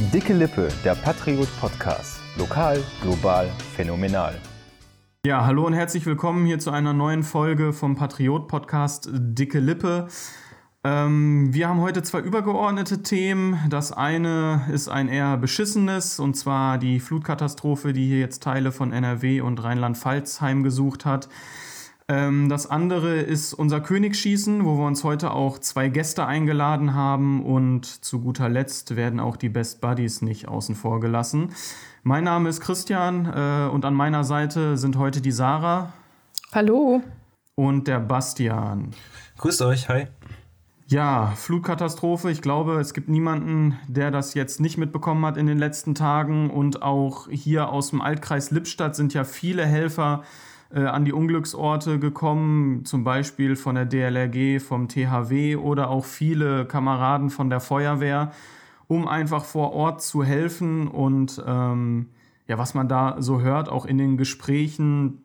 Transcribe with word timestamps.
Dicke 0.00 0.32
Lippe, 0.32 0.68
der 0.84 0.94
Patriot 0.94 1.48
Podcast. 1.58 2.20
Lokal, 2.38 2.80
global, 3.02 3.50
phänomenal. 3.74 4.40
Ja, 5.26 5.44
hallo 5.44 5.66
und 5.66 5.72
herzlich 5.72 6.06
willkommen 6.06 6.46
hier 6.46 6.60
zu 6.60 6.70
einer 6.70 6.92
neuen 6.92 7.24
Folge 7.24 7.72
vom 7.72 7.96
Patriot 7.96 8.46
Podcast 8.46 9.08
Dicke 9.12 9.58
Lippe. 9.58 10.06
Ähm, 10.84 11.52
wir 11.52 11.68
haben 11.68 11.80
heute 11.80 12.04
zwei 12.04 12.20
übergeordnete 12.20 13.02
Themen. 13.02 13.58
Das 13.70 13.90
eine 13.90 14.68
ist 14.72 14.88
ein 14.88 15.08
eher 15.08 15.36
beschissenes, 15.36 16.20
und 16.20 16.34
zwar 16.34 16.78
die 16.78 17.00
Flutkatastrophe, 17.00 17.92
die 17.92 18.06
hier 18.06 18.20
jetzt 18.20 18.44
Teile 18.44 18.70
von 18.70 18.92
NRW 18.92 19.40
und 19.40 19.64
Rheinland-Pfalz 19.64 20.40
heimgesucht 20.40 21.06
hat. 21.06 21.28
Ähm, 22.10 22.48
das 22.48 22.70
andere 22.70 23.16
ist 23.20 23.52
unser 23.52 23.80
Königsschießen, 23.80 24.64
wo 24.64 24.78
wir 24.78 24.86
uns 24.86 25.04
heute 25.04 25.30
auch 25.30 25.58
zwei 25.58 25.88
Gäste 25.88 26.24
eingeladen 26.24 26.94
haben 26.94 27.44
und 27.44 27.84
zu 27.84 28.20
guter 28.20 28.48
Letzt 28.48 28.96
werden 28.96 29.20
auch 29.20 29.36
die 29.36 29.50
Best 29.50 29.82
Buddies 29.82 30.22
nicht 30.22 30.48
außen 30.48 30.74
vor 30.74 31.00
gelassen. 31.00 31.50
Mein 32.02 32.24
Name 32.24 32.48
ist 32.48 32.60
Christian 32.60 33.26
äh, 33.26 33.68
und 33.70 33.84
an 33.84 33.92
meiner 33.92 34.24
Seite 34.24 34.78
sind 34.78 34.96
heute 34.96 35.20
die 35.20 35.32
Sarah. 35.32 35.92
Hallo. 36.52 37.02
Und 37.54 37.88
der 37.88 38.00
Bastian. 38.00 38.92
Grüßt 39.36 39.60
euch, 39.62 39.90
hi. 39.90 40.06
Ja, 40.86 41.34
Flutkatastrophe. 41.36 42.30
Ich 42.30 42.40
glaube, 42.40 42.80
es 42.80 42.94
gibt 42.94 43.10
niemanden, 43.10 43.78
der 43.86 44.10
das 44.10 44.32
jetzt 44.32 44.58
nicht 44.58 44.78
mitbekommen 44.78 45.26
hat 45.26 45.36
in 45.36 45.46
den 45.46 45.58
letzten 45.58 45.94
Tagen. 45.94 46.48
Und 46.48 46.80
auch 46.80 47.28
hier 47.28 47.68
aus 47.68 47.90
dem 47.90 48.00
Altkreis 48.00 48.50
Lippstadt 48.50 48.96
sind 48.96 49.12
ja 49.12 49.24
viele 49.24 49.66
Helfer 49.66 50.22
äh, 50.70 50.84
an 50.84 51.04
die 51.04 51.12
Unglücksorte 51.12 51.98
gekommen, 51.98 52.84
zum 52.84 53.04
Beispiel 53.04 53.56
von 53.56 53.74
der 53.74 53.86
DLRG, 53.86 54.60
vom 54.60 54.88
THW 54.88 55.56
oder 55.56 55.88
auch 55.90 56.04
viele 56.04 56.66
Kameraden 56.66 57.30
von 57.30 57.48
der 57.48 57.60
Feuerwehr, 57.60 58.32
um 58.86 59.08
einfach 59.08 59.44
vor 59.44 59.72
Ort 59.72 60.02
zu 60.02 60.22
helfen. 60.22 60.88
Und 60.88 61.42
ähm, 61.46 62.10
ja, 62.46 62.58
was 62.58 62.74
man 62.74 62.88
da 62.88 63.16
so 63.20 63.40
hört, 63.40 63.68
auch 63.68 63.86
in 63.86 63.98
den 63.98 64.16
Gesprächen, 64.16 65.22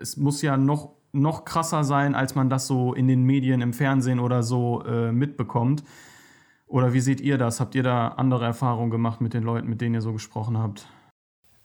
es 0.00 0.16
muss 0.16 0.42
ja 0.42 0.56
noch, 0.56 0.94
noch 1.12 1.44
krasser 1.44 1.84
sein, 1.84 2.14
als 2.14 2.34
man 2.34 2.50
das 2.50 2.66
so 2.66 2.94
in 2.94 3.06
den 3.08 3.24
Medien, 3.24 3.60
im 3.60 3.72
Fernsehen 3.72 4.18
oder 4.18 4.42
so 4.42 4.84
äh, 4.84 5.12
mitbekommt. 5.12 5.84
Oder 6.66 6.92
wie 6.92 7.00
seht 7.00 7.20
ihr 7.20 7.38
das? 7.38 7.60
Habt 7.60 7.74
ihr 7.74 7.82
da 7.82 8.08
andere 8.08 8.44
Erfahrungen 8.44 8.90
gemacht 8.90 9.20
mit 9.20 9.34
den 9.34 9.42
Leuten, 9.42 9.68
mit 9.68 9.80
denen 9.80 9.94
ihr 9.94 10.02
so 10.02 10.12
gesprochen 10.12 10.58
habt? 10.58 10.86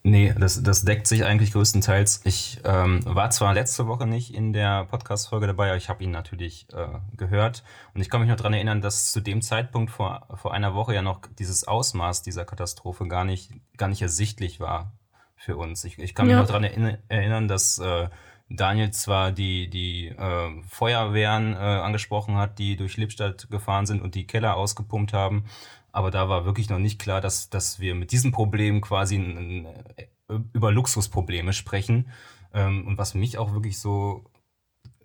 Nee, 0.06 0.36
das, 0.38 0.62
das 0.62 0.84
deckt 0.84 1.08
sich 1.08 1.24
eigentlich 1.24 1.54
größtenteils. 1.54 2.22
Ich 2.26 2.60
ähm, 2.66 3.00
war 3.06 3.30
zwar 3.30 3.54
letzte 3.54 3.88
Woche 3.88 4.06
nicht 4.06 4.34
in 4.34 4.52
der 4.52 4.84
Podcast-Folge 4.84 5.48
dabei, 5.48 5.68
aber 5.68 5.78
ich 5.78 5.88
habe 5.88 6.04
ihn 6.04 6.12
natürlich 6.12 6.68
äh, 6.74 7.00
gehört. 7.16 7.64
Und 7.94 8.02
ich 8.02 8.10
kann 8.10 8.20
mich 8.20 8.30
noch 8.30 8.36
daran 8.36 8.54
erinnern, 8.54 8.82
dass 8.82 9.14
zu 9.14 9.22
dem 9.22 9.42
Zeitpunkt 9.42 9.92
vor, 9.92 10.28
vor 10.36 10.54
einer 10.54 10.76
Woche 10.76 10.94
ja 10.94 11.02
noch 11.02 11.22
dieses 11.40 11.66
Ausmaß 11.66 12.22
dieser 12.22 12.44
Katastrophe 12.44 13.08
gar 13.08 13.24
nicht, 13.24 13.52
gar 13.78 13.88
nicht 13.88 14.02
ersichtlich 14.02 14.60
war 14.60 14.92
für 15.38 15.56
uns. 15.56 15.86
Ich, 15.86 15.98
ich 15.98 16.14
kann 16.14 16.26
mich 16.28 16.34
ja. 16.34 16.40
noch 16.42 16.48
daran 16.48 16.66
erinnern, 17.08 17.48
dass 17.48 17.80
äh, 17.80 18.10
Daniel 18.50 18.92
zwar 18.92 19.32
die, 19.32 19.70
die 19.70 20.10
äh, 20.10 20.62
Feuerwehren 20.68 21.54
äh, 21.54 21.58
angesprochen 21.58 22.36
hat, 22.36 22.60
die 22.60 22.76
durch 22.76 22.98
Lippstadt 22.98 23.50
gefahren 23.50 23.86
sind 23.86 24.02
und 24.02 24.16
die 24.16 24.28
Keller 24.28 24.58
ausgepumpt 24.58 25.14
haben, 25.14 25.46
aber 25.94 26.10
da 26.12 26.28
war 26.28 26.44
wirklich 26.44 26.70
noch 26.70 26.80
nicht 26.80 27.00
klar, 27.00 27.22
dass, 27.22 27.50
dass 27.50 27.80
wir 27.80 27.94
mit 27.94 28.12
diesem 28.12 28.32
Problem 28.32 28.82
quasi 28.82 29.16
ein, 29.16 29.68
ein, 29.68 30.48
über 30.52 30.72
Luxusprobleme 30.72 31.54
sprechen. 31.54 32.10
Ähm, 32.52 32.88
und 32.88 32.98
was 32.98 33.14
mich 33.14 33.38
auch 33.38 33.54
wirklich 33.54 33.80
so 33.80 34.26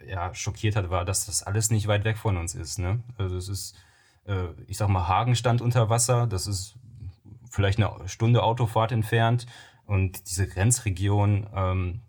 ja, 0.07 0.35
schockiert 0.35 0.77
hat, 0.77 0.89
war, 0.89 1.05
dass 1.05 1.27
das 1.27 1.43
alles 1.43 1.71
nicht 1.71 1.89
weit 1.89 2.05
weg 2.05 2.17
von 2.17 2.39
uns 2.39 2.55
ist. 2.55 2.79
Ne? 2.79 3.05
Also 3.19 3.37
es 3.37 3.51
ist, 3.51 3.77
äh, 4.25 4.47
ich 4.67 4.79
sag 4.79 4.89
mal, 4.89 5.07
Hagen 5.07 5.37
stand 5.37 5.61
unter 5.61 5.91
Wasser, 5.91 6.27
das 6.27 6.47
ist 6.47 6.75
vielleicht 7.51 7.79
eine 7.79 8.09
Stunde 8.09 8.43
Autofahrt 8.43 8.91
entfernt. 8.91 9.47
Und 9.85 10.27
diese 10.31 10.49
Grenzregion 10.49 11.49
ähm, 11.55 12.01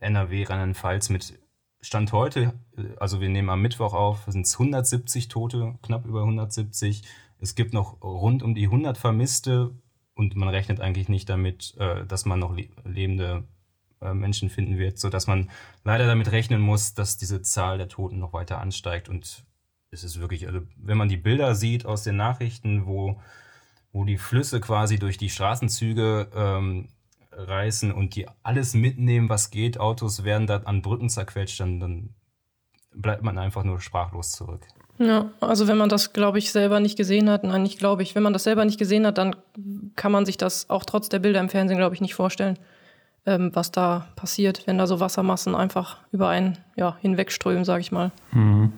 NRW, 0.00 0.44
Rheinland-Pfalz 0.44 1.10
mit 1.10 1.38
Stand 1.80 2.12
heute, 2.12 2.54
also 2.98 3.20
wir 3.20 3.28
nehmen 3.28 3.50
am 3.50 3.62
Mittwoch 3.62 3.92
auf, 3.92 4.24
sind 4.26 4.46
es 4.46 4.54
170 4.54 5.28
Tote, 5.28 5.78
knapp 5.82 6.06
über 6.06 6.22
170. 6.22 7.02
Es 7.40 7.54
gibt 7.54 7.72
noch 7.72 8.02
rund 8.02 8.42
um 8.42 8.54
die 8.54 8.64
100 8.64 8.98
Vermisste 8.98 9.74
und 10.14 10.34
man 10.34 10.48
rechnet 10.48 10.80
eigentlich 10.80 11.08
nicht 11.08 11.28
damit, 11.28 11.76
äh, 11.78 12.04
dass 12.04 12.24
man 12.24 12.40
noch 12.40 12.56
lebende 12.84 13.44
äh, 14.00 14.14
Menschen 14.14 14.50
finden 14.50 14.78
wird, 14.78 14.98
sodass 14.98 15.26
man 15.26 15.50
leider 15.84 16.06
damit 16.06 16.32
rechnen 16.32 16.60
muss, 16.60 16.94
dass 16.94 17.16
diese 17.16 17.42
Zahl 17.42 17.78
der 17.78 17.88
Toten 17.88 18.18
noch 18.18 18.32
weiter 18.32 18.60
ansteigt. 18.60 19.08
Und 19.08 19.44
es 19.90 20.04
ist 20.04 20.20
wirklich, 20.20 20.46
also 20.46 20.60
wenn 20.76 20.98
man 20.98 21.08
die 21.08 21.16
Bilder 21.16 21.54
sieht 21.54 21.86
aus 21.86 22.02
den 22.02 22.16
Nachrichten, 22.16 22.86
wo, 22.86 23.20
wo 23.92 24.04
die 24.04 24.18
Flüsse 24.18 24.60
quasi 24.60 24.98
durch 24.98 25.18
die 25.18 25.30
Straßenzüge 25.30 26.30
ähm, 26.34 26.88
reißen 27.32 27.92
und 27.92 28.16
die 28.16 28.26
alles 28.42 28.74
mitnehmen, 28.74 29.28
was 29.28 29.50
geht, 29.50 29.78
Autos 29.78 30.24
werden 30.24 30.46
da 30.46 30.58
an 30.58 30.82
Brücken 30.82 31.08
zerquetscht, 31.08 31.60
dann, 31.60 31.80
dann 31.80 32.14
bleibt 32.94 33.22
man 33.22 33.38
einfach 33.38 33.64
nur 33.64 33.80
sprachlos 33.80 34.32
zurück. 34.32 34.66
Ja, 34.98 35.30
also 35.40 35.68
wenn 35.68 35.76
man 35.76 35.88
das, 35.88 36.12
glaube 36.12 36.38
ich, 36.38 36.50
selber 36.50 36.80
nicht 36.80 36.96
gesehen 36.96 37.30
hat, 37.30 37.44
nein, 37.44 37.62
nicht 37.62 37.78
glaube 37.78 38.02
ich, 38.02 38.14
wenn 38.14 38.22
man 38.22 38.32
das 38.32 38.44
selber 38.44 38.64
nicht 38.64 38.78
gesehen 38.78 39.06
hat, 39.06 39.18
dann 39.18 39.36
kann 39.94 40.10
man 40.10 40.26
sich 40.26 40.36
das 40.36 40.68
auch 40.70 40.84
trotz 40.84 41.08
der 41.08 41.20
Bilder 41.20 41.40
im 41.40 41.48
Fernsehen, 41.48 41.78
glaube 41.78 41.94
ich, 41.94 42.00
nicht 42.00 42.14
vorstellen, 42.14 42.58
ähm, 43.24 43.50
was 43.54 43.70
da 43.70 44.08
passiert, 44.16 44.66
wenn 44.66 44.78
da 44.78 44.86
so 44.86 44.98
Wassermassen 44.98 45.54
einfach 45.54 45.98
über 46.10 46.28
einen 46.28 46.58
ja, 46.76 46.96
hinwegströmen, 47.00 47.64
sage 47.64 47.80
ich 47.80 47.92
mal. 47.92 48.10
Mhm. 48.32 48.72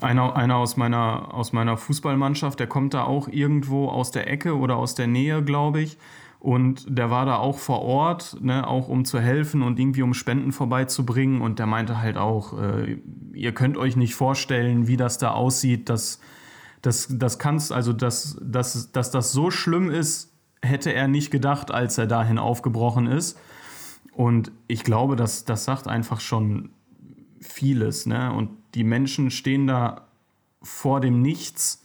Einer, 0.00 0.34
einer 0.34 0.56
aus, 0.56 0.76
meiner, 0.76 1.32
aus 1.32 1.52
meiner 1.52 1.76
Fußballmannschaft, 1.76 2.58
der 2.58 2.66
kommt 2.66 2.92
da 2.92 3.04
auch 3.04 3.28
irgendwo 3.28 3.88
aus 3.88 4.10
der 4.10 4.28
Ecke 4.28 4.56
oder 4.56 4.76
aus 4.76 4.96
der 4.96 5.06
Nähe, 5.06 5.44
glaube 5.44 5.80
ich. 5.80 5.96
Und 6.40 6.86
der 6.88 7.08
war 7.08 7.24
da 7.24 7.36
auch 7.36 7.58
vor 7.58 7.82
Ort, 7.82 8.36
ne, 8.40 8.66
auch 8.66 8.88
um 8.88 9.04
zu 9.04 9.20
helfen 9.20 9.62
und 9.62 9.78
irgendwie 9.78 10.02
um 10.02 10.12
Spenden 10.12 10.50
vorbeizubringen. 10.50 11.40
Und 11.40 11.60
der 11.60 11.66
meinte 11.66 12.00
halt 12.00 12.16
auch, 12.16 12.60
äh, 12.60 12.98
ihr 13.34 13.52
könnt 13.52 13.76
euch 13.76 13.96
nicht 13.96 14.14
vorstellen, 14.14 14.86
wie 14.86 14.96
das 14.96 15.18
da 15.18 15.32
aussieht. 15.32 15.88
Dass, 15.88 16.20
das, 16.82 17.08
das 17.10 17.38
kann's, 17.38 17.72
also 17.72 17.92
dass, 17.92 18.38
dass, 18.40 18.92
dass 18.92 19.10
das 19.10 19.32
so 19.32 19.50
schlimm 19.50 19.90
ist, 19.90 20.32
hätte 20.62 20.92
er 20.92 21.08
nicht 21.08 21.30
gedacht, 21.30 21.70
als 21.70 21.98
er 21.98 22.06
dahin 22.06 22.38
aufgebrochen 22.38 23.06
ist. 23.06 23.38
Und 24.12 24.52
ich 24.68 24.84
glaube, 24.84 25.16
das, 25.16 25.44
das 25.44 25.64
sagt 25.64 25.88
einfach 25.88 26.20
schon 26.20 26.70
vieles. 27.40 28.06
Ne? 28.06 28.32
Und 28.32 28.50
die 28.74 28.84
Menschen 28.84 29.30
stehen 29.30 29.66
da 29.66 30.06
vor 30.62 31.00
dem 31.00 31.22
Nichts 31.22 31.82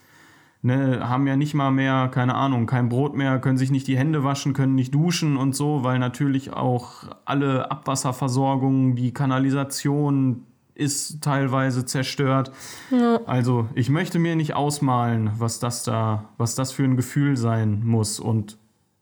ne, 0.61 1.07
haben 1.07 1.27
ja 1.27 1.35
nicht 1.35 1.53
mal 1.53 1.71
mehr, 1.71 2.09
keine 2.09 2.35
Ahnung, 2.35 2.65
kein 2.65 2.89
Brot 2.89 3.15
mehr, 3.15 3.39
können 3.39 3.57
sich 3.57 3.71
nicht 3.71 3.87
die 3.87 3.97
Hände 3.97 4.23
waschen, 4.23 4.53
können 4.53 4.75
nicht 4.75 4.93
duschen 4.93 5.37
und 5.37 5.55
so, 5.55 5.83
weil 5.83 5.99
natürlich 5.99 6.53
auch 6.53 7.05
alle 7.25 7.71
Abwasserversorgung, 7.71 8.95
die 8.95 9.13
Kanalisation 9.13 10.43
ist 10.77 11.21
teilweise 11.21 11.85
zerstört. 11.85 12.51
Ja. 12.91 13.19
Also 13.25 13.67
ich 13.73 13.89
möchte 13.89 14.19
mir 14.19 14.35
nicht 14.35 14.53
ausmalen, 14.53 15.31
was 15.37 15.59
das 15.59 15.83
da, 15.83 16.29
was 16.37 16.55
das 16.55 16.71
für 16.71 16.83
ein 16.83 16.95
Gefühl 16.95 17.35
sein 17.35 17.81
muss. 17.83 18.19
Und 18.19 18.57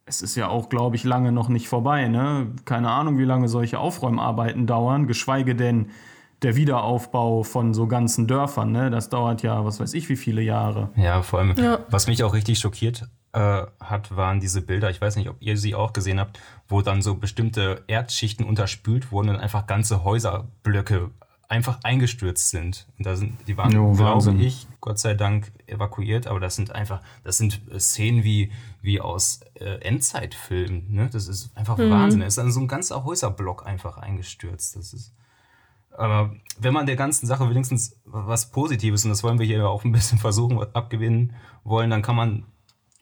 es 0.06 0.22
ist 0.22 0.36
ja 0.36 0.48
auch, 0.48 0.70
glaube 0.70 0.96
ich, 0.96 1.04
lange 1.04 1.32
noch 1.32 1.50
nicht 1.50 1.68
vorbei. 1.68 2.08
Ne? 2.08 2.48
Keine 2.66 2.90
Ahnung, 2.92 3.18
wie 3.18 3.26
lange 3.26 3.48
solche 3.48 3.80
Aufräumarbeiten 3.80 4.68
dauern, 4.68 5.08
geschweige 5.08 5.56
denn 5.56 5.88
der 6.42 6.56
Wiederaufbau 6.56 7.44
von 7.44 7.74
so 7.74 7.88
ganzen 7.88 8.28
Dörfern, 8.28 8.72
ne? 8.72 8.92
Das 8.92 9.10
dauert 9.10 9.42
ja, 9.42 9.64
was 9.66 9.80
weiß 9.80 9.94
ich, 9.94 10.10
wie 10.10 10.18
viele 10.18 10.42
Jahre. 10.42 10.90
Ja, 10.96 11.22
vor 11.22 11.40
allem, 11.40 11.56
ja. 11.58 11.80
was 11.90 12.08
mich 12.08 12.24
auch 12.24 12.34
richtig 12.34 12.60
schockiert 12.60 13.08
äh, 13.32 13.64
hat, 13.80 14.16
waren 14.16 14.40
diese 14.40 14.62
Bilder, 14.62 14.90
ich 14.90 15.02
weiß 15.02 15.16
nicht, 15.16 15.30
ob 15.30 15.38
ihr 15.40 15.58
sie 15.58 15.76
auch 15.76 15.94
gesehen 15.94 16.20
habt, 16.20 16.40
wo 16.68 16.82
dann 16.82 17.02
so 17.02 17.16
bestimmte 17.16 17.84
Erdschichten 17.88 18.46
unterspült 18.46 19.12
wurden 19.12 19.30
und 19.30 19.38
einfach 19.38 19.66
ganze 19.66 20.04
Häuserblöcke 20.04 21.10
einfach 21.50 21.80
eingestürzt 21.84 22.50
sind. 22.50 22.88
Und 22.98 23.06
da 23.06 23.16
sind, 23.16 23.48
die 23.48 23.58
waren, 23.58 23.72
jo, 23.72 23.94
glaube 23.94 24.34
ich, 24.36 24.68
Gott 24.82 25.00
sei 25.00 25.14
Dank 25.14 25.52
evakuiert, 25.68 26.28
aber 26.28 26.40
das 26.40 26.56
sind 26.56 26.72
einfach, 26.72 27.02
das 27.24 27.38
sind 27.38 27.62
Szenen 27.78 28.24
wie, 28.24 28.52
wie 28.82 29.02
aus 29.02 29.42
äh, 29.56 29.80
Endzeitfilmen. 29.82 30.92
Ne? 30.92 31.10
Das 31.12 31.28
ist 31.28 31.56
einfach 31.56 31.78
mhm. 31.78 31.90
Wahnsinn. 31.90 32.22
Es 32.22 32.30
ist 32.30 32.38
dann 32.38 32.52
so 32.52 32.60
ein 32.60 32.68
ganzer 32.68 33.04
Häuserblock 33.04 33.66
einfach 33.66 33.98
eingestürzt. 33.98 34.76
Das 34.76 34.94
ist 34.94 35.14
aber 35.98 36.36
wenn 36.60 36.74
man 36.74 36.86
der 36.86 36.96
ganzen 36.96 37.26
Sache 37.26 37.50
wenigstens 37.50 38.00
was 38.04 38.52
Positives, 38.52 39.06
und 39.06 39.12
das 39.12 39.24
wollen 39.24 39.40
wir 39.40 39.46
hier 39.46 39.68
auch 39.68 39.84
ein 39.84 39.92
bisschen 39.92 40.20
versuchen, 40.20 40.60
abgewinnen 40.74 41.36
wollen, 41.64 41.90
dann 41.90 42.02
kann 42.02 42.16
man 42.16 42.46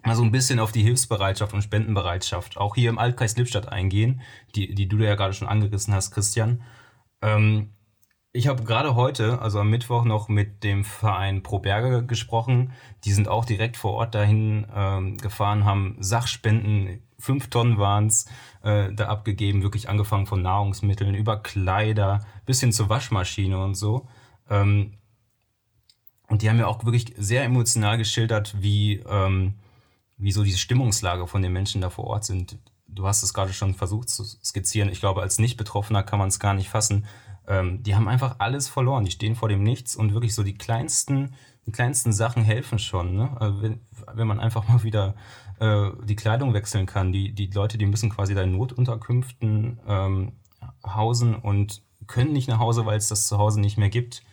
mal 0.03 0.15
so 0.15 0.23
ein 0.23 0.31
bisschen 0.31 0.59
auf 0.59 0.71
die 0.71 0.83
Hilfsbereitschaft 0.83 1.53
und 1.53 1.61
Spendenbereitschaft 1.61 2.57
auch 2.57 2.75
hier 2.75 2.89
im 2.89 2.99
Altkreis 2.99 3.37
Lippstadt 3.37 3.69
eingehen, 3.69 4.21
die, 4.55 4.75
die 4.75 4.87
du 4.87 4.97
ja 4.97 5.15
gerade 5.15 5.33
schon 5.33 5.47
angerissen 5.47 5.93
hast, 5.93 6.11
Christian. 6.11 6.61
Ähm, 7.21 7.69
ich 8.33 8.47
habe 8.47 8.63
gerade 8.63 8.95
heute, 8.95 9.39
also 9.41 9.59
am 9.59 9.69
Mittwoch, 9.69 10.05
noch 10.05 10.27
mit 10.27 10.63
dem 10.63 10.83
Verein 10.83 11.43
Pro 11.43 11.59
Berge 11.59 12.03
gesprochen. 12.03 12.73
Die 13.05 13.11
sind 13.11 13.27
auch 13.27 13.45
direkt 13.45 13.77
vor 13.77 13.93
Ort 13.93 14.15
dahin 14.15 14.65
ähm, 14.75 15.17
gefahren, 15.17 15.65
haben 15.65 15.95
Sachspenden 15.99 16.99
fünf 17.19 17.49
Tonnen 17.49 17.77
waren 17.77 18.07
es, 18.07 18.25
äh, 18.63 18.91
da 18.91 19.07
abgegeben, 19.07 19.61
wirklich 19.61 19.87
angefangen 19.87 20.25
von 20.25 20.41
Nahrungsmitteln 20.41 21.15
über 21.15 21.41
Kleider 21.41 22.25
bis 22.45 22.59
hin 22.59 22.73
zur 22.73 22.89
Waschmaschine 22.89 23.63
und 23.63 23.75
so. 23.75 24.07
Ähm, 24.49 24.97
und 26.27 26.41
die 26.41 26.49
haben 26.49 26.57
mir 26.57 26.67
auch 26.67 26.83
wirklich 26.83 27.13
sehr 27.17 27.43
emotional 27.43 27.99
geschildert, 27.99 28.61
wie, 28.61 28.95
ähm, 29.07 29.53
wie 30.17 30.31
so 30.31 30.43
diese 30.43 30.57
Stimmungslage 30.57 31.27
von 31.27 31.43
den 31.43 31.53
Menschen 31.53 31.81
da 31.81 31.91
vor 31.91 32.05
Ort 32.05 32.25
sind. 32.25 32.57
Du 32.87 33.05
hast 33.05 33.21
es 33.21 33.33
gerade 33.33 33.53
schon 33.53 33.75
versucht 33.75 34.09
zu 34.09 34.23
skizzieren. 34.23 34.89
Ich 34.89 34.99
glaube, 34.99 35.21
als 35.21 35.39
Nicht-Betroffener 35.39 36.03
kann 36.03 36.19
man 36.19 36.29
es 36.29 36.39
gar 36.39 36.55
nicht 36.55 36.69
fassen. 36.69 37.05
Ähm, 37.47 37.83
die 37.83 37.95
haben 37.95 38.07
einfach 38.07 38.35
alles 38.39 38.67
verloren. 38.67 39.05
Die 39.05 39.11
stehen 39.11 39.35
vor 39.35 39.49
dem 39.49 39.63
Nichts 39.63 39.95
und 39.95 40.13
wirklich 40.13 40.35
so 40.35 40.43
die 40.43 40.57
kleinsten, 40.57 41.33
die 41.65 41.71
kleinsten 41.71 42.13
Sachen 42.13 42.43
helfen 42.43 42.79
schon. 42.79 43.15
Ne? 43.15 43.29
Also 43.39 43.61
wenn, 43.61 43.81
wenn 44.13 44.27
man 44.27 44.39
einfach 44.39 44.67
mal 44.67 44.83
wieder 44.83 45.15
äh, 45.59 45.91
die 46.03 46.15
Kleidung 46.15 46.53
wechseln 46.53 46.85
kann. 46.85 47.11
Die, 47.11 47.31
die 47.31 47.47
Leute, 47.47 47.77
die 47.77 47.85
müssen 47.85 48.09
quasi 48.09 48.35
da 48.35 48.41
in 48.41 48.57
Notunterkünften 48.57 49.79
ähm, 49.87 50.33
hausen 50.85 51.35
und 51.35 51.81
können 52.07 52.33
nicht 52.33 52.49
nach 52.49 52.59
Hause, 52.59 52.85
weil 52.85 52.97
es 52.97 53.07
das 53.07 53.27
zu 53.27 53.37
Hause 53.37 53.61
nicht 53.61 53.77
mehr 53.77 53.89
gibt. 53.89 54.23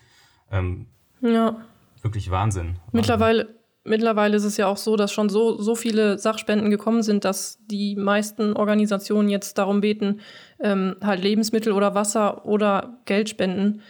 Ähm, 0.50 0.86
ja. 1.20 1.56
Wirklich 2.02 2.30
Wahnsinn. 2.30 2.76
Mittlerweile, 2.92 3.48
mittlerweile 3.84 4.36
ist 4.36 4.44
es 4.44 4.56
ja 4.56 4.66
auch 4.66 4.76
so, 4.76 4.96
dass 4.96 5.12
schon 5.12 5.28
so, 5.28 5.60
so 5.60 5.74
viele 5.74 6.18
Sachspenden 6.18 6.70
gekommen 6.70 7.02
sind, 7.02 7.24
dass 7.24 7.58
die 7.66 7.96
meisten 7.96 8.54
Organisationen 8.54 9.28
jetzt 9.28 9.58
darum 9.58 9.80
beten, 9.80 10.20
ähm, 10.60 10.96
halt 11.02 11.22
Lebensmittel 11.22 11.72
oder 11.72 11.94
Wasser 11.94 12.44
oder 12.46 12.98
Geld 13.04 13.28
spenden. 13.28 13.82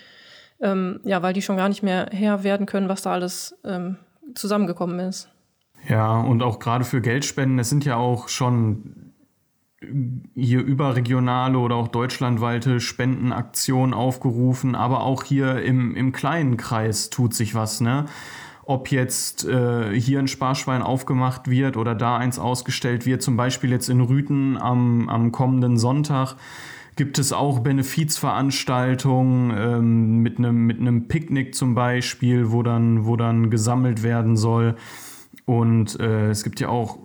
Ähm, 0.61 1.01
ja, 1.05 1.23
weil 1.23 1.33
die 1.33 1.43
schon 1.43 1.57
gar 1.57 1.69
nicht 1.69 1.83
mehr 1.83 2.09
Herr 2.11 2.45
werden 2.45 2.67
können, 2.67 2.89
was 2.89 3.03
da 3.03 3.13
alles 3.13 3.57
ähm, 3.65 3.97
zusammengekommen 4.35 5.01
ist. 5.01 5.29
Ja, 5.89 6.21
und 6.21 6.43
auch 6.43 6.59
gerade 6.59 6.85
für 6.85 7.01
Geldspenden, 7.01 7.59
es 7.59 7.71
sind 7.71 7.87
ja 7.87 7.97
auch 7.97 8.29
schon 8.29 9.11
hier 10.35 10.61
überregionale 10.61 11.59
oder 11.59 11.77
auch 11.77 11.89
deutschlandweite 11.89 12.81
Spendenaktionen 12.81 13.95
aufgerufen, 13.95 14.75
aber 14.75 15.01
auch 15.01 15.25
hier 15.25 15.63
im, 15.63 15.97
im 15.97 16.13
kleinen 16.13 16.59
Kreis 16.59 17.09
tut 17.09 17.33
sich 17.33 17.55
was, 17.55 17.81
ne? 17.81 18.05
Ob 18.65 18.91
jetzt 18.91 19.47
äh, 19.47 19.99
hier 19.99 20.19
ein 20.19 20.29
Sparschwein 20.29 20.83
aufgemacht 20.83 21.49
wird 21.49 21.77
oder 21.77 21.95
da 21.95 22.17
eins 22.17 22.39
ausgestellt 22.39 23.07
wird, 23.07 23.23
zum 23.23 23.37
Beispiel 23.37 23.71
jetzt 23.71 23.89
in 23.89 24.01
Rüten 24.01 24.57
am, 24.57 25.09
am 25.09 25.33
kommenden 25.33 25.77
Sonntag 25.79 26.37
gibt 26.97 27.19
es 27.19 27.33
auch 27.33 27.61
Benefizveranstaltungen 27.61 29.51
ähm, 29.57 30.19
mit 30.19 30.39
einem 30.39 30.67
mit 30.67 31.09
Picknick 31.09 31.55
zum 31.55 31.75
Beispiel, 31.75 32.51
wo 32.53 32.63
dann, 32.63 33.07
wo 33.07 33.17
dann 33.17 33.49
gesammelt 33.49 34.03
werden 34.03 34.37
soll. 34.37 34.77
Und 35.47 35.99
äh, 35.99 36.29
es 36.29 36.45
gibt 36.45 36.61
ja 36.61 36.69
auch 36.69 36.99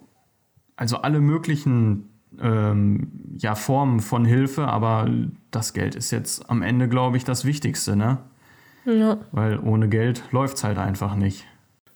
also 0.75 0.97
alle 0.97 1.21
möglichen 1.21 2.09
ähm, 2.41 3.37
ja, 3.37 3.55
Formen 3.55 4.01
von 4.01 4.25
Hilfe, 4.25 4.67
aber 4.67 5.09
das 5.51 5.73
Geld 5.73 5.95
ist 5.95 6.11
jetzt 6.11 6.49
am 6.49 6.61
Ende, 6.61 6.89
glaube 6.89 7.17
ich, 7.17 7.23
das 7.23 7.45
Wichtigste, 7.45 7.95
ne? 7.95 8.17
Ja. 8.85 9.17
Weil 9.31 9.59
ohne 9.59 9.89
Geld 9.89 10.23
läuft 10.31 10.57
es 10.57 10.63
halt 10.63 10.77
einfach 10.77 11.15
nicht. 11.15 11.45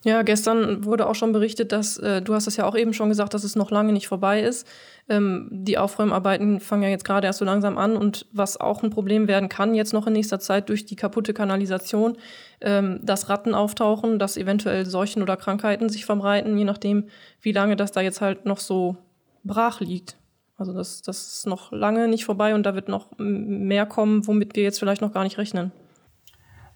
Ja, 0.06 0.22
gestern 0.22 0.86
wurde 0.86 1.08
auch 1.08 1.16
schon 1.16 1.34
berichtet, 1.34 1.74
dass, 1.74 1.98
äh, 1.98 2.22
du 2.22 2.34
hast 2.34 2.48
es 2.48 2.56
ja 2.56 2.66
auch 2.66 2.76
eben 2.76 2.94
schon 2.94 3.10
gesagt, 3.10 3.34
dass 3.34 3.44
es 3.44 3.58
noch 3.58 3.70
lange 3.70 3.92
nicht 3.92 4.08
vorbei 4.08 4.42
ist. 4.42 4.66
Ähm, 5.10 5.50
die 5.52 5.78
Aufräumarbeiten 5.78 6.62
fangen 6.62 6.84
ja 6.84 6.90
jetzt 6.90 7.04
gerade 7.04 7.28
erst 7.28 7.40
so 7.40 7.46
langsam 7.46 7.78
an 7.78 7.98
und 7.98 8.26
was 8.32 8.58
auch 8.58 8.82
ein 8.82 8.92
Problem 8.92 9.28
werden 9.28 9.50
kann 9.50 9.76
jetzt 9.76 9.92
noch 9.92 10.08
in 10.08 10.14
nächster 10.14 10.40
Zeit 10.40 10.70
durch 10.70 10.86
die 10.86 10.96
kaputte 10.96 11.34
Kanalisation, 11.34 12.18
ähm, 12.62 13.02
dass 13.04 13.28
Ratten 13.28 13.54
auftauchen, 13.54 14.20
dass 14.20 14.38
eventuell 14.38 14.86
Seuchen 14.86 15.22
oder 15.22 15.36
Krankheiten 15.36 15.90
sich 15.90 16.06
verbreiten, 16.06 16.58
je 16.58 16.64
nachdem, 16.64 17.10
wie 17.42 17.52
lange 17.52 17.76
das 17.76 17.92
da 17.92 18.00
jetzt 18.00 18.22
halt 18.22 18.46
noch 18.46 18.60
so 18.60 18.96
brach 19.44 19.82
liegt. 19.82 20.16
Also 20.56 20.72
das, 20.72 21.02
das 21.02 21.40
ist 21.40 21.48
noch 21.48 21.74
lange 21.74 22.08
nicht 22.08 22.24
vorbei 22.24 22.56
und 22.56 22.64
da 22.64 22.74
wird 22.74 22.88
noch 22.88 23.08
mehr 23.18 23.86
kommen, 23.86 24.28
womit 24.28 24.56
wir 24.56 24.64
jetzt 24.64 24.80
vielleicht 24.80 25.02
noch 25.02 25.14
gar 25.14 25.24
nicht 25.26 25.38
rechnen. 25.38 25.74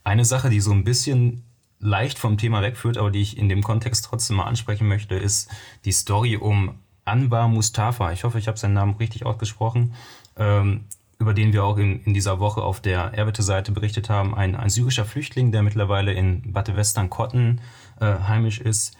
Eine 0.03 0.25
Sache, 0.25 0.50
die 0.50 0.59
so 0.59 0.71
ein 0.71 0.83
bisschen 0.83 1.44
leicht 1.79 2.17
vom 2.17 2.38
Thema 2.38 2.61
wegführt, 2.61 2.97
aber 2.97 3.11
die 3.11 3.21
ich 3.21 3.38
in 3.38 3.50
dem 3.50 3.63
Kontext 3.63 4.05
trotzdem 4.05 4.38
mal 4.38 4.45
ansprechen 4.45 4.88
möchte, 4.88 5.15
ist 5.15 5.50
die 5.85 5.91
Story 5.91 6.38
um 6.38 6.79
Anwar 7.05 7.47
Mustafa. 7.47 8.11
Ich 8.11 8.23
hoffe, 8.23 8.39
ich 8.39 8.47
habe 8.47 8.57
seinen 8.57 8.73
Namen 8.73 8.95
richtig 8.95 9.25
ausgesprochen. 9.25 9.94
Ähm, 10.38 10.85
über 11.19 11.33
den 11.33 11.53
wir 11.53 11.63
auch 11.63 11.77
in, 11.77 12.03
in 12.03 12.13
dieser 12.13 12.39
Woche 12.39 12.61
auf 12.61 12.81
der 12.81 13.13
Erbitte-Seite 13.13 13.71
berichtet 13.71 14.09
haben. 14.09 14.35
Ein, 14.35 14.55
ein 14.55 14.69
syrischer 14.69 15.05
Flüchtling, 15.05 15.51
der 15.51 15.63
mittlerweile 15.63 16.11
in 16.11 16.51
Bad 16.51 16.75
Western-Kotten 16.75 17.61
äh, 18.01 18.05
heimisch 18.05 18.59
ist. 18.59 18.97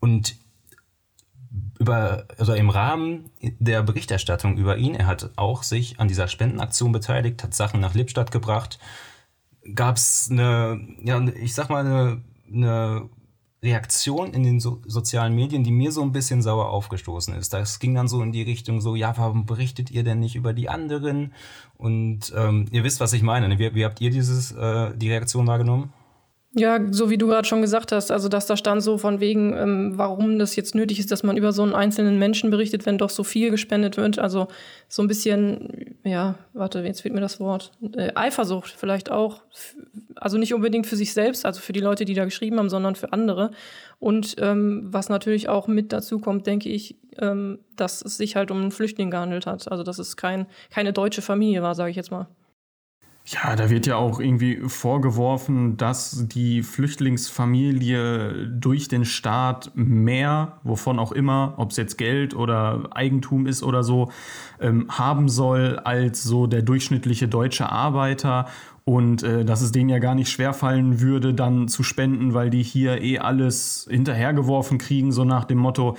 Und 0.00 0.36
über, 1.78 2.26
also 2.38 2.52
im 2.52 2.68
Rahmen 2.68 3.30
der 3.40 3.82
Berichterstattung 3.82 4.58
über 4.58 4.76
ihn, 4.76 4.94
er 4.94 5.06
hat 5.06 5.30
auch 5.36 5.62
sich 5.62 5.98
an 5.98 6.08
dieser 6.08 6.28
Spendenaktion 6.28 6.92
beteiligt, 6.92 7.42
hat 7.42 7.54
Sachen 7.54 7.80
nach 7.80 7.94
Lippstadt 7.94 8.30
gebracht, 8.30 8.78
gab 9.74 9.96
es 9.96 10.28
eine, 10.30 10.80
ja, 11.02 11.20
ich 11.20 11.54
sag 11.54 11.70
mal, 11.70 11.84
eine, 11.84 12.22
eine 12.52 13.08
Reaktion 13.62 14.32
in 14.32 14.42
den 14.42 14.58
so 14.58 14.80
sozialen 14.86 15.34
Medien, 15.34 15.62
die 15.62 15.70
mir 15.70 15.92
so 15.92 16.02
ein 16.02 16.10
bisschen 16.10 16.42
sauer 16.42 16.70
aufgestoßen 16.70 17.34
ist. 17.34 17.52
Das 17.52 17.78
ging 17.78 17.94
dann 17.94 18.08
so 18.08 18.20
in 18.22 18.32
die 18.32 18.42
Richtung 18.42 18.80
so, 18.80 18.96
ja, 18.96 19.16
warum 19.16 19.46
berichtet 19.46 19.90
ihr 19.90 20.02
denn 20.02 20.18
nicht 20.18 20.34
über 20.34 20.52
die 20.52 20.68
anderen? 20.68 21.32
Und 21.78 22.32
ähm, 22.36 22.66
ihr 22.72 22.82
wisst, 22.82 22.98
was 22.98 23.12
ich 23.12 23.22
meine. 23.22 23.48
Ne? 23.48 23.58
Wie, 23.60 23.74
wie 23.74 23.84
habt 23.84 24.00
ihr 24.00 24.10
dieses, 24.10 24.50
äh, 24.52 24.96
die 24.96 25.10
Reaktion 25.10 25.46
wahrgenommen? 25.46 25.92
Ja, 26.54 26.78
so 26.90 27.08
wie 27.08 27.16
du 27.16 27.28
gerade 27.28 27.48
schon 27.48 27.62
gesagt 27.62 27.92
hast, 27.92 28.10
also 28.10 28.28
dass 28.28 28.46
da 28.46 28.58
stand 28.58 28.82
so 28.82 28.98
von 28.98 29.20
wegen, 29.20 29.56
ähm, 29.56 29.92
warum 29.96 30.38
das 30.38 30.54
jetzt 30.54 30.74
nötig 30.74 30.98
ist, 30.98 31.10
dass 31.10 31.22
man 31.22 31.38
über 31.38 31.50
so 31.50 31.62
einen 31.62 31.74
einzelnen 31.74 32.18
Menschen 32.18 32.50
berichtet, 32.50 32.84
wenn 32.84 32.98
doch 32.98 33.08
so 33.08 33.24
viel 33.24 33.50
gespendet 33.50 33.96
wird. 33.96 34.18
Also 34.18 34.48
so 34.86 35.00
ein 35.00 35.08
bisschen, 35.08 35.96
ja, 36.04 36.34
warte, 36.52 36.80
jetzt 36.80 37.00
fehlt 37.00 37.14
mir 37.14 37.22
das 37.22 37.40
Wort. 37.40 37.72
Äh, 37.96 38.12
Eifersucht 38.14 38.70
vielleicht 38.76 39.10
auch. 39.10 39.40
Also 40.16 40.36
nicht 40.36 40.52
unbedingt 40.52 40.86
für 40.86 40.96
sich 40.96 41.14
selbst, 41.14 41.46
also 41.46 41.58
für 41.58 41.72
die 41.72 41.80
Leute, 41.80 42.04
die 42.04 42.12
da 42.12 42.26
geschrieben 42.26 42.58
haben, 42.58 42.68
sondern 42.68 42.96
für 42.96 43.14
andere. 43.14 43.52
Und 43.98 44.36
ähm, 44.38 44.88
was 44.92 45.08
natürlich 45.08 45.48
auch 45.48 45.68
mit 45.68 45.90
dazu 45.90 46.18
kommt, 46.18 46.46
denke 46.46 46.68
ich, 46.68 46.96
ähm, 47.18 47.60
dass 47.76 48.02
es 48.02 48.18
sich 48.18 48.36
halt 48.36 48.50
um 48.50 48.60
einen 48.60 48.72
Flüchtling 48.72 49.10
gehandelt 49.10 49.46
hat. 49.46 49.72
Also 49.72 49.84
dass 49.84 49.98
es 49.98 50.18
kein, 50.18 50.46
keine 50.70 50.92
deutsche 50.92 51.22
Familie 51.22 51.62
war, 51.62 51.74
sage 51.74 51.90
ich 51.90 51.96
jetzt 51.96 52.10
mal. 52.10 52.28
Ja, 53.24 53.54
da 53.54 53.70
wird 53.70 53.86
ja 53.86 53.96
auch 53.96 54.18
irgendwie 54.18 54.62
vorgeworfen, 54.66 55.76
dass 55.76 56.26
die 56.26 56.64
Flüchtlingsfamilie 56.64 58.48
durch 58.48 58.88
den 58.88 59.04
Staat 59.04 59.70
mehr, 59.74 60.58
wovon 60.64 60.98
auch 60.98 61.12
immer, 61.12 61.54
ob 61.56 61.70
es 61.70 61.76
jetzt 61.76 61.98
Geld 61.98 62.34
oder 62.34 62.88
Eigentum 62.90 63.46
ist 63.46 63.62
oder 63.62 63.84
so, 63.84 64.10
ähm, 64.60 64.88
haben 64.90 65.28
soll 65.28 65.78
als 65.78 66.24
so 66.24 66.48
der 66.48 66.62
durchschnittliche 66.62 67.28
deutsche 67.28 67.70
Arbeiter. 67.70 68.46
Und 68.84 69.22
äh, 69.22 69.44
dass 69.44 69.62
es 69.62 69.70
denen 69.70 69.90
ja 69.90 70.00
gar 70.00 70.16
nicht 70.16 70.28
schwerfallen 70.28 71.00
würde, 71.00 71.32
dann 71.32 71.68
zu 71.68 71.84
spenden, 71.84 72.34
weil 72.34 72.50
die 72.50 72.64
hier 72.64 73.00
eh 73.00 73.20
alles 73.20 73.86
hinterhergeworfen 73.88 74.78
kriegen, 74.78 75.12
so 75.12 75.24
nach 75.24 75.44
dem 75.44 75.58
Motto, 75.58 75.96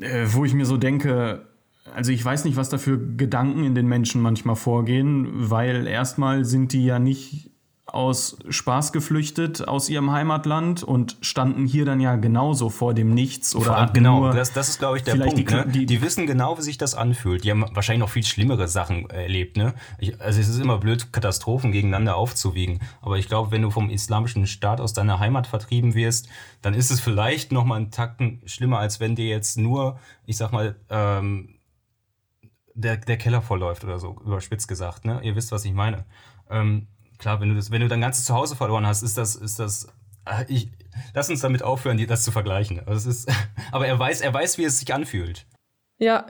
äh, 0.00 0.24
wo 0.28 0.46
ich 0.46 0.54
mir 0.54 0.64
so 0.64 0.78
denke, 0.78 1.49
also 1.94 2.12
ich 2.12 2.24
weiß 2.24 2.44
nicht, 2.44 2.56
was 2.56 2.68
da 2.68 2.78
für 2.78 2.98
Gedanken 2.98 3.64
in 3.64 3.74
den 3.74 3.86
Menschen 3.86 4.20
manchmal 4.20 4.56
vorgehen, 4.56 5.50
weil 5.50 5.86
erstmal 5.86 6.44
sind 6.44 6.72
die 6.72 6.84
ja 6.84 6.98
nicht 6.98 7.50
aus 7.94 8.38
Spaß 8.48 8.92
geflüchtet 8.92 9.66
aus 9.66 9.88
ihrem 9.88 10.12
Heimatland 10.12 10.82
und 10.82 11.16
standen 11.20 11.66
hier 11.66 11.84
dann 11.84 12.00
ja 12.00 12.16
genauso 12.16 12.70
vor 12.70 12.94
dem 12.94 13.12
Nichts 13.14 13.54
oder 13.54 13.90
genau 13.92 14.32
das, 14.32 14.52
das 14.52 14.68
ist 14.68 14.78
glaube 14.78 14.98
ich 14.98 15.02
der 15.02 15.16
Punkt 15.16 15.38
die, 15.38 15.44
ne? 15.44 15.66
die, 15.66 15.86
die, 15.86 16.02
wissen 16.02 16.26
genau 16.26 16.56
wie 16.58 16.62
sich 16.62 16.78
das 16.78 16.94
anfühlt. 16.94 17.44
Die 17.44 17.50
haben 17.50 17.64
wahrscheinlich 17.74 18.00
noch 18.00 18.10
viel 18.10 18.24
schlimmere 18.24 18.68
Sachen 18.68 19.08
erlebt 19.10 19.56
ne? 19.56 19.74
Ich, 19.98 20.20
also 20.20 20.40
es 20.40 20.48
ist 20.48 20.60
immer 20.60 20.78
blöd 20.78 21.12
Katastrophen 21.12 21.72
gegeneinander 21.72 22.16
aufzuwiegen. 22.16 22.80
Aber 23.02 23.18
ich 23.18 23.28
glaube 23.28 23.50
wenn 23.50 23.62
du 23.62 23.70
vom 23.70 23.90
islamischen 23.90 24.46
Staat 24.46 24.80
aus 24.80 24.92
deiner 24.92 25.18
Heimat 25.18 25.46
vertrieben 25.46 25.94
wirst 25.94 26.28
dann 26.62 26.74
ist 26.74 26.90
es 26.90 27.00
vielleicht 27.00 27.52
noch 27.52 27.64
mal 27.64 27.76
einen 27.76 27.90
Tacken 27.90 28.40
schlimmer 28.46 28.78
als 28.78 29.00
wenn 29.00 29.16
dir 29.16 29.26
jetzt 29.26 29.58
nur 29.58 29.98
ich 30.26 30.36
sag 30.36 30.52
mal 30.52 30.76
ähm, 30.90 31.56
der, 32.80 32.96
der 32.96 33.16
Keller 33.16 33.42
vollläuft 33.42 33.84
oder 33.84 33.98
so, 33.98 34.16
überspitzt 34.24 34.68
gesagt. 34.68 35.04
Ne? 35.04 35.20
Ihr 35.22 35.36
wisst, 35.36 35.52
was 35.52 35.64
ich 35.64 35.72
meine. 35.72 36.04
Ähm, 36.48 36.86
klar, 37.18 37.40
wenn 37.40 37.50
du, 37.50 37.54
das, 37.54 37.70
wenn 37.70 37.80
du 37.80 37.88
dein 37.88 38.00
ganzes 38.00 38.24
Zuhause 38.24 38.56
verloren 38.56 38.86
hast, 38.86 39.02
ist 39.02 39.16
das, 39.16 39.36
ist 39.36 39.58
das, 39.58 39.88
äh, 40.26 40.44
ich, 40.48 40.70
lass 41.14 41.30
uns 41.30 41.40
damit 41.40 41.62
aufhören, 41.62 42.04
das 42.06 42.24
zu 42.24 42.32
vergleichen. 42.32 42.80
Also 42.86 43.08
es 43.08 43.18
ist, 43.24 43.32
aber 43.72 43.86
er 43.86 43.98
weiß, 43.98 44.20
er 44.20 44.34
weiß, 44.34 44.58
wie 44.58 44.64
es 44.64 44.78
sich 44.78 44.92
anfühlt. 44.92 45.46
Ja, 45.98 46.26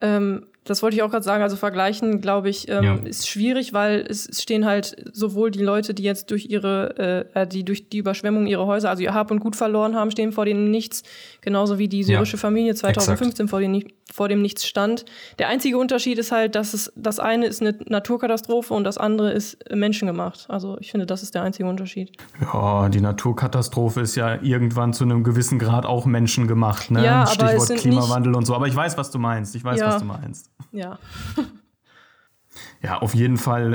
ähm, 0.00 0.46
das 0.64 0.82
wollte 0.82 0.94
ich 0.94 1.02
auch 1.02 1.10
gerade 1.10 1.24
sagen. 1.24 1.42
Also 1.42 1.56
vergleichen, 1.56 2.20
glaube 2.20 2.48
ich, 2.48 2.68
ähm, 2.68 2.84
ja. 2.84 2.94
ist 2.96 3.28
schwierig, 3.28 3.72
weil 3.72 4.04
es 4.08 4.28
stehen 4.40 4.64
halt 4.64 4.96
sowohl 5.12 5.50
die 5.50 5.62
Leute, 5.62 5.92
die 5.92 6.04
jetzt 6.04 6.30
durch 6.30 6.46
ihre, 6.46 7.26
äh, 7.34 7.42
äh, 7.42 7.46
die 7.46 7.64
durch 7.64 7.88
die 7.88 7.98
Überschwemmung 7.98 8.46
ihre 8.46 8.66
Häuser, 8.66 8.90
also 8.90 9.02
ihr 9.02 9.14
Hab 9.14 9.30
und 9.30 9.40
Gut 9.40 9.56
verloren 9.56 9.96
haben, 9.96 10.10
stehen 10.10 10.30
vor 10.30 10.44
dem 10.44 10.70
Nichts, 10.70 11.02
genauso 11.40 11.78
wie 11.78 11.88
die 11.88 12.04
syrische 12.04 12.36
ja. 12.36 12.40
Familie 12.40 12.74
2015 12.74 13.48
vor 13.48 13.60
dem, 13.60 13.82
vor 14.12 14.28
dem 14.28 14.42
Nichts 14.42 14.66
stand. 14.66 15.04
Der 15.38 15.48
einzige 15.48 15.78
Unterschied 15.78 16.18
ist 16.18 16.32
halt, 16.32 16.54
dass 16.54 16.74
es 16.74 16.92
das 16.96 17.18
eine 17.18 17.46
ist 17.46 17.60
eine 17.60 17.76
Naturkatastrophe 17.86 18.74
und 18.74 18.84
das 18.84 18.98
andere 18.98 19.32
ist 19.32 19.58
menschengemacht. 19.72 20.46
Also 20.48 20.78
ich 20.80 20.90
finde, 20.90 21.06
das 21.06 21.22
ist 21.22 21.34
der 21.34 21.42
einzige 21.42 21.68
Unterschied. 21.68 22.12
Ja, 22.40 22.88
die 22.88 23.00
Naturkatastrophe 23.00 24.00
ist 24.00 24.14
ja 24.16 24.40
irgendwann 24.42 24.92
zu 24.92 25.04
einem 25.04 25.24
gewissen 25.24 25.58
Grad 25.58 25.86
auch 25.86 26.06
menschengemacht, 26.06 26.90
ne? 26.90 27.04
Ja, 27.04 27.26
Stichwort 27.26 27.76
Klimawandel 27.76 28.34
und 28.34 28.46
so. 28.46 28.54
Aber 28.54 28.66
ich 28.66 28.76
weiß, 28.76 28.96
was 28.98 29.10
du 29.10 29.18
meinst. 29.18 29.54
Ich 29.54 29.64
weiß, 29.64 29.80
ja. 29.80 29.86
was 29.88 29.98
du 29.98 30.04
meinst. 30.04 30.50
Ja. 30.72 30.98
ja, 32.82 32.98
auf 32.98 33.14
jeden 33.14 33.36
Fall, 33.36 33.74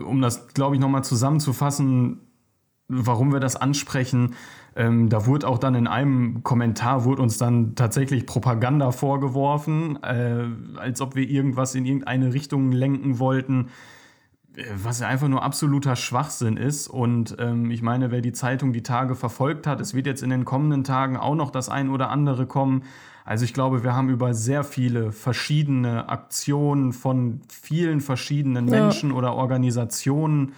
äh, 0.00 0.02
um 0.02 0.20
das, 0.20 0.48
glaube 0.48 0.76
ich, 0.76 0.80
nochmal 0.80 1.04
zusammenzufassen, 1.04 2.20
warum 2.88 3.32
wir 3.32 3.40
das 3.40 3.56
ansprechen. 3.56 4.34
Ähm, 4.74 5.08
da 5.08 5.26
wurde 5.26 5.46
auch 5.48 5.58
dann 5.58 5.74
in 5.74 5.86
einem 5.86 6.42
Kommentar, 6.42 7.04
wurde 7.04 7.22
uns 7.22 7.36
dann 7.38 7.74
tatsächlich 7.74 8.26
Propaganda 8.26 8.90
vorgeworfen, 8.90 10.02
äh, 10.02 10.46
als 10.78 11.00
ob 11.00 11.14
wir 11.14 11.28
irgendwas 11.28 11.74
in 11.74 11.84
irgendeine 11.84 12.32
Richtung 12.32 12.72
lenken 12.72 13.18
wollten 13.18 13.68
äh, 14.56 14.64
was 14.82 15.00
ja 15.00 15.08
einfach 15.08 15.28
nur 15.28 15.42
absoluter 15.42 15.96
Schwachsinn 15.96 16.56
ist. 16.56 16.88
Und 16.88 17.36
ähm, 17.38 17.70
ich 17.70 17.82
meine, 17.82 18.10
wer 18.10 18.20
die 18.20 18.32
Zeitung 18.32 18.72
die 18.72 18.82
Tage 18.82 19.14
verfolgt 19.14 19.66
hat, 19.66 19.80
es 19.80 19.94
wird 19.94 20.06
jetzt 20.06 20.22
in 20.22 20.30
den 20.30 20.44
kommenden 20.44 20.84
Tagen 20.84 21.16
auch 21.16 21.34
noch 21.34 21.50
das 21.50 21.68
ein 21.68 21.90
oder 21.90 22.10
andere 22.10 22.46
kommen. 22.46 22.84
Also 23.24 23.44
ich 23.44 23.54
glaube, 23.54 23.84
wir 23.84 23.94
haben 23.94 24.08
über 24.08 24.34
sehr 24.34 24.64
viele 24.64 25.12
verschiedene 25.12 26.08
Aktionen 26.08 26.92
von 26.92 27.40
vielen 27.48 28.00
verschiedenen 28.00 28.64
Menschen 28.64 29.10
ja. 29.10 29.16
oder 29.16 29.34
Organisationen 29.34 30.54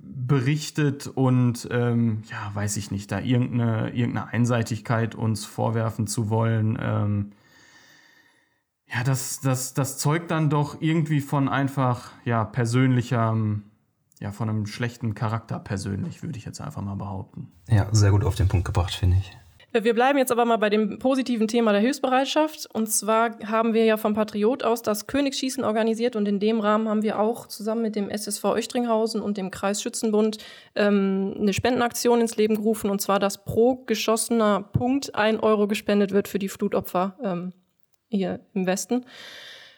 berichtet 0.00 1.06
und 1.06 1.68
ähm, 1.70 2.22
ja, 2.30 2.50
weiß 2.54 2.76
ich 2.76 2.90
nicht, 2.90 3.10
da 3.10 3.20
irgendeine, 3.20 3.90
irgendeine 3.90 4.28
Einseitigkeit 4.28 5.14
uns 5.14 5.44
vorwerfen 5.44 6.06
zu 6.06 6.30
wollen. 6.30 6.78
Ähm, 6.80 7.32
ja, 8.86 9.04
das, 9.04 9.40
das, 9.40 9.74
das 9.74 9.98
zeugt 9.98 10.30
dann 10.30 10.50
doch 10.50 10.80
irgendwie 10.80 11.20
von 11.20 11.48
einfach, 11.48 12.12
ja, 12.24 12.44
persönlicher, 12.44 13.36
ja, 14.20 14.32
von 14.32 14.48
einem 14.48 14.66
schlechten 14.66 15.14
Charakter 15.14 15.58
persönlich, 15.58 16.22
würde 16.22 16.38
ich 16.38 16.44
jetzt 16.44 16.60
einfach 16.60 16.82
mal 16.82 16.96
behaupten. 16.96 17.52
Ja, 17.68 17.88
sehr 17.92 18.10
gut 18.10 18.24
auf 18.24 18.34
den 18.34 18.48
Punkt 18.48 18.64
gebracht, 18.64 18.94
finde 18.94 19.18
ich. 19.18 19.36
Wir 19.70 19.92
bleiben 19.92 20.18
jetzt 20.18 20.32
aber 20.32 20.46
mal 20.46 20.56
bei 20.56 20.70
dem 20.70 20.98
positiven 20.98 21.46
Thema 21.46 21.72
der 21.72 21.82
Hilfsbereitschaft. 21.82 22.66
Und 22.72 22.90
zwar 22.90 23.38
haben 23.44 23.74
wir 23.74 23.84
ja 23.84 23.98
vom 23.98 24.14
Patriot 24.14 24.62
aus 24.62 24.80
das 24.80 25.06
Königsschießen 25.06 25.62
organisiert 25.62 26.16
und 26.16 26.26
in 26.26 26.40
dem 26.40 26.60
Rahmen 26.60 26.88
haben 26.88 27.02
wir 27.02 27.20
auch 27.20 27.46
zusammen 27.46 27.82
mit 27.82 27.94
dem 27.94 28.08
SSV 28.08 28.44
Östringhausen 28.56 29.20
und 29.20 29.36
dem 29.36 29.50
Kreisschützenbund 29.50 30.38
ähm, 30.74 31.34
eine 31.38 31.52
Spendenaktion 31.52 32.22
ins 32.22 32.36
Leben 32.36 32.54
gerufen 32.54 32.88
und 32.88 33.02
zwar, 33.02 33.18
dass 33.18 33.44
pro 33.44 33.76
geschossener 33.84 34.62
Punkt 34.62 35.14
ein 35.14 35.38
Euro 35.38 35.68
gespendet 35.68 36.12
wird 36.12 36.28
für 36.28 36.38
die 36.38 36.48
Flutopfer 36.48 37.18
ähm, 37.22 37.52
hier 38.08 38.40
im 38.54 38.66
Westen. 38.66 39.04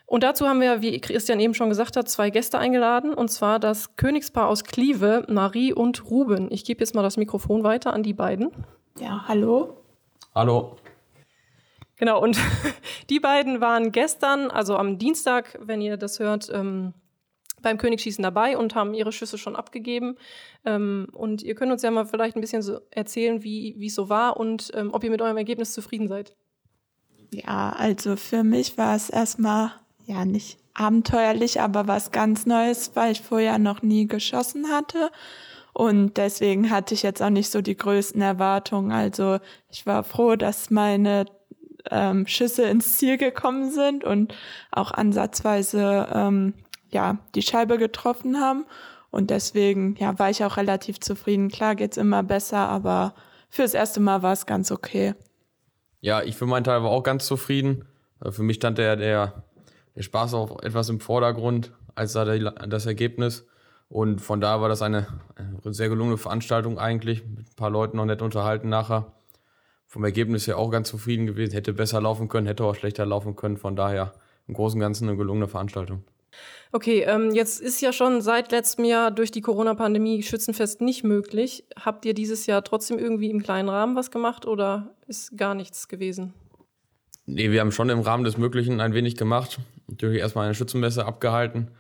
Und 0.07 0.23
dazu 0.23 0.49
haben 0.49 0.61
wir, 0.61 0.83
wie 0.83 1.01
Christian 1.01 1.41
eben 1.41 1.55
schon 1.55 1.69
gesagt 1.69 1.97
hat, 1.97 2.09
zwei 2.09 2.31
Gäste 2.31 2.59
eingeladen, 2.59 3.13
und 3.13 3.29
zwar 3.29 3.59
das 3.59 3.97
Königspaar 3.97 4.49
aus 4.49 4.65
Klieve, 4.65 5.25
Marie 5.29 5.73
und 5.73 6.11
Ruben. 6.11 6.49
Ich 6.53 6.65
gebe 6.65 6.81
jetzt 6.81 6.95
mal 6.95 7.03
das 7.03 7.17
Mikrofon 7.17 7.65
weiter 7.65 7.93
an 7.93 8.03
die 8.05 8.15
beiden. 8.15 8.51
Ja, 9.01 9.25
hallo. 9.27 9.80
Hallo. 10.35 10.77
Genau, 11.97 12.23
und 12.23 12.39
die 13.11 13.21
beiden 13.21 13.61
waren 13.61 13.93
gestern, 13.93 14.51
also 14.51 14.77
am 14.77 14.99
Dienstag, 14.99 15.59
wenn 15.61 15.81
ihr 15.81 15.97
das 15.97 16.19
hört, 16.19 16.51
ähm, 16.53 16.95
beim 17.63 17.79
Königsschießen 17.79 18.23
dabei 18.23 18.57
und 18.57 18.75
haben 18.75 18.95
ihre 18.95 19.13
Schüsse 19.13 19.39
schon 19.39 19.57
abgegeben. 19.57 20.17
Ähm, 20.65 21.09
und 21.13 21.43
ihr 21.43 21.55
könnt 21.55 21.73
uns 21.73 21.83
ja 21.83 21.91
mal 21.91 22.07
vielleicht 22.07 22.37
ein 22.37 22.41
bisschen 22.41 22.63
so 22.63 22.81
erzählen, 22.91 23.43
wie 23.43 23.87
es 23.87 23.95
so 23.95 24.09
war 24.09 24.39
und 24.39 24.71
ähm, 24.75 24.95
ob 24.95 25.05
ihr 25.05 25.11
mit 25.11 25.21
eurem 25.21 25.37
Ergebnis 25.37 25.73
zufrieden 25.73 26.09
seid. 26.09 26.37
Ja, 27.33 27.71
also 27.77 28.17
für 28.17 28.43
mich 28.43 28.79
war 28.79 28.97
es 28.97 29.11
erstmal 29.11 29.73
ja 30.07 30.25
nicht 30.25 30.59
abenteuerlich, 30.75 31.61
aber 31.61 31.87
was 31.87 32.11
ganz 32.11 32.47
Neues, 32.47 32.93
weil 32.95 33.13
ich 33.13 33.21
vorher 33.21 33.59
noch 33.59 33.83
nie 33.83 34.07
geschossen 34.07 34.71
hatte. 34.71 35.11
Und 35.81 36.19
deswegen 36.19 36.69
hatte 36.69 36.93
ich 36.93 37.03
jetzt 37.03 37.23
auch 37.23 37.31
nicht 37.31 37.51
so 37.51 37.63
die 37.63 37.75
größten 37.75 38.21
Erwartungen. 38.21 38.93
Also 38.93 39.39
ich 39.71 39.87
war 39.87 40.05
froh, 40.05 40.37
dass 40.37 40.69
meine 40.69 41.25
ähm, 41.91 42.27
Schüsse 42.27 42.65
ins 42.65 42.99
Ziel 42.99 43.17
gekommen 43.17 43.71
sind 43.71 44.05
und 44.05 44.35
auch 44.71 44.91
ansatzweise 44.91 46.07
ähm, 46.13 46.53
ja 46.91 47.17
die 47.35 47.41
Scheibe 47.41 47.79
getroffen 47.79 48.39
haben. 48.41 48.67
Und 49.11 49.31
deswegen 49.31 49.97
ja 49.99 50.19
war 50.19 50.29
ich 50.29 50.45
auch 50.45 50.59
relativ 50.59 51.01
zufrieden. 51.01 51.49
Klar 51.49 51.77
geht's 51.77 51.97
immer 51.97 52.23
besser, 52.23 52.69
aber 52.69 53.15
fürs 53.49 53.73
erste 53.73 54.01
Mal 54.01 54.23
war 54.23 54.35
es 54.35 54.45
ganz 54.45 54.71
okay. 54.71 55.15
Ja, 56.03 56.21
ich 56.21 56.37
für 56.37 56.45
meinen 56.45 56.65
Teil 56.65 56.83
war 56.83 56.91
auch 56.91 57.05
ganz 57.05 57.25
zufrieden. 57.25 57.87
Äh, 58.23 58.33
für 58.33 58.43
mich 58.43 58.57
stand 58.57 58.77
der, 58.77 58.97
der, 58.97 59.45
der 59.97 60.03
Spaß 60.03 60.35
auch 60.35 60.63
etwas 60.63 60.91
im 60.91 61.01
Vordergrund 61.01 61.73
als 61.95 62.13
da 62.13 62.27
das 62.27 62.85
Ergebnis. 62.85 63.47
Und 63.91 64.21
von 64.21 64.41
da 64.41 64.61
war 64.61 64.69
das 64.69 64.83
eine, 64.83 65.09
eine 65.35 65.75
sehr 65.75 65.89
gelungene 65.89 66.17
Veranstaltung 66.17 66.79
eigentlich, 66.79 67.27
mit 67.27 67.49
ein 67.49 67.57
paar 67.57 67.71
Leuten 67.71 67.97
noch 67.97 68.05
nett 68.05 68.23
unterhalten 68.23 68.69
nachher. 68.69 69.13
Vom 69.85 70.05
Ergebnis 70.05 70.47
her 70.47 70.59
auch 70.59 70.71
ganz 70.71 70.89
zufrieden 70.89 71.27
gewesen, 71.27 71.53
hätte 71.53 71.73
besser 71.73 72.01
laufen 72.01 72.29
können, 72.29 72.47
hätte 72.47 72.65
auch 72.65 72.77
schlechter 72.77 73.05
laufen 73.05 73.35
können. 73.35 73.57
Von 73.57 73.75
daher 73.75 74.13
im 74.47 74.55
Großen 74.55 74.79
und 74.79 74.81
Ganzen 74.81 75.09
eine 75.09 75.17
gelungene 75.17 75.49
Veranstaltung. 75.49 76.05
Okay, 76.71 77.03
ähm, 77.03 77.33
jetzt 77.35 77.61
ist 77.61 77.81
ja 77.81 77.93
schon 77.93 78.21
seit 78.21 78.53
letztem 78.53 78.85
Jahr 78.85 79.11
durch 79.11 79.33
die 79.33 79.41
Corona-Pandemie 79.41 80.23
Schützenfest 80.23 80.81
nicht 80.81 81.03
möglich. 81.03 81.65
Habt 81.75 82.05
ihr 82.05 82.15
dieses 82.15 82.47
Jahr 82.47 82.63
trotzdem 82.63 82.97
irgendwie 82.97 83.29
im 83.29 83.43
kleinen 83.43 83.69
Rahmen 83.69 83.97
was 83.97 84.13
gemacht 84.13 84.47
oder 84.47 84.95
ist 85.09 85.37
gar 85.37 85.57
nichts 85.57 85.89
gewesen? 85.89 86.33
Nee, 87.27 87.51
wir 87.51 87.61
haben 87.61 87.73
schon 87.73 87.89
im 87.89 88.01
Rahmen 88.01 88.23
des 88.23 88.39
Möglichen 88.39 88.81
ein 88.81 88.95
wenig 88.95 89.17
gemacht. 89.17 89.59
Natürlich 89.89 90.21
erstmal 90.21 90.45
eine 90.45 90.55
Schützenmesse 90.55 91.05
abgehalten 91.05 91.73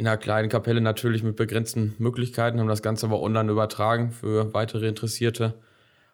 in 0.00 0.06
einer 0.06 0.16
kleinen 0.16 0.48
Kapelle 0.48 0.80
natürlich 0.80 1.22
mit 1.22 1.36
begrenzten 1.36 1.94
Möglichkeiten, 1.98 2.58
haben 2.58 2.68
das 2.68 2.80
Ganze 2.80 3.04
aber 3.04 3.20
online 3.20 3.52
übertragen 3.52 4.12
für 4.12 4.54
weitere 4.54 4.88
Interessierte 4.88 5.60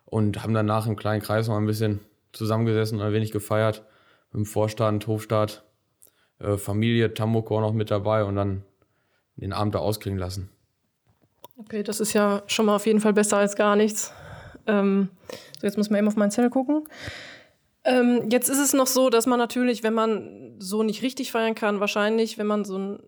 und 0.05 0.43
haben 0.43 0.55
danach 0.55 0.89
im 0.89 0.97
kleinen 0.97 1.23
Kreis 1.23 1.47
noch 1.47 1.57
ein 1.57 1.67
bisschen 1.67 2.01
zusammengesessen 2.33 2.99
und 2.99 3.07
ein 3.07 3.13
wenig 3.13 3.31
gefeiert. 3.31 3.85
Dem 4.35 4.45
Vorstand, 4.45 5.07
Hofstaat, 5.07 5.63
äh, 6.41 6.57
Familie, 6.57 7.15
Tamboko 7.15 7.61
noch 7.61 7.73
mit 7.73 7.93
dabei 7.93 8.25
und 8.25 8.35
dann 8.35 8.65
den 9.37 9.53
Abend 9.53 9.77
da 9.77 9.79
ausklingen 9.79 10.19
lassen. 10.19 10.51
Okay, 11.57 11.85
das 11.85 12.01
ist 12.01 12.13
ja 12.13 12.43
schon 12.49 12.67
mal 12.67 12.75
auf 12.75 12.87
jeden 12.87 13.01
Fall 13.01 13.13
besser 13.13 13.37
als 13.37 13.55
gar 13.55 13.77
nichts. 13.77 14.13
Ähm, 14.67 15.11
so, 15.61 15.65
jetzt 15.65 15.79
muss 15.79 15.91
man 15.91 15.99
eben 15.99 16.09
auf 16.09 16.17
meinen 16.17 16.33
Zettel 16.33 16.51
gucken. 16.51 16.89
Ähm, 17.85 18.31
jetzt 18.31 18.49
ist 18.49 18.59
es 18.59 18.73
noch 18.73 18.89
so, 18.89 19.11
dass 19.11 19.27
man 19.27 19.39
natürlich, 19.39 19.85
wenn 19.85 19.95
man 19.95 20.57
so 20.59 20.83
nicht 20.83 21.03
richtig 21.03 21.31
feiern 21.31 21.55
kann, 21.55 21.79
wahrscheinlich, 21.79 22.37
wenn 22.37 22.49
man 22.49 22.65
so 22.65 22.79
ein 22.79 22.99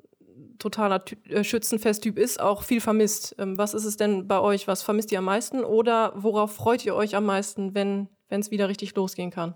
totaler 0.59 1.03
äh, 1.29 1.45
Schützenfesttyp 1.45 2.19
ist, 2.19 2.41
auch 2.41 2.63
viel 2.63 2.81
vermisst. 2.81 3.35
Ähm, 3.39 3.59
was 3.59 3.75
ist 3.75 3.85
es 3.85 3.97
denn 3.97 4.27
bei 4.27 4.41
euch? 4.41 4.69
Was 4.69 4.83
vermisst 4.83 5.13
ihr 5.13 5.19
am 5.19 5.25
meisten? 5.25 5.65
Oder 5.65 6.13
worauf 6.17 6.55
freut 6.55 6.85
ihr 6.85 6.95
euch 6.95 7.17
am 7.17 7.25
meisten, 7.25 7.75
wenn 7.75 8.09
es 8.29 8.51
wieder 8.51 8.69
richtig 8.69 8.95
losgehen 8.95 9.31
kann? 9.31 9.55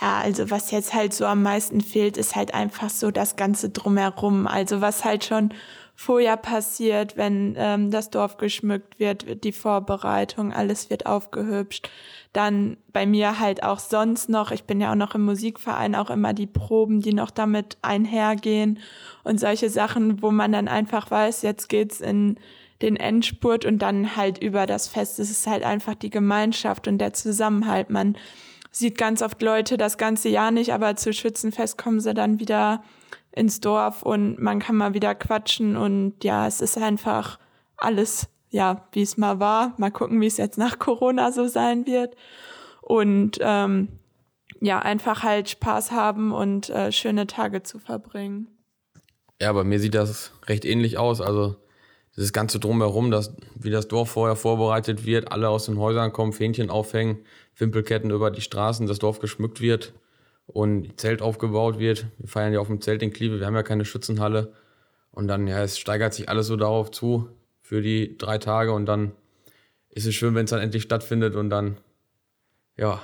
Ja, 0.00 0.20
also 0.20 0.50
was 0.50 0.70
jetzt 0.70 0.94
halt 0.94 1.12
so 1.12 1.26
am 1.26 1.42
meisten 1.42 1.80
fehlt, 1.80 2.16
ist 2.16 2.36
halt 2.36 2.54
einfach 2.54 2.90
so 2.90 3.10
das 3.10 3.36
Ganze 3.36 3.70
drumherum. 3.70 4.46
Also 4.46 4.80
was 4.80 5.04
halt 5.04 5.24
schon 5.24 5.52
vorher 5.94 6.36
passiert, 6.36 7.16
wenn 7.16 7.54
ähm, 7.56 7.90
das 7.90 8.10
Dorf 8.10 8.36
geschmückt 8.36 8.98
wird, 8.98 9.44
die 9.44 9.52
Vorbereitung, 9.52 10.52
alles 10.52 10.90
wird 10.90 11.06
aufgehübscht. 11.06 11.88
Dann 12.32 12.76
bei 12.92 13.06
mir 13.06 13.38
halt 13.38 13.62
auch 13.62 13.78
sonst 13.78 14.28
noch, 14.28 14.50
ich 14.50 14.64
bin 14.64 14.80
ja 14.80 14.90
auch 14.90 14.96
noch 14.96 15.14
im 15.14 15.24
Musikverein, 15.24 15.94
auch 15.94 16.10
immer 16.10 16.32
die 16.32 16.48
Proben, 16.48 17.00
die 17.00 17.14
noch 17.14 17.30
damit 17.30 17.78
einhergehen 17.82 18.80
und 19.22 19.38
solche 19.38 19.70
Sachen, 19.70 20.20
wo 20.20 20.32
man 20.32 20.50
dann 20.52 20.66
einfach 20.66 21.10
weiß, 21.10 21.42
jetzt 21.42 21.68
geht's 21.68 22.00
in 22.00 22.38
den 22.82 22.96
Endspurt 22.96 23.64
und 23.64 23.78
dann 23.78 24.16
halt 24.16 24.42
über 24.42 24.66
das 24.66 24.88
Fest. 24.88 25.20
Es 25.20 25.30
ist 25.30 25.46
halt 25.46 25.62
einfach 25.62 25.94
die 25.94 26.10
Gemeinschaft 26.10 26.88
und 26.88 26.98
der 26.98 27.12
Zusammenhalt. 27.12 27.88
Man 27.88 28.16
sieht 28.76 28.98
ganz 28.98 29.22
oft 29.22 29.40
Leute 29.40 29.76
das 29.76 29.98
ganze 29.98 30.28
Jahr 30.28 30.50
nicht, 30.50 30.72
aber 30.72 30.96
zu 30.96 31.12
Schützenfest 31.12 31.78
kommen 31.78 32.00
sie 32.00 32.12
dann 32.12 32.40
wieder 32.40 32.82
ins 33.32 33.60
Dorf 33.60 34.02
und 34.02 34.40
man 34.40 34.58
kann 34.58 34.76
mal 34.76 34.94
wieder 34.94 35.14
quatschen 35.14 35.76
und 35.76 36.22
ja, 36.22 36.46
es 36.46 36.60
ist 36.60 36.76
einfach 36.78 37.38
alles, 37.76 38.28
ja, 38.50 38.86
wie 38.92 39.02
es 39.02 39.16
mal 39.16 39.40
war. 39.40 39.74
Mal 39.78 39.90
gucken, 39.90 40.20
wie 40.20 40.26
es 40.26 40.36
jetzt 40.36 40.58
nach 40.58 40.78
Corona 40.78 41.32
so 41.32 41.46
sein 41.46 41.86
wird. 41.86 42.16
Und 42.80 43.38
ähm, 43.40 43.88
ja, 44.60 44.78
einfach 44.78 45.22
halt 45.22 45.48
Spaß 45.48 45.90
haben 45.90 46.32
und 46.32 46.70
äh, 46.70 46.92
schöne 46.92 47.26
Tage 47.26 47.62
zu 47.62 47.78
verbringen. 47.78 48.48
Ja, 49.40 49.52
bei 49.52 49.64
mir 49.64 49.80
sieht 49.80 49.94
das 49.94 50.32
recht 50.46 50.64
ähnlich 50.64 50.98
aus. 50.98 51.20
Also 51.20 51.56
das 52.16 52.32
Ganze 52.32 52.60
drumherum, 52.60 53.10
dass, 53.10 53.34
wie 53.56 53.70
das 53.70 53.88
Dorf 53.88 54.10
vorher 54.10 54.36
vorbereitet 54.36 55.04
wird, 55.04 55.32
alle 55.32 55.48
aus 55.48 55.66
den 55.66 55.78
Häusern 55.78 56.12
kommen, 56.12 56.32
Fähnchen 56.32 56.70
aufhängen, 56.70 57.24
Wimpelketten 57.56 58.10
über 58.10 58.30
die 58.30 58.40
Straßen, 58.40 58.86
das 58.86 58.98
Dorf 58.98 59.20
geschmückt 59.20 59.60
wird 59.60 59.92
und 60.46 61.00
Zelt 61.00 61.22
aufgebaut 61.22 61.78
wird. 61.78 62.06
Wir 62.18 62.28
feiern 62.28 62.52
ja 62.52 62.60
auf 62.60 62.66
dem 62.66 62.80
Zelt 62.80 63.02
in 63.02 63.12
Klieve, 63.12 63.38
wir 63.38 63.46
haben 63.46 63.54
ja 63.54 63.62
keine 63.62 63.84
Schützenhalle. 63.84 64.52
Und 65.10 65.28
dann, 65.28 65.46
ja, 65.46 65.62
es 65.62 65.78
steigert 65.78 66.12
sich 66.12 66.28
alles 66.28 66.48
so 66.48 66.56
darauf 66.56 66.90
zu 66.90 67.28
für 67.62 67.80
die 67.80 68.18
drei 68.18 68.38
Tage 68.38 68.72
und 68.72 68.86
dann 68.86 69.12
ist 69.90 70.06
es 70.06 70.14
schön, 70.14 70.34
wenn 70.34 70.44
es 70.44 70.50
dann 70.50 70.60
endlich 70.60 70.82
stattfindet 70.82 71.36
und 71.36 71.50
dann, 71.50 71.78
ja. 72.76 73.00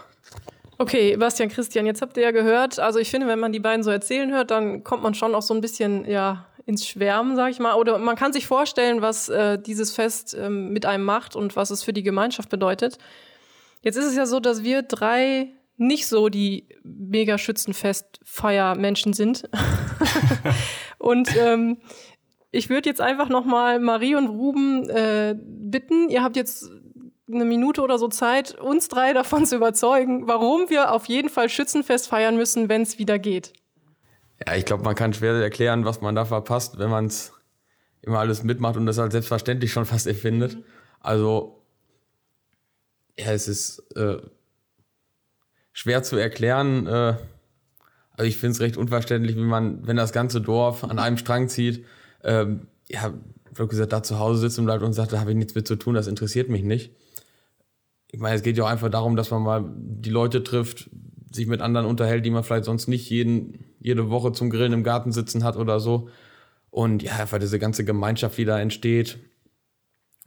Okay, 0.76 1.16
Bastian, 1.16 1.48
Christian, 1.48 1.86
jetzt 1.86 2.02
habt 2.02 2.16
ihr 2.16 2.24
ja 2.24 2.30
gehört, 2.32 2.80
also 2.80 2.98
ich 2.98 3.10
finde, 3.10 3.28
wenn 3.28 3.38
man 3.38 3.52
die 3.52 3.60
beiden 3.60 3.84
so 3.84 3.90
erzählen 3.90 4.32
hört, 4.32 4.50
dann 4.50 4.82
kommt 4.82 5.02
man 5.02 5.14
schon 5.14 5.34
auch 5.34 5.42
so 5.42 5.54
ein 5.54 5.60
bisschen, 5.60 6.04
ja, 6.04 6.46
ins 6.70 6.86
Schwärmen, 6.86 7.36
sag 7.36 7.50
ich 7.50 7.58
mal. 7.58 7.74
Oder 7.74 7.98
man 7.98 8.16
kann 8.16 8.32
sich 8.32 8.46
vorstellen, 8.46 9.02
was 9.02 9.28
äh, 9.28 9.58
dieses 9.58 9.92
Fest 9.92 10.36
ähm, 10.38 10.72
mit 10.72 10.86
einem 10.86 11.04
macht 11.04 11.36
und 11.36 11.56
was 11.56 11.70
es 11.70 11.82
für 11.82 11.92
die 11.92 12.02
Gemeinschaft 12.02 12.48
bedeutet. 12.48 12.98
Jetzt 13.82 13.96
ist 13.96 14.06
es 14.06 14.16
ja 14.16 14.26
so, 14.26 14.40
dass 14.40 14.62
wir 14.62 14.82
drei 14.82 15.52
nicht 15.76 16.06
so 16.06 16.28
die 16.28 16.68
mega 16.82 17.38
Schützenfest-Feier-Menschen 17.38 19.14
sind. 19.14 19.48
und 20.98 21.34
ähm, 21.36 21.78
ich 22.50 22.68
würde 22.68 22.88
jetzt 22.88 23.00
einfach 23.00 23.28
noch 23.28 23.44
mal 23.44 23.80
Marie 23.80 24.14
und 24.14 24.28
Ruben 24.28 24.90
äh, 24.90 25.34
bitten. 25.38 26.10
Ihr 26.10 26.22
habt 26.22 26.36
jetzt 26.36 26.70
eine 27.32 27.44
Minute 27.44 27.80
oder 27.80 27.98
so 27.98 28.08
Zeit, 28.08 28.58
uns 28.58 28.88
drei 28.88 29.12
davon 29.12 29.46
zu 29.46 29.56
überzeugen, 29.56 30.26
warum 30.26 30.68
wir 30.68 30.92
auf 30.92 31.06
jeden 31.06 31.28
Fall 31.28 31.48
Schützenfest 31.48 32.08
feiern 32.08 32.36
müssen, 32.36 32.68
wenn 32.68 32.82
es 32.82 32.98
wieder 32.98 33.18
geht. 33.18 33.52
Ja, 34.46 34.56
ich 34.56 34.64
glaube, 34.64 34.84
man 34.84 34.94
kann 34.94 35.12
schwer 35.12 35.34
erklären, 35.34 35.84
was 35.84 36.00
man 36.00 36.14
da 36.14 36.24
verpasst, 36.24 36.78
wenn 36.78 36.90
man 36.90 37.06
es 37.06 37.32
immer 38.02 38.18
alles 38.18 38.42
mitmacht 38.42 38.76
und 38.76 38.86
das 38.86 38.98
als 38.98 39.12
selbstverständlich 39.12 39.72
schon 39.72 39.84
fast 39.84 40.06
empfindet. 40.06 40.58
Also, 41.00 41.59
ja, 43.20 43.32
es 43.32 43.48
ist 43.48 43.82
äh, 43.96 44.18
schwer 45.72 46.02
zu 46.02 46.16
erklären. 46.16 46.86
Äh, 46.86 47.16
also 48.12 48.28
ich 48.28 48.36
finde 48.36 48.52
es 48.52 48.60
recht 48.60 48.76
unverständlich, 48.76 49.36
wie 49.36 49.40
man, 49.40 49.86
wenn 49.86 49.96
das 49.96 50.12
ganze 50.12 50.40
Dorf 50.40 50.84
an 50.84 50.98
einem 50.98 51.16
Strang 51.16 51.48
zieht, 51.48 51.84
ähm, 52.22 52.66
ja, 52.88 53.14
wirklich 53.46 53.70
gesagt, 53.70 53.92
da 53.92 54.02
zu 54.02 54.18
Hause 54.18 54.40
sitzen 54.40 54.64
bleibt 54.64 54.82
und 54.82 54.92
sagt, 54.92 55.12
da 55.12 55.20
habe 55.20 55.30
ich 55.30 55.36
nichts 55.36 55.54
mit 55.54 55.66
zu 55.66 55.76
tun, 55.76 55.94
das 55.94 56.06
interessiert 56.06 56.48
mich 56.48 56.62
nicht. 56.62 56.92
Ich 58.10 58.20
meine, 58.20 58.36
es 58.36 58.42
geht 58.42 58.56
ja 58.56 58.64
auch 58.64 58.68
einfach 58.68 58.90
darum, 58.90 59.16
dass 59.16 59.30
man 59.30 59.42
mal 59.42 59.64
die 59.76 60.10
Leute 60.10 60.42
trifft, 60.42 60.90
sich 61.32 61.46
mit 61.46 61.60
anderen 61.60 61.86
unterhält, 61.86 62.24
die 62.26 62.30
man 62.30 62.42
vielleicht 62.42 62.64
sonst 62.64 62.88
nicht 62.88 63.08
jeden, 63.08 63.64
jede 63.78 64.10
Woche 64.10 64.32
zum 64.32 64.50
Grillen 64.50 64.72
im 64.72 64.82
Garten 64.82 65.12
sitzen 65.12 65.44
hat 65.44 65.56
oder 65.56 65.78
so. 65.78 66.08
Und 66.70 67.02
ja, 67.02 67.16
einfach 67.16 67.38
diese 67.38 67.58
ganze 67.58 67.84
Gemeinschaft, 67.84 68.36
die 68.36 68.44
da 68.44 68.60
entsteht 68.60 69.18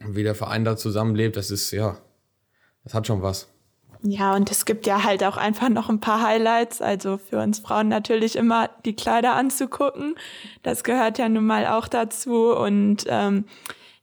und 0.00 0.16
wie 0.16 0.22
der 0.22 0.34
Verein 0.34 0.64
da 0.64 0.76
zusammenlebt, 0.76 1.36
das 1.36 1.50
ist, 1.50 1.70
ja, 1.70 1.98
das 2.84 2.94
hat 2.94 3.06
schon 3.06 3.22
was. 3.22 3.48
Ja, 4.06 4.34
und 4.34 4.50
es 4.50 4.66
gibt 4.66 4.86
ja 4.86 5.02
halt 5.02 5.24
auch 5.24 5.38
einfach 5.38 5.70
noch 5.70 5.88
ein 5.88 6.00
paar 6.00 6.22
Highlights. 6.22 6.82
Also 6.82 7.16
für 7.16 7.38
uns 7.40 7.58
Frauen 7.58 7.88
natürlich 7.88 8.36
immer 8.36 8.68
die 8.84 8.94
Kleider 8.94 9.34
anzugucken. 9.34 10.14
Das 10.62 10.84
gehört 10.84 11.16
ja 11.16 11.28
nun 11.30 11.46
mal 11.46 11.66
auch 11.66 11.88
dazu. 11.88 12.54
Und 12.54 13.06
ähm, 13.08 13.46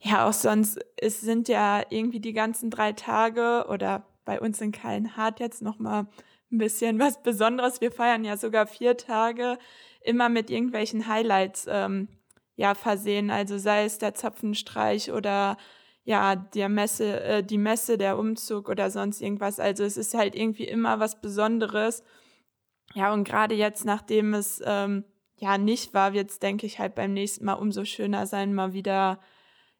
ja, 0.00 0.28
auch 0.28 0.32
sonst, 0.32 0.80
es 0.96 1.20
sind 1.20 1.46
ja 1.46 1.82
irgendwie 1.90 2.18
die 2.18 2.32
ganzen 2.32 2.68
drei 2.68 2.92
Tage 2.92 3.66
oder 3.68 4.04
bei 4.24 4.40
uns 4.40 4.60
in 4.60 4.72
Kallenhardt 4.72 5.38
jetzt 5.38 5.62
nochmal 5.62 6.06
ein 6.50 6.58
bisschen 6.58 6.98
was 6.98 7.22
Besonderes. 7.22 7.80
Wir 7.80 7.92
feiern 7.92 8.24
ja 8.24 8.36
sogar 8.36 8.66
vier 8.66 8.96
Tage 8.96 9.56
immer 10.00 10.28
mit 10.28 10.50
irgendwelchen 10.50 11.06
Highlights 11.06 11.66
ähm, 11.68 12.08
ja 12.56 12.74
versehen. 12.74 13.30
Also 13.30 13.56
sei 13.56 13.84
es 13.84 13.98
der 13.98 14.14
Zapfenstreich 14.14 15.12
oder 15.12 15.56
ja, 16.04 16.34
der 16.36 16.68
Messe, 16.68 17.20
äh, 17.20 17.42
die 17.42 17.58
Messe, 17.58 17.96
der 17.98 18.18
Umzug 18.18 18.68
oder 18.68 18.90
sonst 18.90 19.20
irgendwas. 19.20 19.60
Also 19.60 19.84
es 19.84 19.96
ist 19.96 20.14
halt 20.14 20.34
irgendwie 20.34 20.64
immer 20.64 20.98
was 20.98 21.20
Besonderes. 21.20 22.02
Ja, 22.94 23.12
und 23.12 23.24
gerade 23.24 23.54
jetzt, 23.54 23.84
nachdem 23.84 24.34
es 24.34 24.60
ähm, 24.64 25.04
ja 25.36 25.58
nicht 25.58 25.94
war, 25.94 26.12
wird 26.12 26.30
es, 26.30 26.38
denke 26.38 26.66
ich, 26.66 26.78
halt 26.78 26.94
beim 26.94 27.12
nächsten 27.12 27.44
Mal 27.44 27.54
umso 27.54 27.84
schöner 27.84 28.26
sein, 28.26 28.54
mal 28.54 28.72
wieder 28.72 29.20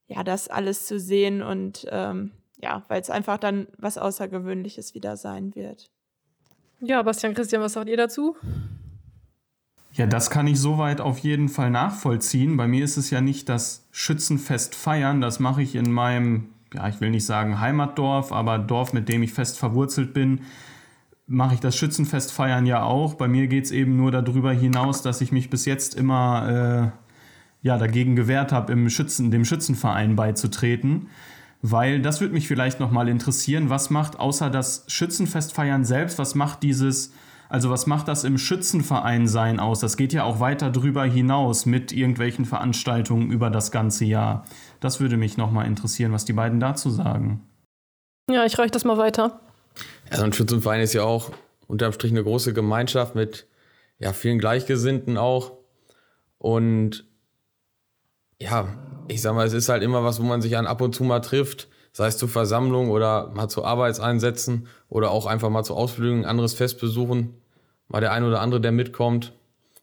ja, 0.07 0.23
das 0.23 0.49
alles 0.49 0.87
zu 0.87 0.99
sehen 0.99 1.43
und 1.43 1.87
ähm, 1.91 2.33
ja, 2.57 2.85
weil 2.89 3.01
es 3.01 3.11
einfach 3.11 3.39
dann 3.39 3.67
was 3.79 3.99
Außergewöhnliches 3.99 4.95
wieder 4.95 5.17
sein 5.17 5.55
wird. 5.55 5.91
Ja, 6.81 7.03
Bastian 7.03 7.35
Christian, 7.35 7.63
was 7.63 7.73
sagt 7.73 7.89
ihr 7.89 7.97
dazu? 7.97 8.37
Ja, 9.95 10.07
das 10.07 10.31
kann 10.31 10.47
ich 10.47 10.59
soweit 10.59 11.03
auf 11.03 11.19
jeden 11.19 11.51
Fall 11.51 11.71
nachvollziehen. 11.71 12.57
Bei 12.57 12.67
mir 12.67 12.83
ist 12.83 12.97
es 12.97 13.11
ja 13.11 13.21
nicht 13.21 13.49
das 13.49 13.87
Schützenfest 13.93 14.75
feiern, 14.75 15.21
das 15.21 15.39
mache 15.39 15.63
ich 15.63 15.75
in 15.75 15.93
meinem, 15.93 16.49
ja, 16.73 16.89
ich 16.89 17.01
will 17.01 17.11
nicht 17.11 17.27
sagen 17.27 17.61
Heimatdorf, 17.61 18.33
aber 18.33 18.59
Dorf, 18.59 18.95
mit 18.95 19.11
dem 19.11 19.23
ich 19.23 19.35
fest 19.35 19.59
verwurzelt 19.59 20.15
bin, 20.15 20.41
mache 21.27 21.55
ich 21.55 21.61
das 21.61 21.77
Schützenfest 21.77 22.33
feiern 22.33 22.65
ja 22.65 22.83
auch. 22.83 23.15
Bei 23.15 23.29
mir 23.29 23.49
geht 23.49 23.67
es 23.67 23.71
eben 23.71 23.97
nur 23.97 24.11
darüber 24.11 24.53
hinaus, 24.53 25.03
dass 25.03 25.21
ich 25.21 25.31
mich 25.31 25.51
bis 25.51 25.67
jetzt 25.67 25.95
immer 25.95 26.93
äh, 26.93 27.67
ja, 27.67 27.77
dagegen 27.77 28.17
gewehrt 28.17 28.51
habe, 28.51 28.73
im 28.73 28.89
Schützen, 28.89 29.31
dem 29.31 29.45
Schützenverein 29.45 30.17
beizutreten. 30.17 31.09
Weil 31.61 32.01
das 32.01 32.21
würde 32.21 32.35
mich 32.35 32.49
vielleicht 32.49 32.81
nochmal 32.81 33.09
interessieren, 33.09 33.71
was 33.71 33.91
macht 33.91 34.19
außer 34.19 34.51
das 34.51 34.85
Schützenfest 34.89 35.53
feiern 35.53 35.85
selbst, 35.85 36.19
was 36.19 36.35
macht 36.35 36.63
dieses 36.63 37.13
also 37.53 37.69
was 37.69 37.87
macht 37.87 38.09
das 38.09 38.25
im 38.25 38.39
Schützenverein 38.39 39.29
sein 39.29 39.61
aus? 39.61 39.81
Das 39.81 39.99
geht 39.99 40.15
ja 40.15 40.25
auch 40.25 40.41
weiter 40.41 40.71
drüber 40.71 41.05
hinaus 41.05 41.67
mit 41.67 41.93
irgendwelchen 41.93 42.47
Veranstaltungen 42.47 43.31
über 43.31 43.51
das 43.51 43.71
ganze 43.71 44.07
Jahr. 44.07 44.47
Das 44.81 45.01
würde 45.01 45.19
mich 45.19 45.37
nochmal 45.37 45.67
interessieren, 45.67 46.13
was 46.13 46.25
die 46.25 46.33
beiden 46.33 46.61
dazu 46.61 46.89
sagen. 46.89 47.47
Ja, 48.31 48.47
ich 48.47 48.59
reiche 48.59 48.71
das 48.71 48.85
mal 48.85 48.97
weiter. 48.97 49.39
Ja, 50.11 50.17
so 50.17 50.25
ein 50.25 50.33
Schützenverein 50.33 50.81
ist 50.81 50.95
ja 50.95 51.03
auch 51.03 51.31
unterm 51.67 51.93
Strich 51.93 52.13
eine 52.13 52.23
große 52.23 52.55
Gemeinschaft 52.55 53.15
mit 53.15 53.47
ja, 53.99 54.15
vielen 54.15 54.39
Gleichgesinnten 54.39 55.19
auch. 55.19 55.53
Und 56.39 57.05
ja, 58.41 58.67
ich 59.09 59.21
sag 59.21 59.35
mal, 59.35 59.47
es 59.47 59.53
ist 59.53 59.69
halt 59.69 59.83
immer 59.83 60.03
was, 60.03 60.19
wo 60.19 60.25
man 60.25 60.41
sich 60.41 60.57
an 60.57 60.67
ab 60.67 60.81
und 60.81 60.95
zu 60.95 61.05
mal 61.05 61.21
trifft, 61.21 61.69
sei 61.93 62.07
es 62.07 62.17
zur 62.17 62.31
Versammlung 62.31 62.89
oder 62.89 63.31
mal 63.35 63.49
zu 63.49 63.63
Arbeitseinsätzen 63.63 64.69
oder 64.89 65.11
auch 65.11 65.27
einfach 65.27 65.51
mal 65.51 65.65
zu 65.65 65.75
Ausflügen, 65.75 66.21
ein 66.21 66.31
anderes 66.31 66.55
Fest 66.55 66.81
besuchen 66.81 67.42
mal 67.93 68.01
der 68.01 68.13
ein 68.13 68.25
oder 68.25 68.41
andere, 68.41 68.61
der 68.61 68.73
mitkommt. 68.73 69.33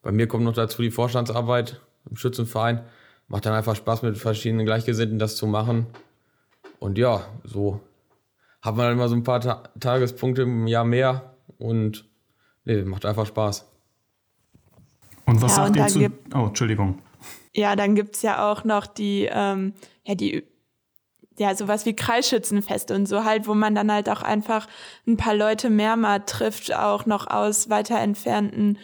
Bei 0.02 0.12
mir 0.12 0.28
kommt 0.28 0.44
noch 0.44 0.54
dazu 0.54 0.82
die 0.82 0.92
Vorstandsarbeit 0.92 1.80
im 2.10 2.18
Schützenverein. 2.18 2.84
Macht 3.28 3.46
dann 3.46 3.54
einfach 3.54 3.76
Spaß, 3.76 4.02
mit 4.02 4.18
verschiedenen 4.18 4.66
Gleichgesinnten 4.66 5.20
das 5.20 5.38
zu 5.38 5.46
machen. 5.46 5.86
Und 6.80 6.98
ja, 6.98 7.26
so 7.44 7.80
hat 8.62 8.76
man 8.76 8.88
dann 8.88 8.94
immer 8.94 9.08
so 9.08 9.16
ein 9.16 9.24
paar 9.24 9.40
Ta 9.40 9.64
Tagespunkte 9.80 10.42
im 10.42 10.68
Jahr 10.68 10.86
mehr 10.86 11.36
und 11.60 12.10
nee, 12.66 12.82
macht 12.82 13.06
einfach 13.06 13.28
Spaß. 13.28 13.66
Und 15.26 15.42
was 15.42 15.56
ja, 15.56 15.68
sagt 15.68 15.70
und 15.70 16.02
ihr 16.02 16.10
zu. 16.10 16.38
Oh, 16.38 16.48
Entschuldigung. 16.48 17.00
Ja, 17.54 17.76
dann 17.76 17.94
gibt 17.94 18.16
es 18.16 18.24
ja 18.24 18.52
auch 18.52 18.64
noch 18.64 18.88
die, 18.88 19.30
ähm, 19.32 19.74
ja, 20.06 20.16
die 20.16 20.44
ja, 21.40 21.56
sowas 21.56 21.86
wie 21.86 21.96
Kreisschützenfest 21.96 22.92
und 22.92 23.08
so 23.08 23.24
halt, 23.24 23.48
wo 23.48 23.54
man 23.54 23.74
dann 23.74 23.90
halt 23.92 24.10
auch 24.10 24.22
einfach 24.22 24.68
ein 25.08 25.16
paar 25.16 25.34
Leute 25.34 25.70
mehr 25.70 25.96
mal 25.96 26.20
trifft, 26.20 26.76
auch 26.76 27.06
noch 27.06 27.28
aus 27.28 27.70
weiter 27.70 27.98
entfernten 27.98 28.78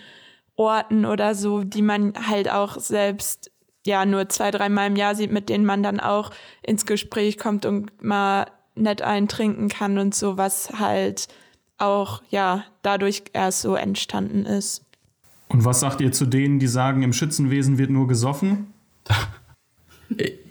Orten 0.55 1.05
oder 1.05 1.35
so, 1.35 1.65
die 1.65 1.81
man 1.81 2.13
halt 2.27 2.49
auch 2.49 2.79
selbst 2.79 3.51
ja 3.85 4.05
nur 4.05 4.29
zwei, 4.29 4.51
dreimal 4.51 4.87
im 4.87 4.95
Jahr 4.95 5.15
sieht, 5.15 5.33
mit 5.33 5.49
denen 5.49 5.65
man 5.65 5.83
dann 5.83 5.99
auch 5.99 6.31
ins 6.63 6.85
Gespräch 6.85 7.37
kommt 7.37 7.65
und 7.65 8.01
mal 8.01 8.45
nett 8.73 9.01
eintrinken 9.01 9.67
kann 9.67 9.97
und 9.97 10.15
so, 10.15 10.37
was 10.37 10.79
halt 10.79 11.27
auch 11.77 12.21
ja 12.29 12.63
dadurch 12.83 13.23
erst 13.33 13.63
so 13.63 13.75
entstanden 13.75 14.45
ist. 14.45 14.85
Und 15.49 15.65
was 15.65 15.81
sagt 15.81 15.99
ihr 15.99 16.13
zu 16.13 16.25
denen, 16.25 16.59
die 16.59 16.67
sagen, 16.67 17.03
im 17.03 17.11
Schützenwesen 17.11 17.77
wird 17.77 17.89
nur 17.89 18.07
gesoffen? 18.07 18.73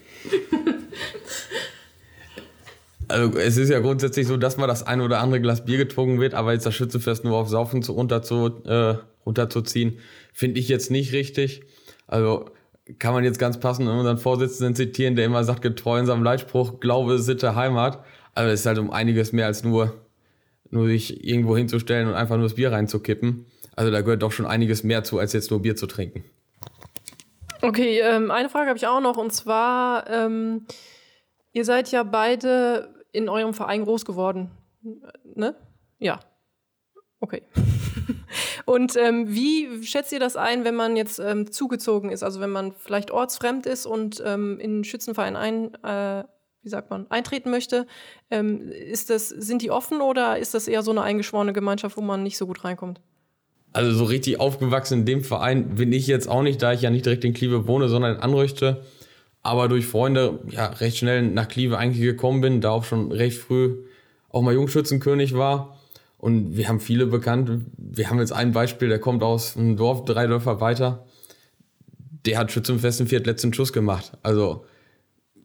Also 3.14 3.38
es 3.38 3.56
ist 3.56 3.68
ja 3.68 3.78
grundsätzlich 3.78 4.26
so, 4.26 4.36
dass 4.36 4.56
mal 4.56 4.66
das 4.66 4.82
ein 4.84 5.00
oder 5.00 5.20
andere 5.20 5.40
Glas 5.40 5.64
Bier 5.64 5.78
getrunken 5.78 6.20
wird, 6.20 6.34
aber 6.34 6.52
jetzt 6.52 6.66
das 6.66 6.74
Schützenfest 6.74 7.22
nur 7.22 7.36
auf 7.36 7.48
Saufen 7.48 7.80
zu, 7.80 7.92
runter 7.92 8.22
zu, 8.22 8.60
äh, 8.64 8.96
runterzuziehen, 9.24 10.00
finde 10.32 10.58
ich 10.58 10.68
jetzt 10.68 10.90
nicht 10.90 11.12
richtig. 11.12 11.62
Also 12.08 12.46
kann 12.98 13.14
man 13.14 13.22
jetzt 13.22 13.38
ganz 13.38 13.60
passend 13.60 13.88
unseren 13.88 14.18
Vorsitzenden 14.18 14.74
zitieren, 14.74 15.14
der 15.14 15.26
immer 15.26 15.44
sagt, 15.44 15.62
getreu 15.62 16.00
unserem 16.00 16.24
Leitspruch, 16.24 16.80
Glaube, 16.80 17.20
Sitte, 17.20 17.54
Heimat. 17.54 18.02
Also 18.34 18.50
es 18.50 18.60
ist 18.60 18.66
halt 18.66 18.78
um 18.78 18.90
einiges 18.90 19.30
mehr 19.30 19.46
als 19.46 19.62
nur, 19.62 19.94
nur 20.70 20.88
sich 20.88 21.24
irgendwo 21.24 21.56
hinzustellen 21.56 22.08
und 22.08 22.14
einfach 22.14 22.34
nur 22.34 22.46
das 22.46 22.56
Bier 22.56 22.72
reinzukippen. 22.72 23.46
Also 23.76 23.92
da 23.92 24.00
gehört 24.00 24.22
doch 24.22 24.32
schon 24.32 24.46
einiges 24.46 24.82
mehr 24.82 25.04
zu, 25.04 25.20
als 25.20 25.32
jetzt 25.34 25.52
nur 25.52 25.62
Bier 25.62 25.76
zu 25.76 25.86
trinken. 25.86 26.24
Okay, 27.62 28.00
ähm, 28.00 28.32
eine 28.32 28.48
Frage 28.48 28.70
habe 28.70 28.76
ich 28.76 28.88
auch 28.88 29.00
noch 29.00 29.18
und 29.18 29.32
zwar, 29.32 30.10
ähm, 30.10 30.66
ihr 31.52 31.64
seid 31.64 31.92
ja 31.92 32.02
beide 32.02 32.93
in 33.14 33.28
eurem 33.28 33.54
Verein 33.54 33.84
groß 33.84 34.04
geworden. 34.04 34.50
Ne? 35.34 35.54
Ja. 35.98 36.20
Okay. 37.20 37.42
und 38.66 38.96
ähm, 38.96 39.26
wie 39.28 39.82
schätzt 39.84 40.12
ihr 40.12 40.20
das 40.20 40.36
ein, 40.36 40.64
wenn 40.64 40.74
man 40.74 40.96
jetzt 40.96 41.20
ähm, 41.20 41.50
zugezogen 41.50 42.10
ist? 42.10 42.22
Also 42.22 42.40
wenn 42.40 42.50
man 42.50 42.72
vielleicht 42.72 43.10
ortsfremd 43.10 43.66
ist 43.66 43.86
und 43.86 44.22
ähm, 44.26 44.58
in 44.58 44.72
einen 44.72 44.84
Schützenverein 44.84 45.36
ein, 45.36 45.74
äh, 45.84 46.24
wie 46.62 46.68
sagt 46.68 46.90
man, 46.90 47.06
eintreten 47.10 47.50
möchte. 47.50 47.86
Ähm, 48.30 48.68
ist 48.68 49.10
das, 49.10 49.28
sind 49.28 49.62
die 49.62 49.70
offen 49.70 50.00
oder 50.00 50.38
ist 50.38 50.54
das 50.54 50.66
eher 50.66 50.82
so 50.82 50.90
eine 50.90 51.02
eingeschworene 51.02 51.52
Gemeinschaft, 51.52 51.96
wo 51.96 52.00
man 52.00 52.22
nicht 52.22 52.36
so 52.36 52.46
gut 52.46 52.64
reinkommt? 52.64 53.00
Also 53.72 53.92
so 53.92 54.04
richtig 54.04 54.40
aufgewachsen 54.40 55.00
in 55.00 55.06
dem 55.06 55.24
Verein 55.24 55.76
bin 55.76 55.92
ich 55.92 56.06
jetzt 56.06 56.28
auch 56.28 56.42
nicht, 56.42 56.60
da 56.60 56.72
ich 56.72 56.82
ja 56.82 56.90
nicht 56.90 57.06
direkt 57.06 57.24
in 57.24 57.32
Kleve 57.32 57.68
wohne, 57.68 57.88
sondern 57.88 58.16
in 58.16 58.20
Anrüchte 58.20 58.84
aber 59.44 59.68
durch 59.68 59.86
Freunde 59.86 60.40
ja 60.48 60.66
recht 60.66 60.96
schnell 60.96 61.22
nach 61.22 61.46
Kleve 61.46 61.78
eigentlich 61.78 62.02
gekommen 62.02 62.40
bin, 62.40 62.60
da 62.60 62.70
auch 62.70 62.84
schon 62.84 63.12
recht 63.12 63.38
früh 63.38 63.76
auch 64.30 64.42
mal 64.42 64.54
Jungschützenkönig 64.54 65.34
war. 65.34 65.78
Und 66.18 66.56
wir 66.56 66.66
haben 66.68 66.80
viele 66.80 67.06
bekannt. 67.06 67.66
Wir 67.76 68.08
haben 68.08 68.18
jetzt 68.18 68.32
ein 68.32 68.52
Beispiel, 68.52 68.88
der 68.88 68.98
kommt 68.98 69.22
aus 69.22 69.56
einem 69.56 69.76
Dorf, 69.76 70.06
drei 70.06 70.26
Dörfer 70.26 70.60
weiter. 70.60 71.04
Der 72.24 72.38
hat 72.38 72.50
Schützenfest 72.50 73.00
im 73.00 73.06
letzten 73.06 73.52
Schuss 73.52 73.72
gemacht. 73.72 74.12
Also 74.22 74.64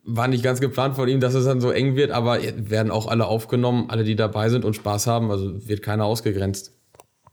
war 0.05 0.29
nicht 0.29 0.43
ganz 0.43 0.61
geplant 0.61 0.95
von 0.95 1.09
ihm, 1.09 1.19
dass 1.19 1.33
es 1.33 1.43
dann 1.43 1.59
so 1.59 1.69
eng 1.69 1.97
wird, 1.97 2.11
aber 2.11 2.39
werden 2.41 2.91
auch 2.91 3.07
alle 3.07 3.27
aufgenommen, 3.27 3.89
alle, 3.89 4.05
die 4.05 4.15
dabei 4.15 4.47
sind 4.49 4.63
und 4.63 4.75
Spaß 4.75 5.07
haben. 5.07 5.29
Also 5.29 5.67
wird 5.67 5.83
keiner 5.83 6.05
ausgegrenzt. 6.05 6.73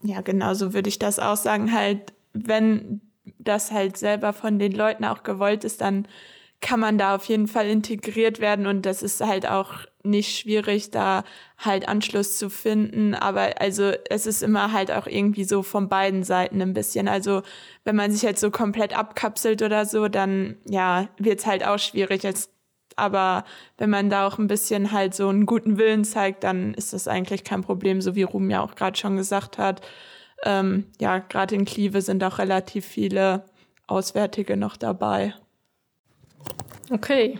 Ja, 0.03 0.19
genau 0.19 0.53
so 0.53 0.73
würde 0.73 0.89
ich 0.89 0.99
das 0.99 1.17
auch 1.17 1.37
sagen. 1.37 1.73
Halt, 1.73 2.13
wenn 2.33 2.99
das 3.39 3.71
halt 3.71 3.97
selber 3.97 4.33
von 4.33 4.59
den 4.59 4.73
Leuten 4.73 5.05
auch 5.05 5.23
gewollt 5.23 5.63
ist, 5.63 5.79
dann 5.79 6.07
kann 6.61 6.79
man 6.79 6.97
da 6.97 7.15
auf 7.15 7.25
jeden 7.25 7.47
Fall 7.47 7.67
integriert 7.67 8.39
werden 8.39 8.65
und 8.65 8.85
das 8.85 9.03
ist 9.03 9.21
halt 9.21 9.47
auch 9.47 9.85
nicht 10.03 10.37
schwierig, 10.37 10.89
da 10.89 11.23
halt 11.57 11.87
Anschluss 11.87 12.37
zu 12.37 12.49
finden. 12.49 13.13
Aber 13.13 13.61
also 13.61 13.91
es 14.09 14.25
ist 14.25 14.41
immer 14.41 14.71
halt 14.71 14.91
auch 14.91 15.05
irgendwie 15.05 15.43
so 15.43 15.61
von 15.61 15.89
beiden 15.89 16.23
Seiten 16.23 16.61
ein 16.61 16.73
bisschen. 16.73 17.07
Also 17.07 17.43
wenn 17.83 17.95
man 17.95 18.11
sich 18.11 18.25
halt 18.25 18.39
so 18.39 18.49
komplett 18.49 18.97
abkapselt 18.97 19.61
oder 19.61 19.85
so, 19.85 20.07
dann 20.07 20.57
ja, 20.65 21.09
wird's 21.17 21.45
halt 21.45 21.65
auch 21.65 21.77
schwierig. 21.77 22.25
Als, 22.25 22.49
aber 22.95 23.43
wenn 23.77 23.89
man 23.89 24.09
da 24.09 24.25
auch 24.25 24.39
ein 24.39 24.47
bisschen 24.47 24.91
halt 24.91 25.13
so 25.13 25.27
einen 25.29 25.45
guten 25.45 25.77
Willen 25.77 26.05
zeigt, 26.05 26.43
dann 26.43 26.73
ist 26.73 26.93
das 26.93 27.07
eigentlich 27.07 27.43
kein 27.43 27.61
Problem, 27.61 28.01
so 28.01 28.15
wie 28.15 28.23
Ruhm 28.23 28.49
ja 28.49 28.61
auch 28.61 28.75
gerade 28.75 28.97
schon 28.97 29.17
gesagt 29.17 29.57
hat. 29.57 29.81
Ähm, 30.43 30.85
ja, 30.99 31.19
gerade 31.19 31.55
in 31.55 31.65
Klieve 31.65 32.01
sind 32.01 32.23
auch 32.23 32.39
relativ 32.39 32.85
viele 32.85 33.45
Auswärtige 33.87 34.57
noch 34.57 34.77
dabei. 34.77 35.33
Okay. 36.89 37.39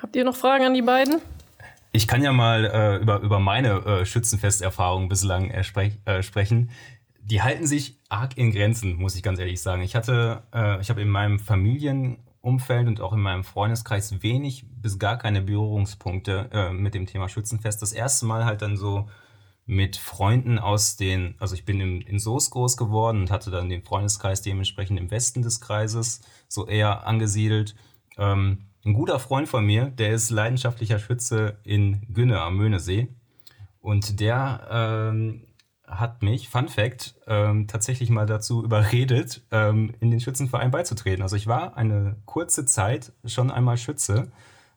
Habt 0.00 0.16
ihr 0.16 0.24
noch 0.24 0.36
Fragen 0.36 0.64
an 0.64 0.74
die 0.74 0.82
beiden? 0.82 1.20
Ich 1.92 2.08
kann 2.08 2.22
ja 2.22 2.32
mal 2.32 2.64
äh, 2.64 2.96
über, 2.96 3.20
über 3.20 3.38
meine 3.38 3.70
äh, 3.86 4.04
Schützenfesterfahrungen 4.04 5.08
bislang 5.08 5.50
äh, 5.50 5.62
äh, 6.04 6.22
sprechen. 6.22 6.70
Die 7.20 7.40
halten 7.40 7.66
sich 7.66 7.98
arg 8.08 8.36
in 8.36 8.50
Grenzen, 8.50 8.96
muss 8.96 9.14
ich 9.14 9.22
ganz 9.22 9.38
ehrlich 9.38 9.62
sagen. 9.62 9.80
Ich 9.82 9.94
hatte, 9.94 10.42
äh, 10.52 10.80
ich 10.80 10.90
habe 10.90 11.00
in 11.00 11.08
meinem 11.08 11.38
Familienumfeld 11.38 12.88
und 12.88 13.00
auch 13.00 13.12
in 13.12 13.20
meinem 13.20 13.44
Freundeskreis 13.44 14.22
wenig 14.22 14.66
bis 14.82 14.98
gar 14.98 15.16
keine 15.16 15.40
Berührungspunkte 15.40 16.50
äh, 16.52 16.72
mit 16.72 16.94
dem 16.94 17.06
Thema 17.06 17.28
Schützenfest. 17.28 17.80
Das 17.80 17.92
erste 17.92 18.26
Mal 18.26 18.44
halt 18.44 18.60
dann 18.60 18.76
so 18.76 19.08
mit 19.66 19.96
Freunden 19.96 20.58
aus 20.58 20.96
den, 20.96 21.36
also 21.38 21.54
ich 21.54 21.64
bin 21.64 21.80
in, 21.80 22.00
in 22.02 22.18
Soest 22.18 22.50
groß 22.50 22.76
geworden 22.76 23.20
und 23.20 23.30
hatte 23.30 23.50
dann 23.50 23.68
den 23.68 23.82
Freundeskreis 23.82 24.42
dementsprechend 24.42 24.98
im 24.98 25.10
Westen 25.10 25.42
des 25.42 25.60
Kreises 25.60 26.20
so 26.48 26.66
eher 26.66 27.06
angesiedelt. 27.06 27.74
Ähm, 28.18 28.66
ein 28.84 28.92
guter 28.92 29.18
Freund 29.18 29.48
von 29.48 29.64
mir, 29.64 29.86
der 29.86 30.12
ist 30.12 30.30
leidenschaftlicher 30.30 30.98
Schütze 30.98 31.58
in 31.64 32.02
Günne 32.12 32.40
am 32.40 32.56
Möhnesee. 32.56 33.08
Und 33.80 34.20
der 34.20 34.66
ähm, 34.70 35.46
hat 35.86 36.22
mich, 36.22 36.48
Fun 36.48 36.68
Fact, 36.68 37.14
ähm, 37.26 37.66
tatsächlich 37.66 38.10
mal 38.10 38.26
dazu 38.26 38.64
überredet, 38.64 39.42
ähm, 39.50 39.94
in 40.00 40.10
den 40.10 40.20
Schützenverein 40.20 40.70
beizutreten. 40.70 41.22
Also 41.22 41.36
ich 41.36 41.46
war 41.46 41.76
eine 41.76 42.16
kurze 42.24 42.66
Zeit 42.66 43.12
schon 43.24 43.50
einmal 43.50 43.76
Schütze. 43.76 44.30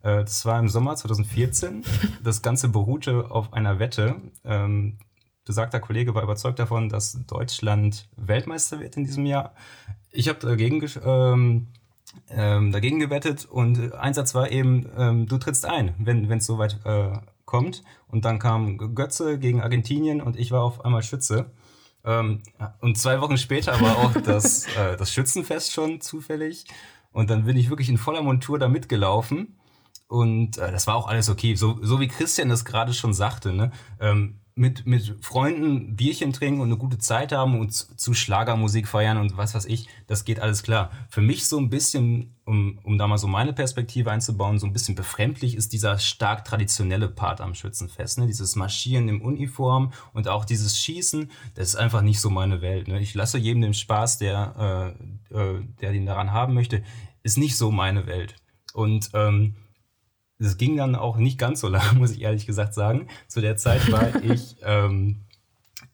Äh, 0.03 0.23
das 0.23 0.45
war 0.45 0.59
im 0.59 0.69
Sommer 0.69 0.95
2014. 0.95 1.83
Das 2.23 2.41
Ganze 2.41 2.69
beruhte 2.69 3.31
auf 3.31 3.53
einer 3.53 3.79
Wette. 3.79 4.15
Ähm, 4.43 4.97
besagter 5.45 5.79
Kollege 5.79 6.13
war 6.13 6.23
überzeugt 6.23 6.59
davon, 6.59 6.89
dass 6.89 7.25
Deutschland 7.25 8.09
Weltmeister 8.17 8.79
wird 8.79 8.97
in 8.97 9.05
diesem 9.05 9.25
Jahr. 9.25 9.53
Ich 10.11 10.27
habe 10.27 10.39
dagegen 10.39 10.85
ähm, 11.03 11.67
ähm, 12.29 12.71
dagegen 12.71 12.99
gewettet 12.99 13.45
und 13.45 13.93
Einsatz 13.93 14.33
war 14.33 14.51
eben, 14.51 14.89
ähm, 14.97 15.25
du 15.27 15.37
trittst 15.37 15.65
ein, 15.65 15.93
wenn 15.99 16.31
es 16.31 16.45
soweit 16.45 16.79
äh, 16.85 17.17
kommt. 17.47 17.83
Und 18.07 18.25
dann 18.25 18.37
kam 18.37 18.77
Götze 18.93 19.39
gegen 19.39 19.61
Argentinien 19.61 20.21
und 20.21 20.37
ich 20.37 20.51
war 20.51 20.61
auf 20.61 20.85
einmal 20.85 21.01
Schütze. 21.01 21.49
Ähm, 22.05 22.43
und 22.79 22.99
zwei 22.99 23.19
Wochen 23.21 23.37
später 23.37 23.81
war 23.81 23.97
auch 23.97 24.13
das, 24.21 24.67
äh, 24.77 24.95
das 24.95 25.11
Schützenfest 25.11 25.73
schon 25.73 25.99
zufällig. 25.99 26.65
Und 27.11 27.31
dann 27.31 27.45
bin 27.45 27.57
ich 27.57 27.71
wirklich 27.71 27.89
in 27.89 27.97
voller 27.97 28.21
Montur 28.21 28.59
da 28.59 28.67
mitgelaufen. 28.67 29.57
Und 30.07 30.57
äh, 30.59 30.71
das 30.71 30.85
war 30.85 30.95
auch 30.95 31.07
alles 31.07 31.29
okay. 31.29 31.55
So, 31.55 31.79
so 31.81 31.99
wie 31.99 32.07
Christian 32.07 32.49
das 32.49 32.63
gerade 32.63 32.93
schon 32.93 33.13
sagte, 33.13 33.51
ne? 33.53 33.71
Ähm, 33.99 34.39
mit, 34.57 34.85
mit 34.85 35.15
Freunden 35.21 35.95
Bierchen 35.95 36.33
trinken 36.33 36.61
und 36.61 36.67
eine 36.67 36.77
gute 36.77 36.97
Zeit 36.97 37.31
haben 37.31 37.59
und 37.59 37.71
zu 37.71 38.13
Schlagermusik 38.13 38.87
feiern 38.87 39.17
und 39.17 39.37
was 39.37 39.53
weiß 39.53 39.65
ich, 39.65 39.87
das 40.07 40.25
geht 40.25 40.39
alles 40.39 40.63
klar. 40.63 40.91
Für 41.09 41.21
mich 41.21 41.47
so 41.47 41.59
ein 41.59 41.69
bisschen, 41.69 42.35
um, 42.45 42.79
um 42.83 42.97
da 42.97 43.07
mal 43.07 43.17
so 43.17 43.27
meine 43.27 43.53
Perspektive 43.53 44.11
einzubauen, 44.11 44.57
so 44.57 44.65
ein 44.65 44.73
bisschen 44.73 44.95
befremdlich 44.95 45.55
ist 45.55 45.73
dieser 45.73 45.99
stark 45.99 46.43
traditionelle 46.43 47.07
Part 47.07 47.39
am 47.39 47.53
Schützenfest. 47.53 48.17
Ne? 48.17 48.27
Dieses 48.27 48.55
Marschieren 48.55 49.07
im 49.09 49.21
Uniform 49.21 49.93
und 50.13 50.27
auch 50.27 50.43
dieses 50.43 50.79
Schießen, 50.79 51.29
das 51.55 51.69
ist 51.69 51.75
einfach 51.75 52.01
nicht 52.01 52.19
so 52.19 52.29
meine 52.29 52.61
Welt. 52.61 52.87
Ne? 52.87 52.99
Ich 52.99 53.13
lasse 53.13 53.37
jedem 53.37 53.61
den 53.61 53.73
Spaß, 53.73 54.17
der, 54.17 54.95
äh, 55.31 55.37
äh, 55.37 55.63
der 55.81 55.91
den 55.91 56.05
daran 56.05 56.31
haben 56.31 56.53
möchte, 56.53 56.83
ist 57.21 57.37
nicht 57.37 57.57
so 57.57 57.71
meine 57.71 58.07
Welt. 58.07 58.35
Und 58.73 59.11
ähm, 59.13 59.55
es 60.39 60.57
ging 60.57 60.77
dann 60.77 60.95
auch 60.95 61.17
nicht 61.17 61.37
ganz 61.37 61.61
so 61.61 61.67
lange, 61.67 61.93
muss 61.99 62.11
ich 62.11 62.21
ehrlich 62.21 62.45
gesagt 62.45 62.73
sagen. 62.73 63.07
Zu 63.27 63.41
der 63.41 63.57
Zeit 63.57 63.91
war 63.91 64.15
ich, 64.23 64.57
ähm, 64.63 65.21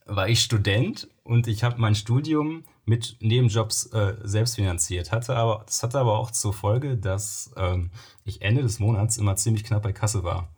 war 0.06 0.28
ich 0.28 0.42
Student 0.42 1.08
und 1.24 1.48
ich 1.48 1.64
habe 1.64 1.80
mein 1.80 1.96
Studium 1.96 2.64
mit 2.86 3.16
Nebenjobs 3.22 3.88
äh, 3.88 4.16
selbst 4.24 4.56
finanziert. 4.56 5.12
Hatte 5.12 5.36
aber, 5.36 5.64
das 5.66 5.84
hatte 5.84 6.00
aber 6.00 6.20
auch 6.20 6.32
zur 6.32 6.54
Folge, 6.54 6.98
dass 6.98 7.54
ähm, 7.56 7.92
ich 8.26 8.42
Ende 8.42 8.62
des 8.62 8.80
Monats 8.80 9.18
immer 9.18 9.36
ziemlich 9.38 9.64
knapp 9.64 9.84
bei 9.84 9.94
Kasse 9.94 10.24
war. 10.24 10.50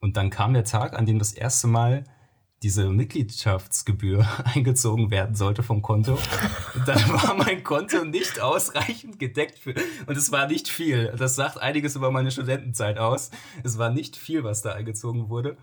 Und 0.00 0.16
dann 0.16 0.30
kam 0.30 0.54
der 0.54 0.64
Tag, 0.64 0.96
an 0.96 1.06
dem 1.06 1.18
das 1.18 1.32
erste 1.32 1.66
Mal 1.66 2.04
diese 2.62 2.90
Mitgliedschaftsgebühr 2.90 4.26
eingezogen 4.44 5.10
werden 5.10 5.34
sollte 5.34 5.62
vom 5.62 5.80
Konto, 5.82 6.18
dann 6.86 6.98
war 7.12 7.34
mein 7.34 7.64
Konto 7.64 8.04
nicht 8.04 8.40
ausreichend 8.40 9.18
gedeckt 9.18 9.58
für, 9.58 9.74
und 10.06 10.16
es 10.16 10.30
war 10.30 10.46
nicht 10.46 10.68
viel. 10.68 11.14
Das 11.16 11.36
sagt 11.36 11.58
einiges 11.58 11.96
über 11.96 12.10
meine 12.10 12.30
Studentenzeit 12.30 12.98
aus. 12.98 13.30
Es 13.64 13.78
war 13.78 13.90
nicht 13.90 14.16
viel, 14.16 14.44
was 14.44 14.62
da 14.62 14.72
eingezogen 14.72 15.28
wurde. 15.28 15.56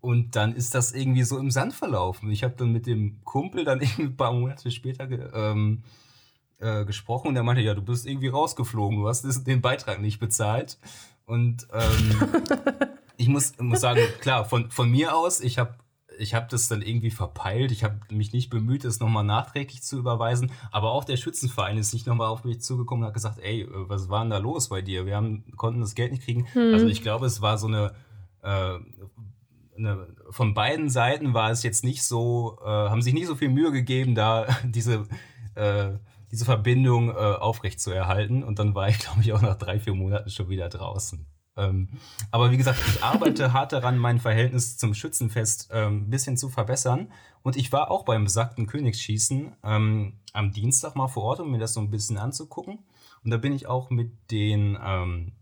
Und 0.00 0.36
dann 0.36 0.54
ist 0.54 0.74
das 0.74 0.92
irgendwie 0.92 1.22
so 1.22 1.38
im 1.38 1.50
Sand 1.50 1.72
verlaufen. 1.72 2.30
Ich 2.30 2.44
habe 2.44 2.54
dann 2.58 2.72
mit 2.72 2.86
dem 2.86 3.24
Kumpel 3.24 3.64
dann 3.64 3.80
irgendwie 3.82 4.02
ein 4.02 4.16
paar 4.16 4.32
Monate 4.32 4.70
später 4.70 5.06
ge, 5.06 5.30
ähm, 5.32 5.82
äh, 6.58 6.84
gesprochen 6.84 7.28
und 7.28 7.36
er 7.36 7.42
meinte, 7.42 7.62
ja, 7.62 7.74
du 7.74 7.82
bist 7.82 8.06
irgendwie 8.06 8.28
rausgeflogen, 8.28 8.98
du 8.98 9.08
hast 9.08 9.24
den 9.46 9.60
Beitrag 9.60 10.00
nicht 10.00 10.18
bezahlt. 10.18 10.78
Und 11.26 11.66
ähm, 11.72 12.68
ich 13.16 13.28
muss, 13.28 13.56
muss 13.58 13.80
sagen, 13.80 14.02
klar, 14.20 14.44
von, 14.44 14.70
von 14.70 14.90
mir 14.90 15.16
aus, 15.16 15.40
ich 15.40 15.58
habe 15.58 15.74
ich 16.18 16.34
habe 16.34 16.46
das 16.50 16.68
dann 16.68 16.82
irgendwie 16.82 17.10
verpeilt. 17.10 17.72
Ich 17.72 17.84
habe 17.84 17.98
mich 18.10 18.32
nicht 18.32 18.50
bemüht, 18.50 18.84
es 18.84 19.00
nochmal 19.00 19.24
nachträglich 19.24 19.82
zu 19.82 19.98
überweisen. 19.98 20.50
Aber 20.70 20.92
auch 20.92 21.04
der 21.04 21.16
Schützenverein 21.16 21.78
ist 21.78 21.92
nicht 21.92 22.06
nochmal 22.06 22.28
auf 22.28 22.44
mich 22.44 22.60
zugekommen 22.60 23.02
und 23.02 23.08
hat 23.08 23.14
gesagt, 23.14 23.38
ey, 23.40 23.62
äh, 23.62 23.68
was 23.70 24.08
war 24.08 24.22
denn 24.22 24.30
da 24.30 24.38
los 24.38 24.68
bei 24.68 24.82
dir? 24.82 25.06
Wir 25.06 25.16
haben, 25.16 25.44
konnten 25.56 25.80
das 25.80 25.94
Geld 25.94 26.12
nicht 26.12 26.24
kriegen. 26.24 26.46
Hm. 26.52 26.74
Also 26.74 26.86
ich 26.86 27.02
glaube, 27.02 27.26
es 27.26 27.40
war 27.40 27.58
so 27.58 27.66
eine, 27.66 27.94
äh, 28.42 28.78
eine, 29.76 30.06
von 30.30 30.54
beiden 30.54 30.88
Seiten 30.88 31.34
war 31.34 31.50
es 31.50 31.62
jetzt 31.62 31.84
nicht 31.84 32.02
so, 32.02 32.58
äh, 32.62 32.68
haben 32.68 33.02
sich 33.02 33.14
nicht 33.14 33.26
so 33.26 33.34
viel 33.34 33.48
Mühe 33.48 33.72
gegeben, 33.72 34.14
da 34.14 34.46
diese, 34.64 35.06
äh, 35.54 35.92
diese 36.30 36.44
Verbindung 36.44 37.10
äh, 37.10 37.14
aufrecht 37.14 37.80
zu 37.80 37.90
erhalten. 37.90 38.42
Und 38.42 38.58
dann 38.58 38.74
war 38.74 38.88
ich, 38.88 38.98
glaube 39.00 39.20
ich, 39.20 39.32
auch 39.32 39.42
nach 39.42 39.56
drei, 39.56 39.78
vier 39.78 39.94
Monaten 39.94 40.30
schon 40.30 40.48
wieder 40.48 40.68
draußen. 40.68 41.26
Ähm, 41.56 41.88
aber 42.30 42.50
wie 42.50 42.56
gesagt, 42.56 42.78
ich 42.88 43.02
arbeite 43.02 43.52
hart 43.52 43.72
daran, 43.72 43.98
mein 43.98 44.20
Verhältnis 44.20 44.76
zum 44.76 44.94
Schützenfest 44.94 45.68
ähm, 45.72 46.04
ein 46.04 46.10
bisschen 46.10 46.36
zu 46.36 46.48
verbessern. 46.48 47.12
Und 47.42 47.56
ich 47.56 47.72
war 47.72 47.90
auch 47.90 48.04
beim 48.04 48.24
besagten 48.24 48.66
Königsschießen 48.66 49.52
ähm, 49.62 50.14
am 50.32 50.52
Dienstag 50.52 50.96
mal 50.96 51.08
vor 51.08 51.24
Ort, 51.24 51.40
um 51.40 51.50
mir 51.50 51.58
das 51.58 51.74
so 51.74 51.80
ein 51.80 51.90
bisschen 51.90 52.18
anzugucken. 52.18 52.78
Und 53.24 53.30
da 53.30 53.36
bin 53.36 53.52
ich 53.52 53.66
auch 53.66 53.90
mit 53.90 54.12
den, 54.30 54.78
ähm, 54.84 55.32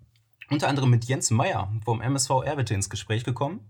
unter 0.50 0.68
anderem 0.68 0.90
mit 0.90 1.04
Jens 1.04 1.30
Meyer 1.30 1.72
vom 1.84 2.00
MSV 2.00 2.30
Erwitte 2.44 2.74
ins 2.74 2.90
Gespräch 2.90 3.24
gekommen. 3.24 3.60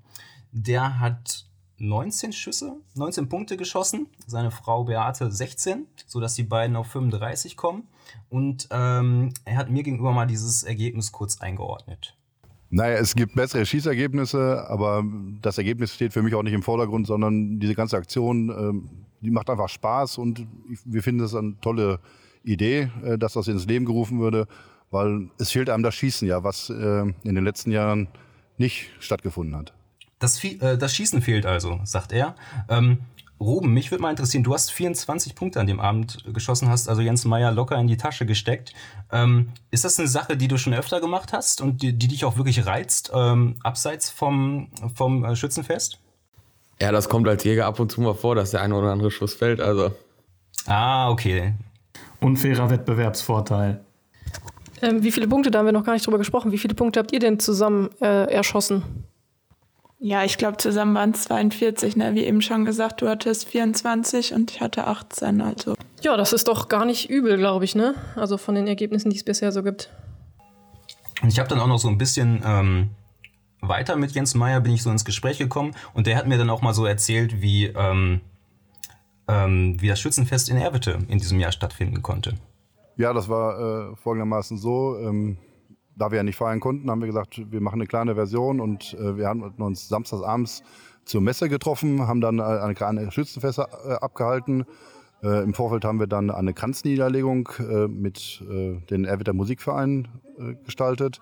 Der 0.51 1.01
hat 1.01 1.47
19 1.79 2.33
Schüsse, 2.33 2.77
19 2.95 3.29
Punkte 3.29 3.57
geschossen, 3.57 4.07
seine 4.27 4.51
Frau 4.51 4.85
Beate 4.85 5.33
16, 5.33 5.87
sodass 6.07 6.35
die 6.35 6.45
beiden 6.45 6.77
auf 6.77 6.87
35 6.89 7.57
kommen. 7.57 7.89
Und 8.29 8.69
ähm, 8.71 9.33
er 9.45 9.57
hat 9.57 9.71
mir 9.71 9.83
gegenüber 9.83 10.13
mal 10.13 10.27
dieses 10.27 10.63
Ergebnis 10.63 11.13
kurz 11.13 11.41
eingeordnet. 11.41 12.17
Naja, 12.75 12.97
es 12.97 13.15
gibt 13.15 13.35
bessere 13.35 13.67
Schießergebnisse, 13.67 14.67
aber 14.67 15.05
das 15.43 15.59
Ergebnis 15.59 15.95
steht 15.95 16.15
für 16.15 16.23
mich 16.23 16.35
auch 16.35 16.43
nicht 16.43 16.55
im 16.55 16.63
Vordergrund, 16.63 17.07
sondern 17.07 17.61
diese 17.61 17.75
ganze 17.75 17.99
Aktion, 17.99 18.49
ähm, 18.49 18.89
die 19.21 19.31
macht 19.31 19.51
einfach 19.51 19.69
Spaß 19.69 20.17
und 20.17 20.47
wir 20.87 21.03
finden 21.03 21.21
das 21.21 21.35
eine 21.35 21.55
tolle 21.61 22.01
Idee, 22.45 22.91
äh, 23.05 23.19
dass 23.19 23.35
das 23.35 23.47
ins 23.49 23.67
Leben 23.67 23.85
gerufen 23.85 24.21
würde, 24.21 24.49
weil 24.91 25.29
es 25.39 25.51
fehlt 25.51 25.69
einem 25.69 25.83
das 25.83 25.95
Schießen 25.95 26.27
ja, 26.27 26.45
was 26.45 26.71
äh, 26.71 27.03
in 27.03 27.35
den 27.35 27.45
letzten 27.45 27.73
Jahren 27.73 28.09
nicht 28.57 28.89
stattgefunden 29.01 29.55
hat. 29.55 29.75
Das, 30.19 30.43
äh, 30.43 30.79
das 30.79 30.95
Schießen 30.95 31.21
fehlt 31.21 31.45
also, 31.45 31.79
sagt 31.85 32.13
er. 32.13 32.37
Ähm, 32.71 33.01
Ruben, 33.43 33.73
mich 33.73 33.91
würde 33.91 34.03
mal 34.03 34.11
interessieren, 34.11 34.43
du 34.43 34.55
hast 34.55 34.71
24 34.71 35.35
Punkte 35.35 35.61
an 35.61 35.67
dem 35.67 35.81
Abend 35.81 36.25
geschossen, 36.33 36.69
hast 36.69 36.89
also 36.89 37.03
Jens 37.03 37.25
Meyer 37.25 37.53
locker 37.53 37.77
in 37.79 37.87
die 37.87 37.97
Tasche 37.97 38.27
gesteckt. 38.27 38.73
Ähm, 39.11 39.51
ist 39.71 39.85
das 39.85 39.99
eine 39.99 40.09
Sache, 40.09 40.37
die 40.37 40.49
du 40.49 40.57
schon 40.57 40.75
öfter 40.75 41.01
gemacht 41.01 41.33
hast 41.33 41.61
und 41.61 41.83
die, 41.83 41.93
die 41.93 42.09
dich 42.09 42.25
auch 42.25 42.37
wirklich 42.37 42.67
reizt, 42.67 43.11
ähm, 43.15 43.57
abseits 43.63 44.11
vom, 44.11 44.69
vom 44.95 45.25
äh, 45.25 45.37
Schützenfest? 45.37 45.99
Ja, 46.81 46.91
das 46.91 47.09
kommt 47.09 47.29
als 47.29 47.45
Jäger 47.45 47.67
ab 47.67 47.79
und 47.79 47.93
zu 47.93 48.01
mal 48.01 48.15
vor, 48.15 48.35
dass 48.35 48.51
der 48.53 48.63
eine 48.63 48.75
oder 48.75 48.91
andere 48.91 49.11
Schuss 49.11 49.35
fällt. 49.35 49.61
Also. 49.61 49.93
Ah, 50.67 51.11
okay. 51.11 51.55
Unfairer 52.21 52.71
Wettbewerbsvorteil. 52.71 53.85
Ähm, 54.81 55.03
wie 55.03 55.13
viele 55.13 55.29
Punkte, 55.29 55.51
da 55.51 55.61
haben 55.61 55.67
wir 55.67 55.73
noch 55.73 55.85
gar 55.85 55.93
nicht 55.93 56.07
drüber 56.07 56.19
gesprochen, 56.19 56.51
wie 56.51 56.59
viele 56.59 56.75
Punkte 56.75 56.99
habt 56.99 57.13
ihr 57.13 57.21
denn 57.21 57.39
zusammen 57.39 57.91
äh, 58.01 58.33
erschossen? 58.33 58.83
Ja, 60.05 60.25
ich 60.25 60.37
glaube, 60.37 60.57
zusammen 60.57 60.97
waren 60.97 61.13
es 61.13 61.23
42, 61.23 61.95
ne? 61.95 62.13
Wie 62.17 62.25
eben 62.25 62.43
schon 62.43 62.65
gesagt, 62.65 63.03
du 63.03 63.09
hattest 63.09 63.49
24 63.49 64.35
und 64.35 64.51
ich 64.51 64.61
hatte 64.61 64.89
18, 64.89 65.41
also. 65.41 65.77
Ja, 66.01 66.17
das 66.17 66.33
ist 66.33 66.49
doch 66.49 66.69
gar 66.69 66.85
nicht 66.85 67.09
übel, 67.09 67.39
glaube 67.39 67.65
ich, 67.65 67.77
ne? 67.77 67.95
Also 68.17 68.37
von 68.37 68.57
den 68.57 68.67
Ergebnissen, 68.67 69.11
die 69.11 69.17
es 69.17 69.23
bisher 69.23 69.53
so 69.53 69.63
gibt. 69.63 69.91
Und 71.23 71.29
ich 71.29 71.39
habe 71.39 71.49
dann 71.49 71.61
auch 71.61 71.69
noch 71.69 71.79
so 71.79 71.87
ein 71.87 71.99
bisschen 71.99 72.43
ähm, 72.45 72.91
weiter 73.61 73.95
mit 73.95 74.11
Jens 74.11 74.35
Meyer 74.35 74.61
bin 74.61 74.73
ich 74.73 74.83
so 74.83 74.91
ins 74.91 75.05
Gespräch 75.05 75.39
gekommen 75.39 75.73
und 75.95 76.09
der 76.09 76.17
hat 76.17 76.27
mir 76.27 76.37
dann 76.37 76.51
auch 76.51 76.63
mal 76.63 76.75
so 76.75 76.85
erzählt, 76.85 77.41
wie, 77.41 77.67
ähm, 77.67 78.23
ähm, 79.29 79.77
wie 79.81 79.87
das 79.87 80.01
Schützenfest 80.01 80.49
in 80.49 80.57
Erwitte 80.57 80.99
in 81.07 81.19
diesem 81.19 81.39
Jahr 81.39 81.53
stattfinden 81.53 82.03
konnte. 82.03 82.35
Ja, 82.97 83.13
das 83.13 83.29
war 83.29 83.93
äh, 83.93 83.97
folgendermaßen 84.03 84.59
so. 84.59 84.99
Ähm, 85.93 85.99
da 85.99 86.11
wir 86.11 86.17
ja 86.17 86.23
nicht 86.23 86.37
feiern 86.37 86.61
konnten, 86.61 86.91
haben 86.91 87.01
wir 87.01 87.07
gesagt, 87.07 87.51
wir 87.51 87.61
machen 87.61 87.81
eine 87.81 87.87
kleine 87.87 88.15
Version 88.15 88.61
und 88.61 88.95
äh, 88.95 89.17
wir 89.17 89.29
haben 89.29 89.43
uns 89.43 89.89
samstagsabends 89.89 90.63
zur 91.05 91.21
Messe 91.21 91.49
getroffen, 91.49 92.07
haben 92.07 92.21
dann 92.21 92.39
äh, 92.39 92.43
eine 92.43 92.75
kleine 92.75 93.11
Schützenfest 93.11 93.59
äh, 93.59 93.93
abgehalten. 94.01 94.65
Äh, 95.23 95.43
Im 95.43 95.55
Vorfeld 95.55 95.85
haben 95.85 96.01
wir 96.01 96.07
dann 96.07 96.31
eine 96.31 96.55
Kranzniederlegung 96.55 97.49
äh, 97.59 97.89
mit 97.89 98.43
den 98.91 99.05
Erwitter 99.05 99.33
Musikverein 99.33 100.09
gestaltet 100.65 101.21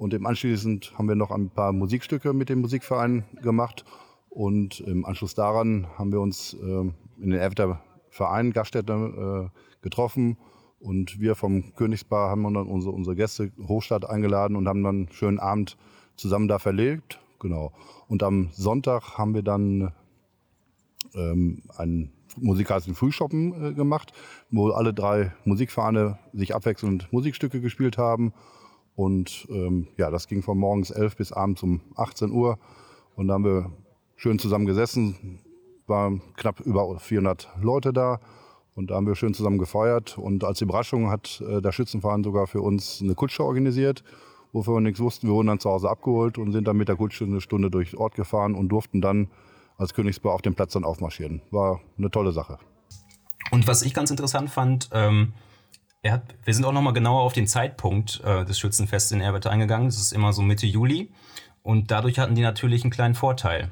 und 0.00 0.14
im 0.14 0.24
Anschließend 0.24 0.94
haben 0.96 1.08
wir 1.08 1.14
noch 1.14 1.30
ein 1.30 1.50
paar 1.50 1.72
Musikstücke 1.72 2.32
mit 2.32 2.48
dem 2.48 2.62
Musikverein 2.62 3.24
gemacht. 3.42 3.84
Und 4.30 4.80
im 4.80 5.04
Anschluss 5.04 5.34
daran 5.34 5.86
haben 5.98 6.10
wir 6.10 6.22
uns 6.22 6.54
äh, 6.54 6.66
in 6.66 6.94
den 7.18 7.34
Erwitter 7.34 7.82
Verein 8.08 8.54
Gaststätte 8.54 9.50
äh, 9.52 9.58
getroffen. 9.82 10.38
Und 10.80 11.20
wir 11.20 11.34
vom 11.34 11.74
Königspaar 11.76 12.30
haben 12.30 12.42
dann 12.42 12.66
unsere, 12.66 12.94
unsere 12.94 13.14
Gäste 13.14 13.52
Hochstadt 13.68 14.08
eingeladen 14.08 14.56
und 14.56 14.66
haben 14.66 14.82
dann 14.82 14.96
einen 14.96 15.12
schönen 15.12 15.38
Abend 15.38 15.76
zusammen 16.16 16.48
da 16.48 16.58
verlebt. 16.58 17.20
Genau. 17.38 17.72
Und 18.08 18.22
am 18.22 18.48
Sonntag 18.52 19.18
haben 19.18 19.34
wir 19.34 19.42
dann 19.42 19.92
ähm, 21.14 21.62
einen 21.76 22.12
musikalischen 22.36 22.94
Frühschoppen 22.94 23.70
äh, 23.70 23.74
gemacht, 23.74 24.12
wo 24.50 24.70
alle 24.70 24.94
drei 24.94 25.32
Musikvereine 25.44 26.18
sich 26.32 26.54
abwechselnd 26.54 27.12
Musikstücke 27.12 27.60
gespielt 27.60 27.98
haben. 27.98 28.32
Und 28.94 29.46
ähm, 29.50 29.88
ja, 29.96 30.10
das 30.10 30.28
ging 30.28 30.42
von 30.42 30.58
morgens 30.58 30.90
11 30.90 31.16
bis 31.16 31.32
abends 31.32 31.62
um 31.62 31.80
18 31.96 32.30
Uhr. 32.30 32.58
Und 33.16 33.28
da 33.28 33.34
haben 33.34 33.44
wir 33.44 33.70
schön 34.16 34.38
zusammen 34.38 34.66
gesessen, 34.66 35.40
waren 35.86 36.22
knapp 36.36 36.60
über 36.60 36.98
400 36.98 37.48
Leute 37.60 37.92
da. 37.92 38.20
Und 38.74 38.90
da 38.90 38.94
haben 38.94 39.06
wir 39.06 39.14
schön 39.14 39.34
zusammen 39.34 39.58
gefeiert. 39.58 40.16
Und 40.18 40.44
als 40.44 40.60
Überraschung 40.60 41.10
hat 41.10 41.42
äh, 41.46 41.60
der 41.60 41.72
Schützenverein 41.72 42.24
sogar 42.24 42.46
für 42.46 42.62
uns 42.62 43.00
eine 43.02 43.14
Kutsche 43.14 43.44
organisiert, 43.44 44.04
wofür 44.52 44.74
wir 44.74 44.80
nichts 44.80 45.00
wussten. 45.00 45.26
Wir 45.26 45.34
wurden 45.34 45.48
dann 45.48 45.60
zu 45.60 45.70
Hause 45.70 45.90
abgeholt 45.90 46.38
und 46.38 46.52
sind 46.52 46.66
dann 46.66 46.76
mit 46.76 46.88
der 46.88 46.96
Kutsche 46.96 47.24
eine 47.24 47.40
Stunde 47.40 47.70
durch 47.70 47.90
den 47.90 47.98
Ort 47.98 48.14
gefahren 48.14 48.54
und 48.54 48.68
durften 48.68 49.00
dann 49.00 49.28
als 49.76 49.94
Königspaar 49.94 50.32
auf 50.32 50.42
dem 50.42 50.54
Platz 50.54 50.72
dann 50.72 50.84
aufmarschieren. 50.84 51.42
War 51.50 51.80
eine 51.98 52.10
tolle 52.10 52.32
Sache. 52.32 52.58
Und 53.50 53.66
was 53.66 53.82
ich 53.82 53.94
ganz 53.94 54.10
interessant 54.10 54.50
fand, 54.50 54.90
ähm 54.92 55.32
hat, 56.08 56.34
wir 56.44 56.54
sind 56.54 56.64
auch 56.64 56.72
nochmal 56.72 56.94
genauer 56.94 57.20
auf 57.20 57.34
den 57.34 57.46
Zeitpunkt 57.46 58.22
äh, 58.24 58.44
des 58.46 58.58
Schützenfestes 58.58 59.12
in 59.12 59.20
Erwitte 59.20 59.50
eingegangen. 59.50 59.88
Das 59.88 59.98
ist 59.98 60.12
immer 60.12 60.32
so 60.32 60.40
Mitte 60.40 60.66
Juli. 60.66 61.10
Und 61.62 61.90
dadurch 61.90 62.18
hatten 62.18 62.34
die 62.34 62.40
natürlich 62.40 62.84
einen 62.84 62.90
kleinen 62.90 63.14
Vorteil. 63.14 63.70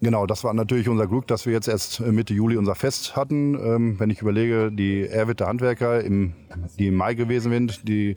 Genau, 0.00 0.26
das 0.26 0.44
war 0.44 0.54
natürlich 0.54 0.88
unser 0.88 1.08
Glück, 1.08 1.26
dass 1.26 1.44
wir 1.44 1.52
jetzt 1.52 1.66
erst 1.66 1.98
äh, 2.00 2.12
Mitte 2.12 2.32
Juli 2.32 2.56
unser 2.56 2.76
Fest 2.76 3.16
hatten. 3.16 3.54
Ähm, 3.54 3.98
wenn 3.98 4.10
ich 4.10 4.22
überlege, 4.22 4.70
die 4.70 5.02
Erwitte 5.06 5.46
Handwerker, 5.46 6.02
im, 6.04 6.34
die 6.78 6.88
im 6.88 6.94
Mai 6.94 7.14
gewesen 7.14 7.50
sind, 7.50 7.88
die, 7.88 8.16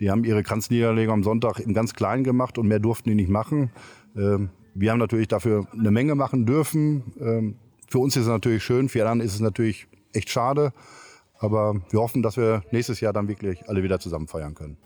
die 0.00 0.10
haben 0.10 0.24
ihre 0.24 0.42
Kranzniederlegung 0.42 1.14
am 1.14 1.22
Sonntag 1.22 1.60
im 1.60 1.72
ganz 1.72 1.94
Kleinen 1.94 2.24
gemacht 2.24 2.58
und 2.58 2.66
mehr 2.66 2.80
durften 2.80 3.10
die 3.10 3.14
nicht 3.14 3.30
machen. 3.30 3.70
Ähm, 4.16 4.50
wir 4.74 4.90
haben 4.90 4.98
natürlich 4.98 5.28
dafür 5.28 5.68
eine 5.72 5.92
Menge 5.92 6.16
machen 6.16 6.46
dürfen. 6.46 7.12
Ähm, 7.20 7.54
für 7.88 8.00
uns 8.00 8.16
ist 8.16 8.22
es 8.22 8.28
natürlich 8.28 8.64
schön, 8.64 8.88
für 8.88 9.00
anderen 9.02 9.20
ist 9.20 9.34
es 9.34 9.40
natürlich 9.40 9.86
echt 10.12 10.30
schade. 10.30 10.72
Aber 11.38 11.80
wir 11.90 12.00
hoffen, 12.00 12.22
dass 12.22 12.36
wir 12.36 12.62
nächstes 12.72 13.00
Jahr 13.00 13.12
dann 13.12 13.28
wirklich 13.28 13.68
alle 13.68 13.82
wieder 13.82 14.00
zusammen 14.00 14.26
feiern 14.26 14.54
können. 14.54 14.76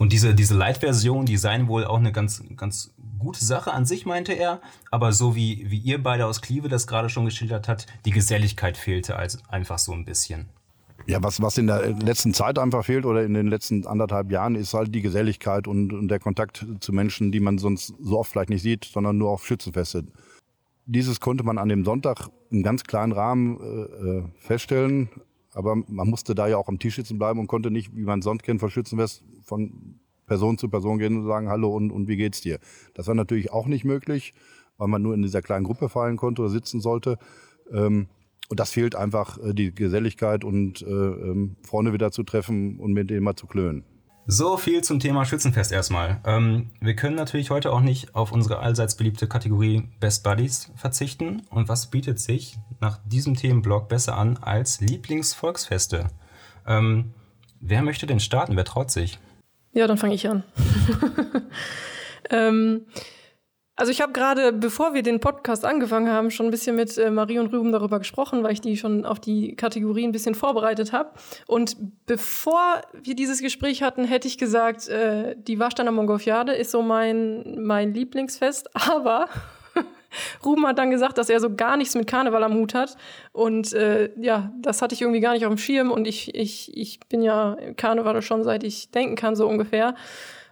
Und 0.00 0.14
diese, 0.14 0.34
diese 0.34 0.56
Light-Version, 0.56 1.26
die 1.26 1.36
seien 1.36 1.68
wohl 1.68 1.84
auch 1.84 1.98
eine 1.98 2.10
ganz, 2.10 2.42
ganz 2.56 2.94
gute 3.18 3.44
Sache 3.44 3.70
an 3.70 3.84
sich, 3.84 4.06
meinte 4.06 4.32
er. 4.32 4.62
Aber 4.90 5.12
so 5.12 5.36
wie, 5.36 5.70
wie 5.70 5.76
ihr 5.76 6.02
beide 6.02 6.24
aus 6.24 6.40
Klieve 6.40 6.70
das 6.70 6.86
gerade 6.86 7.10
schon 7.10 7.26
geschildert 7.26 7.68
hat, 7.68 7.84
die 8.06 8.10
Geselligkeit 8.10 8.78
fehlte 8.78 9.16
also 9.16 9.40
einfach 9.50 9.78
so 9.78 9.92
ein 9.92 10.06
bisschen. 10.06 10.48
Ja, 11.06 11.22
was, 11.22 11.42
was 11.42 11.58
in 11.58 11.66
der 11.66 11.90
letzten 11.90 12.32
Zeit 12.32 12.58
einfach 12.58 12.82
fehlt 12.82 13.04
oder 13.04 13.22
in 13.22 13.34
den 13.34 13.48
letzten 13.48 13.86
anderthalb 13.86 14.30
Jahren, 14.30 14.54
ist 14.54 14.72
halt 14.72 14.94
die 14.94 15.02
Geselligkeit 15.02 15.68
und, 15.68 15.92
und 15.92 16.08
der 16.08 16.18
Kontakt 16.18 16.64
zu 16.80 16.94
Menschen, 16.94 17.30
die 17.30 17.40
man 17.40 17.58
sonst 17.58 17.92
so 18.00 18.18
oft 18.18 18.30
vielleicht 18.30 18.48
nicht 18.48 18.62
sieht, 18.62 18.86
sondern 18.86 19.18
nur 19.18 19.28
auf 19.28 19.44
Schützenfeste. 19.44 20.06
Dieses 20.86 21.20
konnte 21.20 21.44
man 21.44 21.58
an 21.58 21.68
dem 21.68 21.84
Sonntag 21.84 22.30
im 22.48 22.62
ganz 22.62 22.84
kleinen 22.84 23.12
Rahmen 23.12 23.60
äh, 23.60 24.18
äh 24.18 24.22
feststellen. 24.38 25.10
Aber 25.54 25.76
man 25.76 26.08
musste 26.08 26.34
da 26.34 26.46
ja 26.46 26.56
auch 26.56 26.68
am 26.68 26.78
Tisch 26.78 26.96
sitzen 26.96 27.18
bleiben 27.18 27.40
und 27.40 27.46
konnte 27.46 27.70
nicht, 27.70 27.94
wie 27.94 28.04
man 28.04 28.22
sonst 28.22 28.42
kennt, 28.42 28.60
von 28.60 28.70
Schützenfest 28.70 29.24
von 29.42 30.00
Person 30.26 30.58
zu 30.58 30.68
Person 30.68 30.98
gehen 30.98 31.18
und 31.18 31.26
sagen, 31.26 31.48
hallo 31.48 31.74
und, 31.74 31.90
und 31.90 32.06
wie 32.06 32.16
geht's 32.16 32.40
dir? 32.40 32.60
Das 32.94 33.08
war 33.08 33.16
natürlich 33.16 33.52
auch 33.52 33.66
nicht 33.66 33.84
möglich, 33.84 34.32
weil 34.78 34.86
man 34.86 35.02
nur 35.02 35.14
in 35.14 35.22
dieser 35.22 35.42
kleinen 35.42 35.64
Gruppe 35.64 35.88
fallen 35.88 36.16
konnte 36.16 36.42
oder 36.42 36.50
sitzen 36.50 36.80
sollte. 36.80 37.18
Ähm, 37.72 38.06
und 38.48 38.60
das 38.60 38.70
fehlt 38.70 38.94
einfach 38.94 39.38
äh, 39.38 39.52
die 39.52 39.74
Geselligkeit 39.74 40.44
und 40.44 40.82
äh, 40.82 40.86
ähm, 40.86 41.56
Freunde 41.62 41.92
wieder 41.92 42.12
zu 42.12 42.22
treffen 42.22 42.78
und 42.78 42.92
mit 42.92 43.10
denen 43.10 43.24
mal 43.24 43.34
zu 43.36 43.46
klönen. 43.46 43.84
So 44.26 44.56
viel 44.56 44.82
zum 44.82 45.00
Thema 45.00 45.24
Schützenfest 45.24 45.72
erstmal. 45.72 46.20
Ähm, 46.24 46.70
wir 46.80 46.94
können 46.94 47.16
natürlich 47.16 47.50
heute 47.50 47.72
auch 47.72 47.80
nicht 47.80 48.14
auf 48.14 48.30
unsere 48.30 48.60
allseits 48.60 48.96
beliebte 48.96 49.26
Kategorie 49.26 49.88
Best 49.98 50.22
Buddies 50.22 50.70
verzichten. 50.76 51.42
Und 51.50 51.68
was 51.68 51.90
bietet 51.90 52.20
sich 52.20 52.56
nach 52.80 52.98
diesem 53.04 53.36
Themenblock 53.36 53.88
besser 53.88 54.16
an 54.16 54.38
als 54.40 54.80
Lieblingsvolksfeste? 54.80 56.08
Ähm, 56.66 57.12
wer 57.60 57.82
möchte 57.82 58.06
denn 58.06 58.20
starten? 58.20 58.56
Wer 58.56 58.64
traut 58.64 58.90
sich? 58.90 59.18
Ja, 59.72 59.86
dann 59.86 59.98
fange 59.98 60.14
ich 60.14 60.28
an. 60.28 60.42
ähm, 62.30 62.86
also 63.80 63.92
ich 63.92 64.02
habe 64.02 64.12
gerade, 64.12 64.52
bevor 64.52 64.92
wir 64.92 65.02
den 65.02 65.20
Podcast 65.20 65.64
angefangen 65.64 66.10
haben, 66.10 66.30
schon 66.30 66.46
ein 66.46 66.50
bisschen 66.50 66.76
mit 66.76 66.98
äh, 66.98 67.10
Marie 67.10 67.38
und 67.38 67.50
Rüben 67.50 67.72
darüber 67.72 67.98
gesprochen, 67.98 68.42
weil 68.42 68.52
ich 68.52 68.60
die 68.60 68.76
schon 68.76 69.06
auf 69.06 69.20
die 69.20 69.56
Kategorie 69.56 70.04
ein 70.04 70.12
bisschen 70.12 70.34
vorbereitet 70.34 70.92
habe. 70.92 71.12
Und 71.46 71.78
bevor 72.04 72.82
wir 73.02 73.14
dieses 73.14 73.40
Gespräch 73.40 73.82
hatten, 73.82 74.04
hätte 74.04 74.28
ich 74.28 74.36
gesagt, 74.36 74.88
äh, 74.88 75.34
die 75.34 75.58
Warsteiner 75.58 75.92
Mongolfiade 75.92 76.52
ist 76.52 76.72
so 76.72 76.82
mein, 76.82 77.64
mein 77.64 77.94
Lieblingsfest. 77.94 78.68
Aber 78.90 79.28
Ruben 80.44 80.66
hat 80.66 80.78
dann 80.78 80.90
gesagt, 80.90 81.18
dass 81.18 81.30
er 81.30 81.40
so 81.40 81.54
gar 81.54 81.76
nichts 81.76 81.94
mit 81.94 82.06
Karneval 82.06 82.42
am 82.44 82.54
Hut 82.54 82.74
hat. 82.74 82.96
Und 83.32 83.72
äh, 83.72 84.10
ja, 84.20 84.52
das 84.60 84.82
hatte 84.82 84.94
ich 84.94 85.02
irgendwie 85.02 85.20
gar 85.20 85.32
nicht 85.32 85.46
auf 85.46 85.54
dem 85.54 85.58
Schirm. 85.58 85.90
Und 85.90 86.06
ich, 86.06 86.34
ich, 86.34 86.76
ich 86.76 87.00
bin 87.08 87.22
ja 87.22 87.56
Karneval 87.76 88.20
schon 88.22 88.44
seit 88.44 88.64
ich 88.64 88.90
denken 88.90 89.16
kann, 89.16 89.36
so 89.36 89.48
ungefähr. 89.48 89.94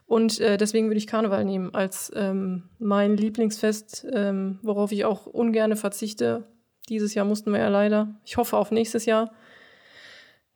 Und 0.06 0.40
äh, 0.40 0.56
deswegen 0.56 0.86
würde 0.86 0.98
ich 0.98 1.06
Karneval 1.06 1.44
nehmen 1.44 1.74
als 1.74 2.10
ähm, 2.16 2.70
mein 2.78 3.16
Lieblingsfest, 3.16 4.06
ähm, 4.10 4.58
worauf 4.62 4.90
ich 4.90 5.04
auch 5.04 5.26
ungern 5.26 5.76
verzichte. 5.76 6.44
Dieses 6.88 7.14
Jahr 7.14 7.26
mussten 7.26 7.52
wir 7.52 7.60
ja 7.60 7.68
leider. 7.68 8.14
Ich 8.24 8.38
hoffe 8.38 8.56
auf 8.56 8.70
nächstes 8.70 9.04
Jahr. 9.04 9.32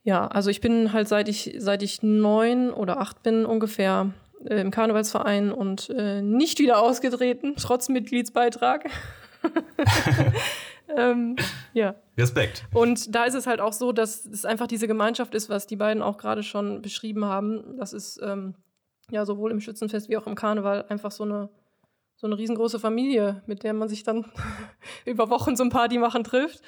Ja, 0.01 0.27
also 0.27 0.49
ich 0.49 0.59
bin 0.59 0.91
halt 0.91 1.07
seit 1.07 1.29
ich, 1.29 1.55
seit 1.59 1.83
ich 1.83 2.01
neun 2.01 2.71
oder 2.71 2.99
acht 2.99 3.23
bin 3.23 3.45
ungefähr 3.45 4.11
äh, 4.47 4.61
im 4.61 4.71
Karnevalsverein 4.71 5.51
und 5.51 5.89
äh, 5.89 6.21
nicht 6.21 6.59
wieder 6.59 6.79
ausgetreten, 6.79 7.55
trotz 7.57 7.89
Mitgliedsbeitrag. 7.89 8.89
ähm, 10.97 11.35
ja. 11.73 11.95
Respekt. 12.17 12.65
Und 12.73 13.13
da 13.13 13.25
ist 13.25 13.33
es 13.33 13.47
halt 13.47 13.59
auch 13.59 13.73
so, 13.73 13.91
dass 13.91 14.25
es 14.25 14.45
einfach 14.45 14.67
diese 14.67 14.87
Gemeinschaft 14.87 15.35
ist, 15.35 15.49
was 15.49 15.67
die 15.67 15.75
beiden 15.75 16.01
auch 16.03 16.17
gerade 16.17 16.43
schon 16.43 16.81
beschrieben 16.81 17.25
haben. 17.25 17.77
Das 17.77 17.93
ist 17.93 18.19
ähm, 18.23 18.55
ja 19.09 19.25
sowohl 19.25 19.51
im 19.51 19.59
Schützenfest 19.59 20.09
wie 20.09 20.17
auch 20.17 20.27
im 20.27 20.35
Karneval 20.35 20.85
einfach 20.87 21.11
so 21.11 21.23
eine 21.23 21.49
so 22.15 22.27
eine 22.27 22.37
riesengroße 22.37 22.79
Familie, 22.79 23.41
mit 23.47 23.63
der 23.63 23.73
man 23.73 23.89
sich 23.89 24.03
dann 24.03 24.25
über 25.05 25.29
Wochen 25.29 25.57
zum 25.57 25.69
Party 25.69 25.97
machen 25.97 26.23
trifft. 26.23 26.61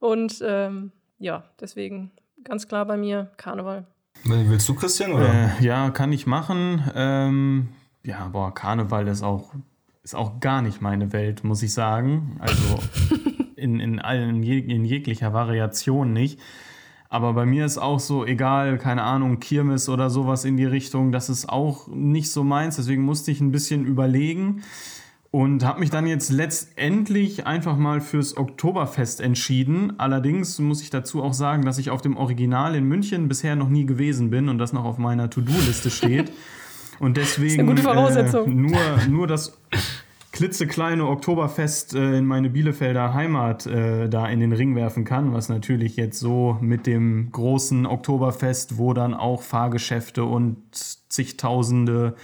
Und 0.00 0.42
ähm, 0.42 0.92
ja, 1.18 1.44
deswegen 1.60 2.10
ganz 2.44 2.68
klar 2.68 2.84
bei 2.84 2.98
mir 2.98 3.30
Karneval. 3.38 3.86
Willst 4.24 4.68
du, 4.68 4.74
Christian? 4.74 5.12
Oder? 5.12 5.58
Äh, 5.60 5.64
ja, 5.64 5.90
kann 5.90 6.12
ich 6.12 6.26
machen. 6.26 6.82
Ähm, 6.94 7.68
ja, 8.04 8.28
boah, 8.28 8.54
Karneval 8.54 9.08
ist 9.08 9.22
auch, 9.22 9.52
ist 10.02 10.14
auch 10.14 10.40
gar 10.40 10.62
nicht 10.62 10.80
meine 10.80 11.12
Welt, 11.12 11.44
muss 11.44 11.62
ich 11.62 11.72
sagen. 11.72 12.36
Also 12.40 12.78
in, 13.56 13.80
in, 13.80 14.00
allen, 14.00 14.42
in 14.42 14.84
jeglicher 14.84 15.32
Variation 15.32 16.12
nicht. 16.12 16.40
Aber 17.10 17.32
bei 17.32 17.46
mir 17.46 17.64
ist 17.64 17.78
auch 17.78 18.00
so, 18.00 18.26
egal, 18.26 18.76
keine 18.76 19.02
Ahnung, 19.02 19.40
Kirmes 19.40 19.88
oder 19.88 20.10
sowas 20.10 20.44
in 20.44 20.58
die 20.58 20.66
Richtung, 20.66 21.10
das 21.10 21.30
ist 21.30 21.48
auch 21.48 21.88
nicht 21.88 22.30
so 22.30 22.44
meins. 22.44 22.76
Deswegen 22.76 23.02
musste 23.02 23.30
ich 23.30 23.40
ein 23.40 23.50
bisschen 23.50 23.86
überlegen 23.86 24.62
und 25.30 25.64
habe 25.64 25.80
mich 25.80 25.90
dann 25.90 26.06
jetzt 26.06 26.30
letztendlich 26.30 27.46
einfach 27.46 27.76
mal 27.76 28.00
fürs 28.00 28.36
Oktoberfest 28.36 29.20
entschieden. 29.20 29.98
Allerdings 29.98 30.58
muss 30.58 30.80
ich 30.80 30.90
dazu 30.90 31.22
auch 31.22 31.34
sagen, 31.34 31.64
dass 31.64 31.78
ich 31.78 31.90
auf 31.90 32.00
dem 32.00 32.16
Original 32.16 32.74
in 32.74 32.84
München 32.84 33.28
bisher 33.28 33.54
noch 33.54 33.68
nie 33.68 33.84
gewesen 33.84 34.30
bin 34.30 34.48
und 34.48 34.58
das 34.58 34.72
noch 34.72 34.84
auf 34.84 34.96
meiner 34.98 35.28
To-Do-Liste 35.28 35.90
steht. 35.90 36.32
Und 37.00 37.16
deswegen 37.16 37.68
äh, 37.68 38.48
nur, 38.48 38.80
nur 39.08 39.28
das 39.28 39.56
klitzekleine 40.32 41.06
Oktoberfest 41.06 41.94
äh, 41.94 42.18
in 42.18 42.26
meine 42.26 42.50
Bielefelder 42.50 43.14
Heimat 43.14 43.66
äh, 43.66 44.08
da 44.08 44.26
in 44.28 44.40
den 44.40 44.52
Ring 44.52 44.74
werfen 44.74 45.04
kann, 45.04 45.32
was 45.32 45.48
natürlich 45.48 45.96
jetzt 45.96 46.18
so 46.18 46.58
mit 46.60 46.86
dem 46.86 47.30
großen 47.30 47.86
Oktoberfest, 47.86 48.78
wo 48.78 48.94
dann 48.94 49.14
auch 49.14 49.42
Fahrgeschäfte 49.42 50.24
und 50.24 50.56
zigtausende 50.72 52.14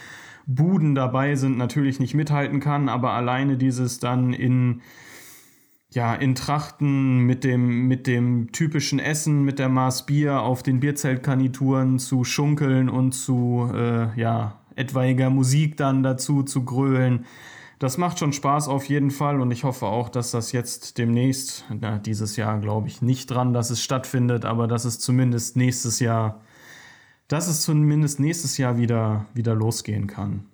Buden 0.46 0.94
dabei 0.94 1.34
sind, 1.34 1.56
natürlich 1.56 2.00
nicht 2.00 2.14
mithalten 2.14 2.60
kann, 2.60 2.88
aber 2.88 3.12
alleine 3.12 3.56
dieses 3.56 3.98
dann 3.98 4.32
in 4.32 4.82
ja, 5.94 6.12
in 6.12 6.34
Trachten 6.34 7.20
mit 7.20 7.44
dem, 7.44 7.86
mit 7.86 8.08
dem 8.08 8.50
typischen 8.50 8.98
Essen, 8.98 9.44
mit 9.44 9.60
der 9.60 9.68
Maß 9.68 10.06
Bier 10.06 10.40
auf 10.40 10.64
den 10.64 10.80
Bierzeltkarnituren 10.80 12.00
zu 12.00 12.24
schunkeln 12.24 12.88
und 12.88 13.12
zu, 13.12 13.70
äh, 13.72 14.20
ja, 14.20 14.60
etwaiger 14.74 15.30
Musik 15.30 15.76
dann 15.76 16.02
dazu 16.02 16.42
zu 16.42 16.64
grölen. 16.64 17.26
Das 17.78 17.96
macht 17.96 18.18
schon 18.18 18.32
Spaß 18.32 18.68
auf 18.68 18.86
jeden 18.86 19.10
Fall 19.10 19.40
und 19.40 19.50
ich 19.50 19.62
hoffe 19.62 19.86
auch, 19.86 20.08
dass 20.08 20.32
das 20.32 20.52
jetzt 20.52 20.98
demnächst, 20.98 21.64
na, 21.80 21.98
dieses 21.98 22.36
Jahr 22.36 22.58
glaube 22.58 22.88
ich 22.88 23.02
nicht 23.02 23.26
dran, 23.26 23.52
dass 23.52 23.70
es 23.70 23.82
stattfindet, 23.82 24.44
aber 24.44 24.66
dass 24.66 24.84
es 24.84 24.98
zumindest 24.98 25.56
nächstes 25.56 26.00
Jahr, 26.00 26.40
dass 27.28 27.46
es 27.46 27.62
zumindest 27.62 28.20
nächstes 28.20 28.58
Jahr 28.58 28.76
wieder, 28.78 29.26
wieder 29.34 29.54
losgehen 29.54 30.06
kann. 30.06 30.46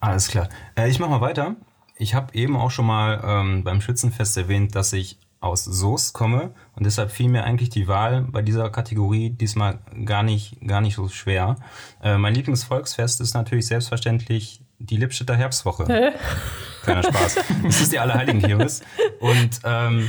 Alles 0.00 0.28
klar. 0.28 0.48
Äh, 0.76 0.88
ich 0.88 0.98
mache 0.98 1.10
mal 1.10 1.20
weiter. 1.20 1.56
Ich 1.96 2.14
habe 2.14 2.34
eben 2.34 2.56
auch 2.56 2.70
schon 2.70 2.86
mal 2.86 3.20
ähm, 3.24 3.64
beim 3.64 3.80
Schützenfest 3.80 4.36
erwähnt, 4.36 4.74
dass 4.74 4.92
ich 4.92 5.18
aus 5.40 5.64
Soest 5.64 6.14
komme 6.14 6.52
und 6.74 6.84
deshalb 6.84 7.12
fiel 7.12 7.28
mir 7.28 7.44
eigentlich 7.44 7.70
die 7.70 7.86
Wahl 7.86 8.22
bei 8.22 8.42
dieser 8.42 8.70
Kategorie 8.70 9.30
diesmal 9.30 9.78
gar 10.04 10.24
nicht, 10.24 10.60
gar 10.66 10.80
nicht 10.80 10.96
so 10.96 11.08
schwer. 11.08 11.56
Äh, 12.02 12.18
mein 12.18 12.34
Lieblingsvolksfest 12.34 13.20
ist 13.20 13.34
natürlich 13.34 13.66
selbstverständlich 13.66 14.62
die 14.78 14.96
Lippstädter 14.96 15.36
Herbstwoche. 15.36 15.86
Hä? 15.88 16.12
Kleiner 16.82 17.02
Spaß. 17.02 17.36
Das 17.64 17.80
ist 17.80 17.92
die 17.92 17.98
Allerheiligenkirmes. 17.98 18.82
Und 19.20 19.60
ähm, 19.64 20.08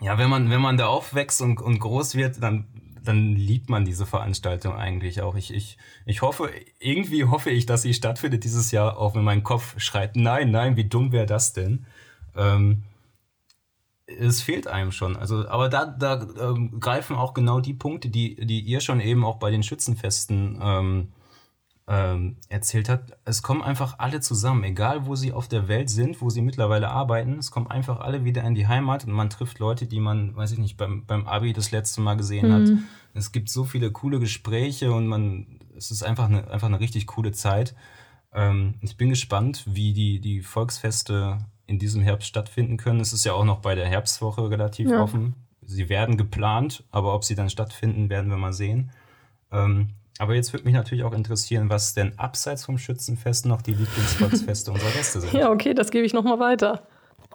ja, 0.00 0.18
wenn 0.18 0.30
man, 0.30 0.50
wenn 0.50 0.60
man 0.60 0.76
da 0.76 0.86
aufwächst 0.86 1.40
und, 1.42 1.60
und 1.60 1.78
groß 1.78 2.14
wird, 2.14 2.42
dann, 2.42 2.66
dann 3.04 3.34
liebt 3.34 3.68
man 3.68 3.84
diese 3.84 4.06
Veranstaltung 4.06 4.74
eigentlich 4.74 5.22
auch. 5.22 5.34
Ich, 5.34 5.52
ich, 5.52 5.78
ich 6.06 6.22
hoffe, 6.22 6.50
irgendwie 6.78 7.24
hoffe 7.24 7.50
ich, 7.50 7.66
dass 7.66 7.82
sie 7.82 7.94
stattfindet 7.94 8.44
dieses 8.44 8.70
Jahr, 8.70 8.98
auch 8.98 9.14
wenn 9.14 9.24
mein 9.24 9.42
Kopf 9.42 9.78
schreit, 9.78 10.16
nein, 10.16 10.50
nein, 10.50 10.76
wie 10.76 10.84
dumm 10.84 11.12
wäre 11.12 11.26
das 11.26 11.52
denn? 11.52 11.86
Ähm, 12.36 12.84
es 14.06 14.42
fehlt 14.42 14.66
einem 14.66 14.92
schon. 14.92 15.16
Also, 15.16 15.48
aber 15.48 15.68
da, 15.68 15.86
da 15.86 16.26
ähm, 16.40 16.80
greifen 16.80 17.16
auch 17.16 17.34
genau 17.34 17.60
die 17.60 17.74
Punkte, 17.74 18.08
die, 18.08 18.34
die 18.46 18.60
ihr 18.60 18.80
schon 18.80 19.00
eben 19.00 19.24
auch 19.24 19.38
bei 19.38 19.50
den 19.50 19.62
Schützenfesten 19.62 20.58
ähm, 20.62 21.12
ähm, 21.88 22.36
erzählt 22.48 22.88
hat. 22.88 23.18
Es 23.24 23.42
kommen 23.42 23.62
einfach 23.62 23.98
alle 23.98 24.20
zusammen, 24.20 24.64
egal 24.64 25.06
wo 25.06 25.16
sie 25.16 25.32
auf 25.32 25.48
der 25.48 25.68
Welt 25.68 25.90
sind, 25.90 26.20
wo 26.20 26.30
sie 26.30 26.42
mittlerweile 26.42 26.90
arbeiten. 26.90 27.38
Es 27.38 27.50
kommen 27.50 27.66
einfach 27.66 28.00
alle 28.00 28.24
wieder 28.24 28.44
in 28.44 28.54
die 28.54 28.68
Heimat 28.68 29.04
und 29.04 29.12
man 29.12 29.30
trifft 29.30 29.58
Leute, 29.58 29.86
die 29.86 30.00
man, 30.00 30.36
weiß 30.36 30.52
ich 30.52 30.58
nicht, 30.58 30.76
beim, 30.76 31.04
beim 31.06 31.26
Abi 31.26 31.52
das 31.52 31.70
letzte 31.70 32.00
Mal 32.00 32.16
gesehen 32.16 32.48
mhm. 32.48 32.52
hat. 32.52 32.78
Es 33.14 33.32
gibt 33.32 33.48
so 33.50 33.64
viele 33.64 33.90
coole 33.90 34.20
Gespräche 34.20 34.92
und 34.92 35.06
man, 35.06 35.58
es 35.76 35.90
ist 35.90 36.02
einfach 36.02 36.26
eine, 36.26 36.48
einfach 36.50 36.68
eine 36.68 36.80
richtig 36.80 37.06
coole 37.08 37.32
Zeit. 37.32 37.74
Ähm, 38.32 38.74
ich 38.80 38.96
bin 38.96 39.10
gespannt, 39.10 39.64
wie 39.66 39.92
die, 39.92 40.20
die 40.20 40.40
Volksfeste 40.40 41.38
in 41.66 41.78
diesem 41.78 42.02
Herbst 42.02 42.28
stattfinden 42.28 42.76
können. 42.76 43.00
Es 43.00 43.12
ist 43.12 43.24
ja 43.24 43.32
auch 43.32 43.44
noch 43.44 43.58
bei 43.58 43.74
der 43.74 43.88
Herbstwoche 43.88 44.48
relativ 44.48 44.88
ja. 44.88 45.02
offen. 45.02 45.34
Sie 45.62 45.88
werden 45.88 46.16
geplant, 46.16 46.84
aber 46.90 47.14
ob 47.14 47.24
sie 47.24 47.34
dann 47.34 47.50
stattfinden, 47.50 48.08
werden 48.08 48.30
wir 48.30 48.36
mal 48.36 48.52
sehen. 48.52 48.90
Ähm, 49.50 49.90
aber 50.22 50.36
jetzt 50.36 50.52
würde 50.52 50.64
mich 50.64 50.74
natürlich 50.74 51.02
auch 51.02 51.12
interessieren, 51.12 51.68
was 51.68 51.94
denn 51.94 52.16
abseits 52.16 52.64
vom 52.64 52.78
Schützenfest 52.78 53.44
noch 53.44 53.60
die 53.60 53.72
Lieblingsvolksfeste 53.72 54.70
unserer 54.72 54.92
Gäste 54.92 55.20
sind. 55.20 55.32
Ja, 55.32 55.50
okay, 55.50 55.74
das 55.74 55.90
gebe 55.90 56.06
ich 56.06 56.14
nochmal 56.14 56.38
weiter. 56.38 56.86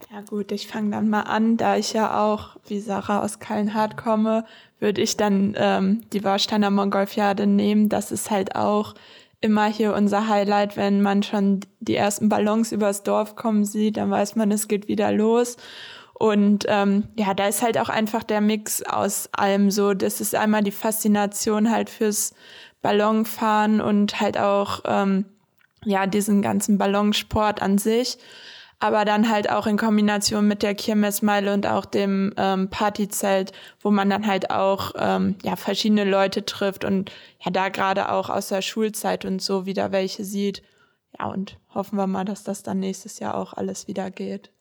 Ja 0.10 0.22
gut, 0.22 0.54
ich 0.54 0.68
fange 0.68 0.92
dann 0.92 1.10
mal 1.10 1.24
an. 1.24 1.58
Da 1.58 1.76
ich 1.76 1.92
ja 1.92 2.24
auch, 2.24 2.56
wie 2.66 2.80
Sarah 2.80 3.24
aus 3.24 3.40
Kallenhardt 3.40 3.98
komme, 3.98 4.46
würde 4.80 5.02
ich 5.02 5.18
dann 5.18 5.54
ähm, 5.58 6.04
die 6.14 6.24
Warsteiner 6.24 6.70
Mongolfiade 6.70 7.46
nehmen. 7.46 7.90
Das 7.90 8.14
ist 8.14 8.32
halt 8.32 8.56
auch 8.56 8.94
immer 9.42 9.66
hier 9.66 9.94
unser 9.94 10.30
Highlight, 10.30 10.78
wenn 10.78 11.02
man 11.02 11.24
schon 11.24 11.60
die 11.82 11.96
ersten 11.96 12.30
Ballons 12.30 12.72
übers 12.72 13.04
Dorf 13.04 13.36
kommen 13.36 13.66
sieht, 13.66 13.98
dann 13.98 14.10
weiß 14.10 14.38
man, 14.38 14.50
es 14.52 14.70
geht 14.70 14.88
wieder 14.88 15.12
los. 15.12 15.58
Und 16.20 16.66
ähm, 16.68 17.04
ja, 17.16 17.36
da 17.36 17.48
ist 17.48 17.62
halt 17.62 17.78
auch 17.78 17.90
einfach 17.90 18.24
der 18.24 18.42
Mix 18.42 18.82
aus 18.82 19.30
allem 19.34 19.70
so. 19.70 19.94
Das 19.94 20.20
ist 20.20 20.34
einmal 20.34 20.64
die 20.64 20.72
Faszination 20.72 21.70
halt 21.70 21.92
fürs 21.92 22.34
Ballonfahren 22.82 23.82
und 23.82 24.20
halt 24.20 24.38
auch 24.38 24.82
ähm, 24.86 25.26
ja 25.84 26.08
diesen 26.08 26.42
ganzen 26.42 26.78
Ballonsport 26.78 27.62
an 27.62 27.78
sich 27.78 28.18
aber 28.80 29.06
dann 29.06 29.30
halt 29.30 29.50
auch 29.50 29.66
in 29.66 29.78
Kombination 29.78 30.48
mit 30.48 30.62
der 30.62 30.76
Kirmesmeile 30.76 31.54
und 31.54 31.66
auch 31.66 31.86
dem 31.86 32.34
ähm, 32.38 32.70
Partyzelt, 32.70 33.52
wo 33.82 33.90
man 33.90 34.10
dann 34.10 34.28
halt 34.28 34.52
auch 34.52 34.92
ähm, 34.98 35.36
ja 35.44 35.56
verschiedene 35.56 36.04
Leute 36.04 36.46
trifft 36.46 36.86
und 36.86 37.12
ja 37.44 37.52
da 37.52 37.70
gerade 37.70 38.12
auch 38.12 38.30
aus 38.30 38.50
der 38.50 38.62
Schulzeit 38.62 39.26
und 39.26 39.42
so 39.42 39.66
wieder 39.66 39.92
welche 39.92 40.24
sieht. 40.24 40.62
Ja, 41.18 41.28
und 41.28 41.58
hoffen 41.74 41.98
wir 41.98 42.06
mal, 42.06 42.26
dass 42.26 42.44
das 42.44 42.62
dann 42.62 42.80
nächstes 42.80 43.18
Jahr 43.20 43.36
auch 43.36 43.54
alles 43.54 43.88
wieder 43.88 44.12
geht. 44.12 44.52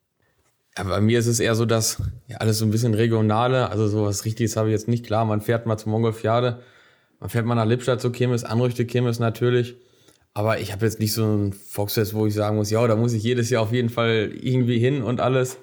Ja, 0.78 0.84
bei 0.84 1.00
mir 1.00 1.18
ist 1.18 1.26
es 1.26 1.40
eher 1.40 1.54
so, 1.54 1.66
dass 1.66 2.02
ja, 2.26 2.38
alles 2.38 2.58
so 2.58 2.64
ein 2.64 2.70
bisschen 2.70 2.94
regionale, 2.94 3.68
also 3.70 3.86
so 3.88 4.04
was 4.04 4.24
Richtiges 4.24 4.56
habe 4.56 4.68
ich 4.68 4.72
jetzt 4.72 4.88
nicht 4.88 5.04
klar. 5.04 5.26
Man 5.26 5.42
fährt 5.42 5.66
mal 5.66 5.76
zur 5.76 5.92
Mongolfiade, 5.92 6.62
man 7.20 7.30
fährt 7.30 7.46
mal 7.46 7.54
nach 7.54 7.66
Lippstadt 7.66 8.00
zur 8.00 8.12
Kirmes, 8.12 8.44
Anrüchte 8.44 8.86
Kirmes 8.86 9.18
natürlich. 9.18 9.76
Aber 10.34 10.60
ich 10.60 10.70
habe 10.72 10.84
jetzt 10.84 11.00
nicht 11.00 11.14
so 11.14 11.24
ein 11.24 11.52
Volksfest, 11.52 12.12
wo 12.12 12.26
ich 12.26 12.34
sagen 12.34 12.56
muss, 12.56 12.70
ja, 12.70 12.86
da 12.86 12.94
muss 12.94 13.14
ich 13.14 13.22
jedes 13.22 13.48
Jahr 13.48 13.62
auf 13.62 13.72
jeden 13.72 13.88
Fall 13.88 14.32
irgendwie 14.38 14.78
hin 14.78 15.02
und 15.02 15.20
alles. 15.20 15.58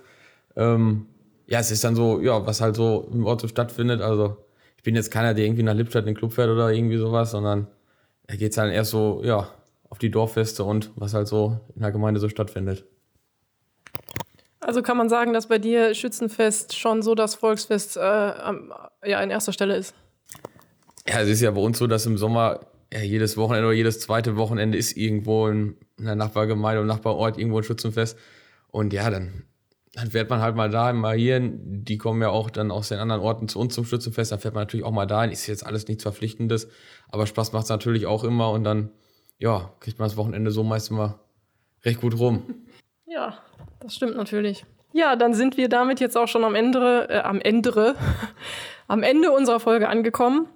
Ähm, 0.56 1.06
ja, 1.46 1.60
es 1.60 1.70
ist 1.70 1.84
dann 1.84 1.96
so, 1.96 2.22
ja, 2.22 2.46
was 2.48 2.60
halt 2.60 2.76
so 2.76 3.08
im 3.14 3.26
Ort 3.26 3.42
so 3.42 3.48
stattfindet. 3.48 4.02
Also 4.02 4.38
ich 4.78 4.84
bin 4.84 4.96
jetzt 4.96 5.12
keiner, 5.12 5.36
der 5.36 5.46
irgendwie 5.46 5.64
nach 5.64 5.76
Lippstadt 5.76 6.04
in 6.04 6.14
den 6.14 6.18
Club 6.18 6.34
fährt 6.34 6.50
oder 6.50 6.72
irgendwie 6.72 6.98
sowas, 6.98 7.32
sondern 7.32 7.68
da 8.26 8.36
geht 8.36 8.50
es 8.50 8.56
dann 8.56 8.72
erst 8.72 8.92
so, 8.92 9.22
ja, 9.24 9.48
auf 9.90 10.00
die 10.00 10.10
Dorffeste 10.10 10.64
und 10.64 10.90
was 10.96 11.14
halt 11.14 11.28
so 11.28 11.60
in 11.76 11.84
der 11.84 11.92
Gemeinde 11.92 12.20
so 12.20 12.28
stattfindet. 12.28 12.84
Also 14.60 14.82
kann 14.82 14.98
man 14.98 15.08
sagen, 15.08 15.34
dass 15.34 15.48
bei 15.48 15.60
dir 15.60 15.94
Schützenfest 15.94 16.76
schon 16.76 17.04
so 17.04 17.14
das 17.14 17.36
Volksfest 17.36 17.98
äh, 17.98 18.00
ja, 18.02 19.20
an 19.20 19.30
erster 19.30 19.54
Stelle 19.54 19.76
ist? 19.76 19.94
Ja, 21.08 21.22
es 21.22 21.30
ist 21.30 21.42
ja 21.42 21.52
bei 21.52 21.62
uns 21.62 21.78
so, 21.78 21.88
dass 21.88 22.06
im 22.06 22.18
Sommer 22.18 22.62
ja, 22.94 23.02
jedes 23.02 23.38
Wochenende 23.38 23.68
oder 23.68 23.76
jedes 23.76 24.00
zweite 24.00 24.38
Wochenende 24.38 24.78
ist 24.78 24.96
irgendwo 24.96 25.48
in 25.48 25.78
einer 26.00 26.16
Nachbargemeinde 26.16 26.82
oder 26.82 26.94
Nachbarort 26.94 27.38
irgendwo 27.38 27.58
ein 27.58 27.64
Schützenfest. 27.64 28.18
Und 28.70 28.94
ja, 28.94 29.10
dann, 29.10 29.44
dann 29.94 30.12
fährt 30.12 30.30
man 30.30 30.42
halt 30.42 30.56
mal 30.56 30.70
da, 30.70 30.94
mal 30.94 31.16
hier. 31.16 31.40
Die 31.42 31.98
kommen 31.98 32.22
ja 32.22 32.30
auch 32.30 32.50
dann 32.50 32.72
aus 32.72 32.90
den 32.90 33.00
anderen 33.00 33.22
Orten 33.22 33.48
zu 33.48 33.60
uns 33.60 33.74
zum 33.74 33.86
Schützenfest. 33.86 34.32
Dann 34.32 34.40
fährt 34.40 34.54
man 34.54 34.62
natürlich 34.62 34.86
auch 34.86 34.92
mal 34.92 35.08
dahin. 35.08 35.32
Ist 35.32 35.48
jetzt 35.48 35.66
alles 35.66 35.88
nichts 35.88 36.04
Verpflichtendes. 36.04 36.70
Aber 37.10 37.26
Spaß 37.26 37.52
macht 37.52 37.64
es 37.64 37.70
natürlich 37.70 38.06
auch 38.06 38.24
immer. 38.24 38.52
Und 38.52 38.64
dann, 38.64 38.92
ja, 39.40 39.74
kriegt 39.80 39.98
man 39.98 40.08
das 40.08 40.18
Wochenende 40.18 40.52
so 40.52 40.64
meistens 40.64 40.96
mal 40.96 41.20
recht 41.84 42.00
gut 42.00 42.18
rum. 42.18 42.44
Ja, 43.08 43.40
das 43.80 43.96
stimmt 43.96 44.16
natürlich. 44.16 44.66
Ja, 44.94 45.16
dann 45.16 45.34
sind 45.34 45.58
wir 45.58 45.68
damit 45.70 46.00
jetzt 46.00 46.16
auch 46.16 46.28
schon 46.28 46.44
am 46.44 46.54
Ende, 46.54 47.10
äh, 47.10 47.20
am 47.20 47.42
Ende, 47.42 47.96
am 48.88 49.02
Ende 49.02 49.32
unserer 49.32 49.60
Folge 49.60 49.90
angekommen. 49.90 50.48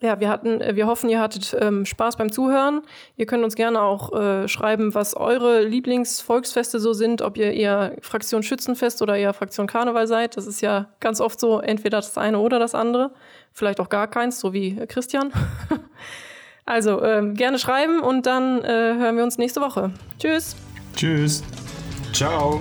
Ja, 0.00 0.18
wir 0.18 0.28
hatten, 0.28 0.60
äh, 0.60 0.74
wir 0.74 0.86
hoffen, 0.86 1.08
ihr 1.08 1.20
hattet 1.20 1.56
ähm, 1.60 1.86
Spaß 1.86 2.16
beim 2.16 2.32
Zuhören. 2.32 2.82
Ihr 3.16 3.26
könnt 3.26 3.44
uns 3.44 3.54
gerne 3.54 3.80
auch 3.80 4.12
äh, 4.12 4.48
schreiben, 4.48 4.94
was 4.94 5.14
eure 5.14 5.62
Lieblingsvolksfeste 5.62 6.80
so 6.80 6.92
sind, 6.92 7.22
ob 7.22 7.36
ihr 7.36 7.52
eher 7.52 7.96
Fraktion 8.00 8.42
Schützenfest 8.42 9.00
oder 9.00 9.16
eher 9.16 9.32
Fraktion 9.32 9.68
Karneval 9.68 10.08
seid. 10.08 10.36
Das 10.36 10.46
ist 10.46 10.60
ja 10.60 10.88
ganz 10.98 11.20
oft 11.20 11.38
so, 11.38 11.60
entweder 11.60 11.98
das 11.98 12.18
eine 12.18 12.40
oder 12.40 12.58
das 12.58 12.74
andere. 12.74 13.12
Vielleicht 13.52 13.78
auch 13.78 13.88
gar 13.88 14.08
keins, 14.08 14.40
so 14.40 14.52
wie 14.52 14.76
äh, 14.76 14.86
Christian. 14.88 15.32
also 16.66 17.02
ähm, 17.04 17.34
gerne 17.34 17.60
schreiben 17.60 18.00
und 18.00 18.26
dann 18.26 18.64
äh, 18.64 18.94
hören 18.98 19.16
wir 19.16 19.22
uns 19.22 19.38
nächste 19.38 19.60
Woche. 19.60 19.92
Tschüss. 20.18 20.56
Tschüss. 20.96 21.44
Ciao. 22.12 22.60